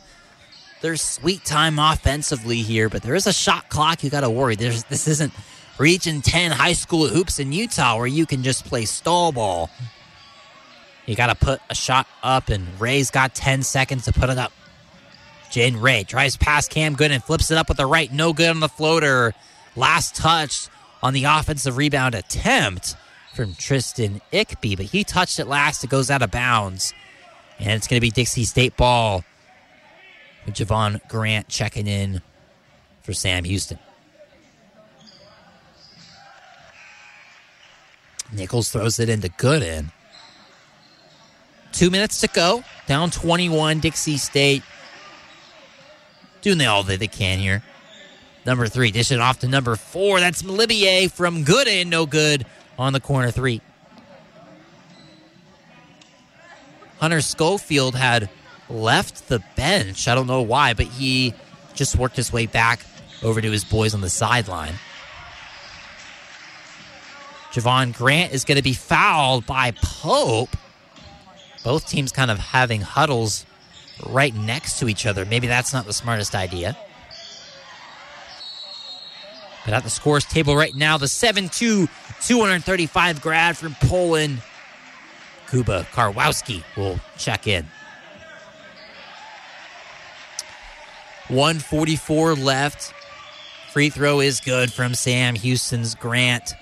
[0.80, 4.56] their sweet time offensively here, but there is a shot clock you got to worry.
[4.56, 5.32] There's, this isn't
[5.78, 9.70] Region 10 high school hoops in Utah where you can just play stall ball.
[11.04, 14.38] You got to put a shot up, and Ray's got 10 seconds to put it
[14.38, 14.52] up.
[15.54, 18.12] Jaden Ray drives past Cam Good and flips it up with the right.
[18.12, 19.34] No good on the floater.
[19.76, 20.66] Last touch
[21.00, 22.96] on the offensive rebound attempt
[23.36, 25.84] from Tristan Ikpe, but he touched it last.
[25.84, 26.92] It goes out of bounds.
[27.60, 29.24] And it's going to be Dixie State ball
[30.44, 32.20] with Javon Grant checking in
[33.02, 33.78] for Sam Houston.
[38.32, 39.92] Nichols throws it into Gooden.
[41.70, 42.64] Two minutes to go.
[42.88, 44.64] Down 21, Dixie State.
[46.44, 47.62] Doing all that they can here.
[48.44, 50.20] Number three, dish it off to number four.
[50.20, 51.86] That's Malibier from Gooden.
[51.86, 52.44] No good
[52.78, 53.62] on the corner three.
[56.98, 58.28] Hunter Schofield had
[58.68, 60.06] left the bench.
[60.06, 61.32] I don't know why, but he
[61.72, 62.84] just worked his way back
[63.22, 64.74] over to his boys on the sideline.
[67.52, 70.54] Javon Grant is going to be fouled by Pope.
[71.62, 73.46] Both teams kind of having huddles
[74.08, 75.24] right next to each other.
[75.24, 76.76] Maybe that's not the smartest idea.
[79.64, 81.88] But at the scores table right now, the 7 2
[82.22, 84.42] 235 grad from Poland,
[85.48, 87.66] Kuba Karwowski will check in.
[91.28, 92.92] 144 left.
[93.70, 96.54] Free throw is good from Sam Houston's Grant.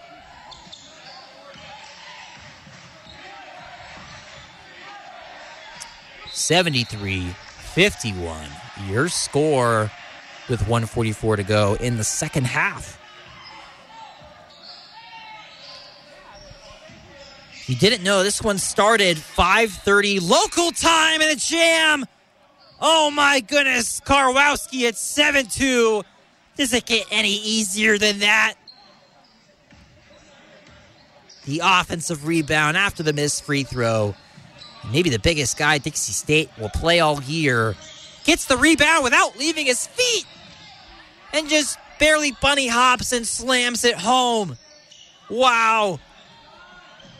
[6.32, 7.28] Seventy-three,
[7.74, 8.48] fifty-one.
[8.88, 9.90] Your score
[10.48, 12.98] with 144 to go in the second half.
[17.66, 22.06] You didn't know this one started 5:30 local time in a jam.
[22.80, 26.02] Oh my goodness, Karwowski at 7-2.
[26.56, 28.54] Does it get any easier than that?
[31.44, 34.16] The offensive rebound after the missed free throw.
[34.90, 37.74] Maybe the biggest guy Dixie State will play all year
[38.24, 40.26] gets the rebound without leaving his feet
[41.32, 44.56] and just barely bunny hops and slams it home.
[45.30, 45.98] Wow.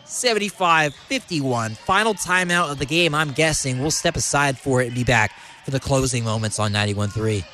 [0.05, 1.75] 75 51.
[1.75, 3.81] Final timeout of the game, I'm guessing.
[3.81, 5.33] We'll step aside for it and be back
[5.65, 7.45] for the closing moments on 91 3.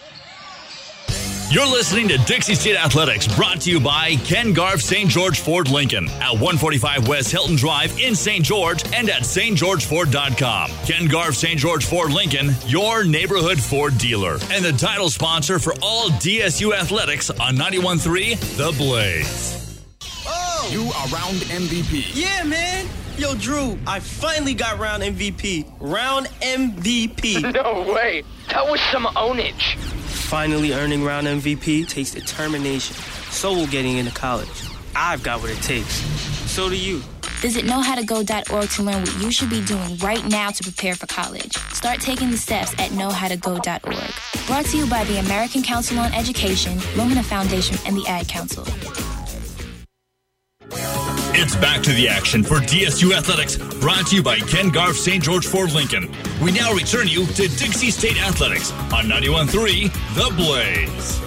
[1.51, 5.09] You're listening to Dixie State Athletics, brought to you by Ken Garff St.
[5.09, 8.45] George Ford Lincoln at 145 West Hilton Drive in St.
[8.45, 10.71] George and at stgeorgeford.com.
[10.85, 11.59] Ken Garff St.
[11.59, 17.31] George Ford Lincoln, your neighborhood Ford dealer, and the title sponsor for all DSU athletics
[17.31, 19.83] on 91.3 The Blaze.
[20.27, 20.69] Oh!
[20.71, 22.11] You are round MVP.
[22.15, 22.87] Yeah, man.
[23.17, 25.65] Yo, Drew, I finally got round MVP.
[25.81, 27.55] Round MVP.
[27.55, 28.23] no way.
[28.51, 29.77] That was some ownage.
[29.77, 32.97] Finally earning round MVP takes determination.
[33.31, 34.49] So will getting into college.
[34.97, 35.95] I've got what it takes.
[36.51, 37.03] So do you.
[37.41, 41.57] Visit knowhowtogo.org to learn what you should be doing right now to prepare for college.
[41.73, 44.47] Start taking the steps at knowhowtogo.org.
[44.47, 48.65] Brought to you by the American Council on Education, Lumina Foundation, and the Ad Council.
[50.71, 55.23] It's back to the action for DSU Athletics, brought to you by Ken Garff St.
[55.23, 56.11] George Ford Lincoln.
[56.43, 61.19] We now return you to Dixie State Athletics on 91.3 The Blaze.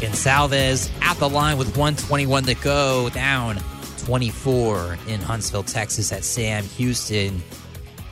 [0.00, 3.58] Gonsalves at the line with 121 to go, down
[3.98, 7.42] 24 in Huntsville, Texas at Sam Houston.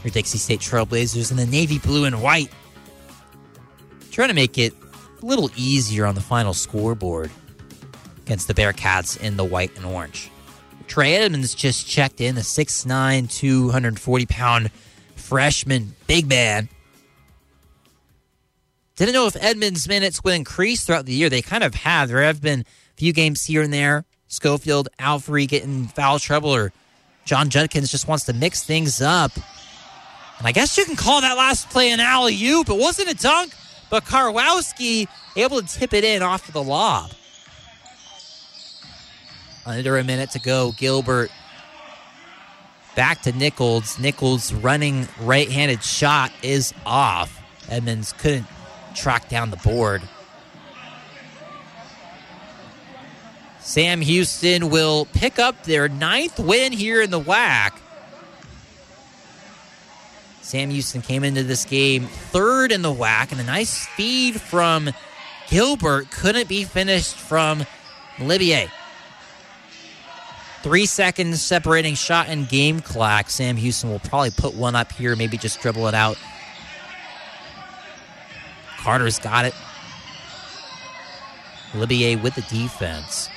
[0.05, 2.51] Your Dixie State Trailblazers in the navy blue and white.
[4.11, 4.75] Trying to make it
[5.23, 7.31] a little easier on the final scoreboard
[8.25, 10.31] against the Bearcats in the white and orange.
[10.87, 14.71] Trey Edmonds just checked in, the 6'9, 240 pound
[15.17, 16.69] freshman big man.
[18.97, 21.31] Didn't know if Edmonds' minutes would increase throughout the year.
[21.31, 22.09] They kind of have.
[22.09, 22.65] There have been a
[22.97, 24.05] few games here and there.
[24.29, 26.73] Schofield, Alfrey getting foul trouble, or
[27.25, 29.33] Jon Judkins just wants to mix things up.
[30.39, 32.69] And I guess you can call that last play an alley oop.
[32.69, 33.55] It wasn't a dunk,
[33.91, 37.13] but Karwowski able to tip it in off of the lob.
[39.65, 40.73] Under a minute to go.
[40.73, 41.31] Gilbert
[42.97, 43.99] back to Nichols.
[43.99, 47.41] Nichols running right handed shot is off.
[47.69, 48.47] Edmonds couldn't
[48.95, 50.03] track down the board.
[53.61, 57.73] Sam Houston will pick up their ninth win here in the WAC.
[60.43, 64.91] Sam Houston came into this game third in the WAC, and a nice feed from
[65.49, 67.65] Gilbert couldn't be finished from
[68.21, 68.69] Olivier.
[70.63, 73.31] Three seconds separating shot and game clock.
[73.31, 76.17] Sam Houston will probably put one up here, maybe just dribble it out.
[78.79, 79.55] Carter's got it.
[81.75, 83.29] Olivier with the defense.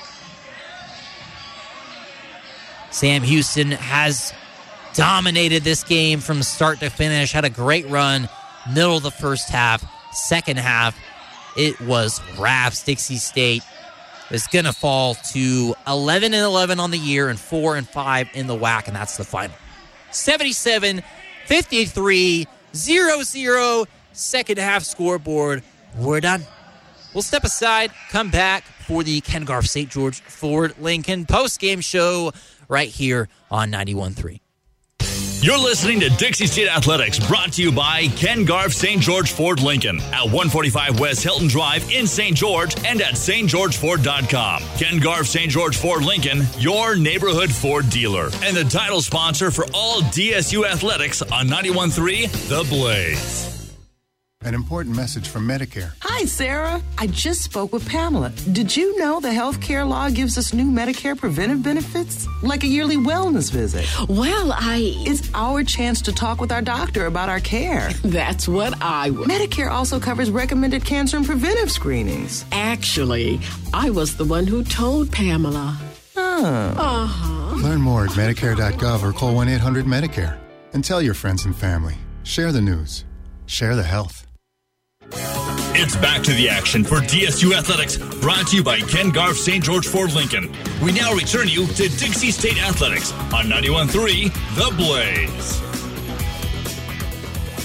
[2.90, 4.32] Sam Houston has
[4.94, 8.28] dominated this game from start to finish, had a great run,
[8.72, 9.84] middle of the first half.
[10.12, 10.96] Second half,
[11.56, 12.82] it was Raps.
[12.84, 13.62] Dixie State
[14.30, 18.28] is going to fall to 11 and 11 on the year and 4 and 5
[18.34, 19.56] in the WAC, and that's the final.
[20.10, 21.02] 77
[21.46, 23.84] 53 0 0.
[24.12, 25.62] Second half scoreboard.
[25.96, 26.42] We're done.
[27.14, 29.90] We'll step aside, come back for the Ken Garff St.
[29.90, 32.32] George Ford Lincoln post game show
[32.68, 34.40] right here on 91.3.
[35.42, 39.00] You're listening to Dixie State Athletics, brought to you by Ken Garff St.
[39.00, 42.36] George Ford Lincoln at 145 West Hilton Drive in St.
[42.36, 44.62] George and at stgeorgeford.com.
[44.78, 45.50] Ken Garff St.
[45.50, 51.22] George Ford Lincoln, your neighborhood Ford dealer, and the title sponsor for all DSU athletics
[51.22, 53.55] on 91.3 The Blaze.
[54.42, 55.92] An important message from Medicare.
[56.02, 56.80] Hi, Sarah.
[56.98, 58.32] I just spoke with Pamela.
[58.52, 62.28] Did you know the health care law gives us new Medicare preventive benefits?
[62.42, 63.86] Like a yearly wellness visit.
[64.08, 64.92] Well, I.
[65.06, 67.90] It's our chance to talk with our doctor about our care.
[68.04, 69.26] That's what I would.
[69.26, 72.44] Medicare also covers recommended cancer and preventive screenings.
[72.52, 73.40] Actually,
[73.72, 75.76] I was the one who told Pamela.
[76.14, 76.74] Oh.
[76.76, 77.54] Uh huh.
[77.56, 80.38] Learn more at Medicare.gov or call 1 800 Medicare.
[80.74, 81.96] And tell your friends and family.
[82.22, 83.04] Share the news.
[83.46, 84.25] Share the health.
[85.12, 89.62] It's back to the action for DSU Athletics, brought to you by Ken Garff St.
[89.62, 90.50] George Ford Lincoln.
[90.82, 95.62] We now return you to Dixie State Athletics on 91.3 The Blaze.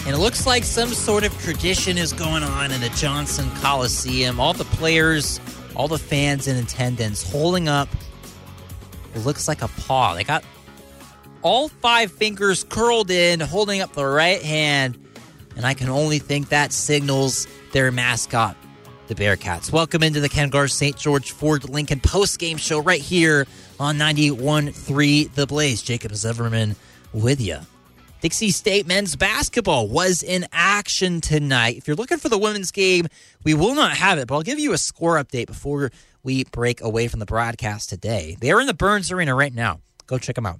[0.05, 4.39] And it looks like some sort of tradition is going on in the Johnson Coliseum.
[4.39, 5.39] All the players,
[5.75, 7.87] all the fans in attendance holding up
[9.15, 10.15] looks like a paw.
[10.15, 10.43] They got
[11.43, 14.97] all five fingers curled in, holding up the right hand.
[15.61, 18.57] And I can only think that signals their mascot,
[19.05, 19.71] the Bearcats.
[19.71, 20.97] Welcome into the Ken Garff St.
[20.97, 23.45] George Ford Lincoln post game show right here
[23.79, 25.83] on 91.3 The Blaze.
[25.83, 26.75] Jacob Zeverman
[27.13, 27.59] with you.
[28.21, 31.77] Dixie State men's basketball was in action tonight.
[31.77, 33.05] If you're looking for the women's game,
[33.43, 35.91] we will not have it, but I'll give you a score update before
[36.23, 38.35] we break away from the broadcast today.
[38.41, 39.81] They are in the Burns Arena right now.
[40.07, 40.59] Go check them out.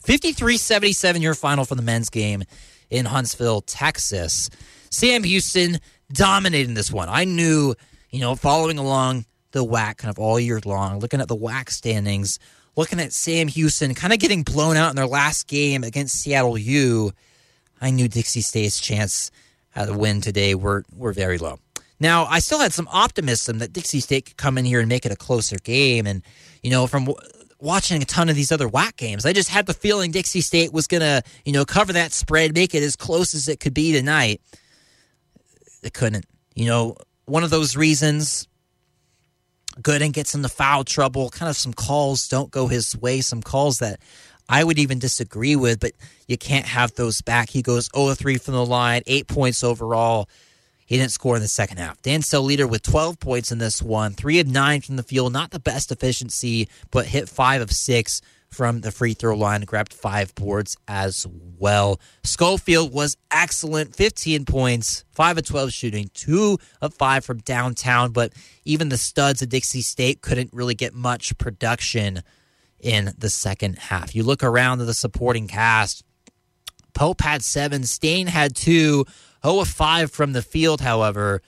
[0.00, 2.42] 53 77 your final for the men's game
[2.90, 4.50] in Huntsville, Texas.
[4.90, 5.78] Sam Houston
[6.12, 7.08] dominating this one.
[7.08, 7.74] I knew,
[8.10, 11.70] you know, following along the WAC kind of all year long, looking at the WAC
[11.70, 12.38] standings,
[12.76, 16.58] looking at Sam Houston kind of getting blown out in their last game against Seattle
[16.58, 17.12] U,
[17.80, 19.30] I knew Dixie State's chance
[19.74, 21.58] at a win today were were very low.
[21.98, 25.04] Now, I still had some optimism that Dixie State could come in here and make
[25.04, 26.06] it a closer game.
[26.06, 26.22] And,
[26.62, 27.12] you know, from
[27.60, 30.72] watching a ton of these other WAC games, I just had the feeling Dixie State
[30.72, 33.74] was going to, you know, cover that spread, make it as close as it could
[33.74, 34.40] be tonight.
[35.82, 36.26] It couldn't.
[36.54, 36.96] You know,
[37.26, 38.48] one of those reasons
[39.80, 43.78] Gooden gets into foul trouble, kind of some calls don't go his way, some calls
[43.78, 44.00] that
[44.48, 45.92] I would even disagree with, but
[46.26, 47.50] you can't have those back.
[47.50, 50.28] He goes 0 3 from the line, eight points overall.
[50.90, 52.02] He didn't score in the second half.
[52.02, 55.32] Dan Dancell Leter with 12 points in this one, three of nine from the field.
[55.32, 59.94] Not the best efficiency, but hit five of six from the free throw line, grabbed
[59.94, 61.28] five boards as
[61.60, 62.00] well.
[62.24, 68.32] Schofield was excellent 15 points, 5 of 12 shooting, 2 of 5 from downtown, but
[68.64, 72.24] even the studs of Dixie State couldn't really get much production
[72.80, 74.16] in the second half.
[74.16, 76.02] You look around to the supporting cast.
[76.94, 79.04] Pope had seven, Staine had two,
[79.44, 81.42] 0 of 5 from the field, however.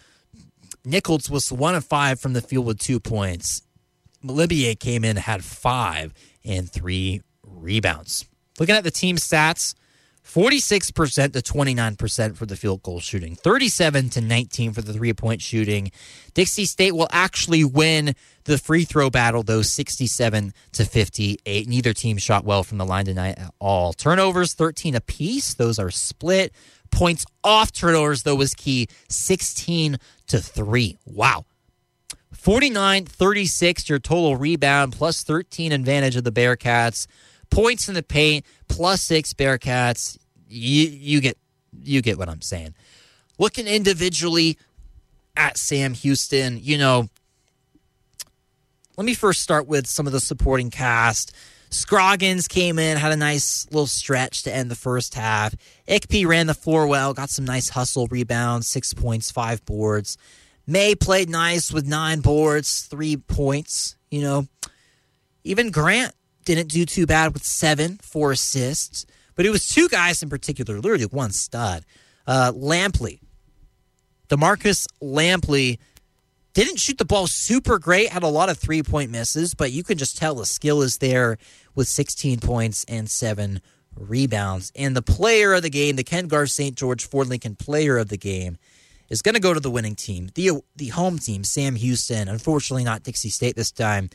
[0.84, 3.62] Nichols was 1 of 5 from the field with two points.
[4.24, 6.14] Malibier came in, had five
[6.44, 8.26] and three rebounds.
[8.58, 9.74] Looking at the team stats,
[10.24, 15.42] 46% to 29% for the field goal shooting, 37 to 19 for the three point
[15.42, 15.90] shooting.
[16.34, 18.14] Dixie State will actually win
[18.44, 21.68] the free throw battle, though, 67 to 58.
[21.68, 23.92] Neither team shot well from the line tonight at all.
[23.92, 25.54] Turnovers, 13 apiece.
[25.54, 26.52] Those are split.
[26.92, 29.98] Points off turnovers, though, was key, 16
[30.28, 30.98] to 3.
[31.06, 31.46] Wow.
[32.32, 37.06] 49 36, your total rebound, plus 13 advantage of the Bearcats.
[37.50, 40.18] Points in the paint, plus six Bearcats.
[40.48, 41.38] You, you get
[41.84, 42.74] you get what I'm saying.
[43.38, 44.58] Looking individually
[45.36, 47.08] at Sam Houston, you know,
[48.96, 51.34] let me first start with some of the supporting cast.
[51.72, 55.54] Scroggins came in, had a nice little stretch to end the first half.
[55.88, 60.18] Ikpe ran the floor well, got some nice hustle rebounds, six points, five boards.
[60.66, 63.96] May played nice with nine boards, three points.
[64.10, 64.46] You know,
[65.44, 69.06] even Grant didn't do too bad with seven, four assists.
[69.34, 71.86] But it was two guys in particular, literally one stud.
[72.26, 73.20] Uh, Lampley,
[74.28, 75.78] Demarcus Lampley
[76.54, 79.82] didn't shoot the ball super great, had a lot of three point misses, but you
[79.82, 81.38] can just tell the skill is there
[81.74, 83.60] with 16 points and seven
[83.96, 84.72] rebounds.
[84.74, 86.76] And the player of the game, the Ken Garff St.
[86.76, 88.58] George Ford Lincoln player of the game,
[89.08, 92.28] is going to go to the winning team, the the home team, Sam Houston.
[92.28, 94.08] Unfortunately, not Dixie State this time.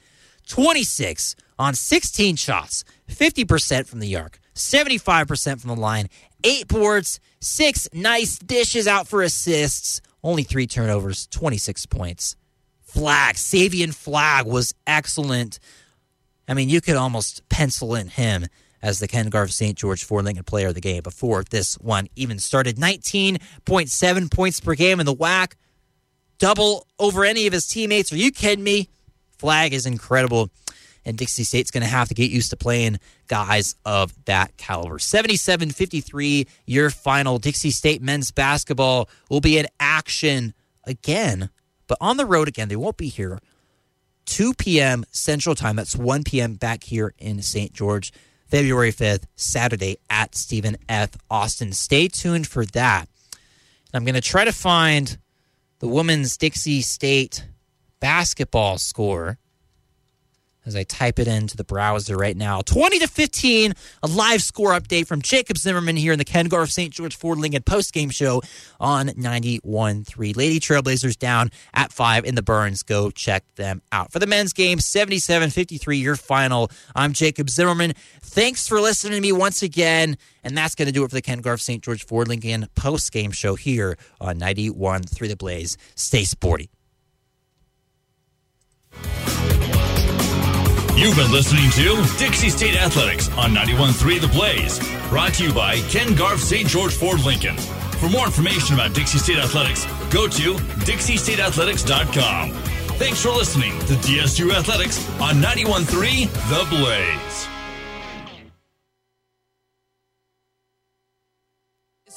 [0.47, 6.07] 26 on 16 shots, 50% from the arc, 75% from the line,
[6.43, 12.35] eight boards, six nice dishes out for assists, only three turnovers, 26 points.
[12.81, 15.59] Flagg, Savion Flagg was excellent.
[16.47, 18.47] I mean, you could almost pencil in him
[18.81, 19.77] as the Ken Garff St.
[19.77, 22.77] George Ford Lincoln player of the game before this one even started.
[22.77, 25.53] 19.7 points per game in the WAC,
[26.37, 28.13] double over any of his teammates.
[28.13, 28.89] Are you kidding me?
[29.37, 30.49] Flagg is incredible.
[31.05, 34.99] And Dixie State's going to have to get used to playing guys of that caliber.
[34.99, 37.39] 77 53, your final.
[37.39, 40.53] Dixie State men's basketball will be in action
[40.83, 41.49] again,
[41.87, 42.67] but on the road again.
[42.67, 43.39] They won't be here.
[44.27, 45.05] 2 p.m.
[45.11, 45.75] Central Time.
[45.75, 46.53] That's 1 p.m.
[46.53, 47.73] back here in St.
[47.73, 48.13] George.
[48.47, 51.11] February 5th, Saturday at Stephen F.
[51.29, 51.73] Austin.
[51.73, 53.09] Stay tuned for that.
[53.93, 55.17] I'm going to try to find
[55.79, 57.45] the women's Dixie State
[57.99, 59.37] basketball score
[60.67, 62.61] as I type it into the browser right now.
[62.61, 63.73] 20 to 15,
[64.03, 66.93] a live score update from Jacob Zimmerman here in the Ken Garff St.
[66.93, 68.41] George Ford Lincoln post game show
[68.79, 70.35] on 91.3.
[70.35, 72.83] Lady Trailblazers down at 5 in the Burns.
[72.83, 74.11] Go check them out.
[74.11, 76.69] For the men's game, 77 53, your final.
[76.93, 77.93] I'm Jacob Zimmerman.
[78.21, 80.17] Thanks for listening to me once again.
[80.43, 81.81] And that's going to do it for the Ken Garff St.
[81.81, 85.77] George Ford Lincoln post game show here on 91.3 The Blaze.
[85.95, 86.69] Stay sporty.
[90.97, 94.79] You've been listening to Dixie State Athletics on 91.3 The Blaze,
[95.09, 96.67] brought to you by Ken Garff St.
[96.67, 97.55] George Ford Lincoln.
[97.99, 102.51] For more information about Dixie State Athletics, go to DixieStateAthletics.com.
[102.97, 107.47] Thanks for listening to DSU Athletics on 91.3 The Blaze.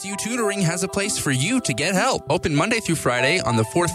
[0.01, 2.23] DSU Tutoring has a place for you to get help.
[2.31, 3.89] Open Monday through Friday on the fourth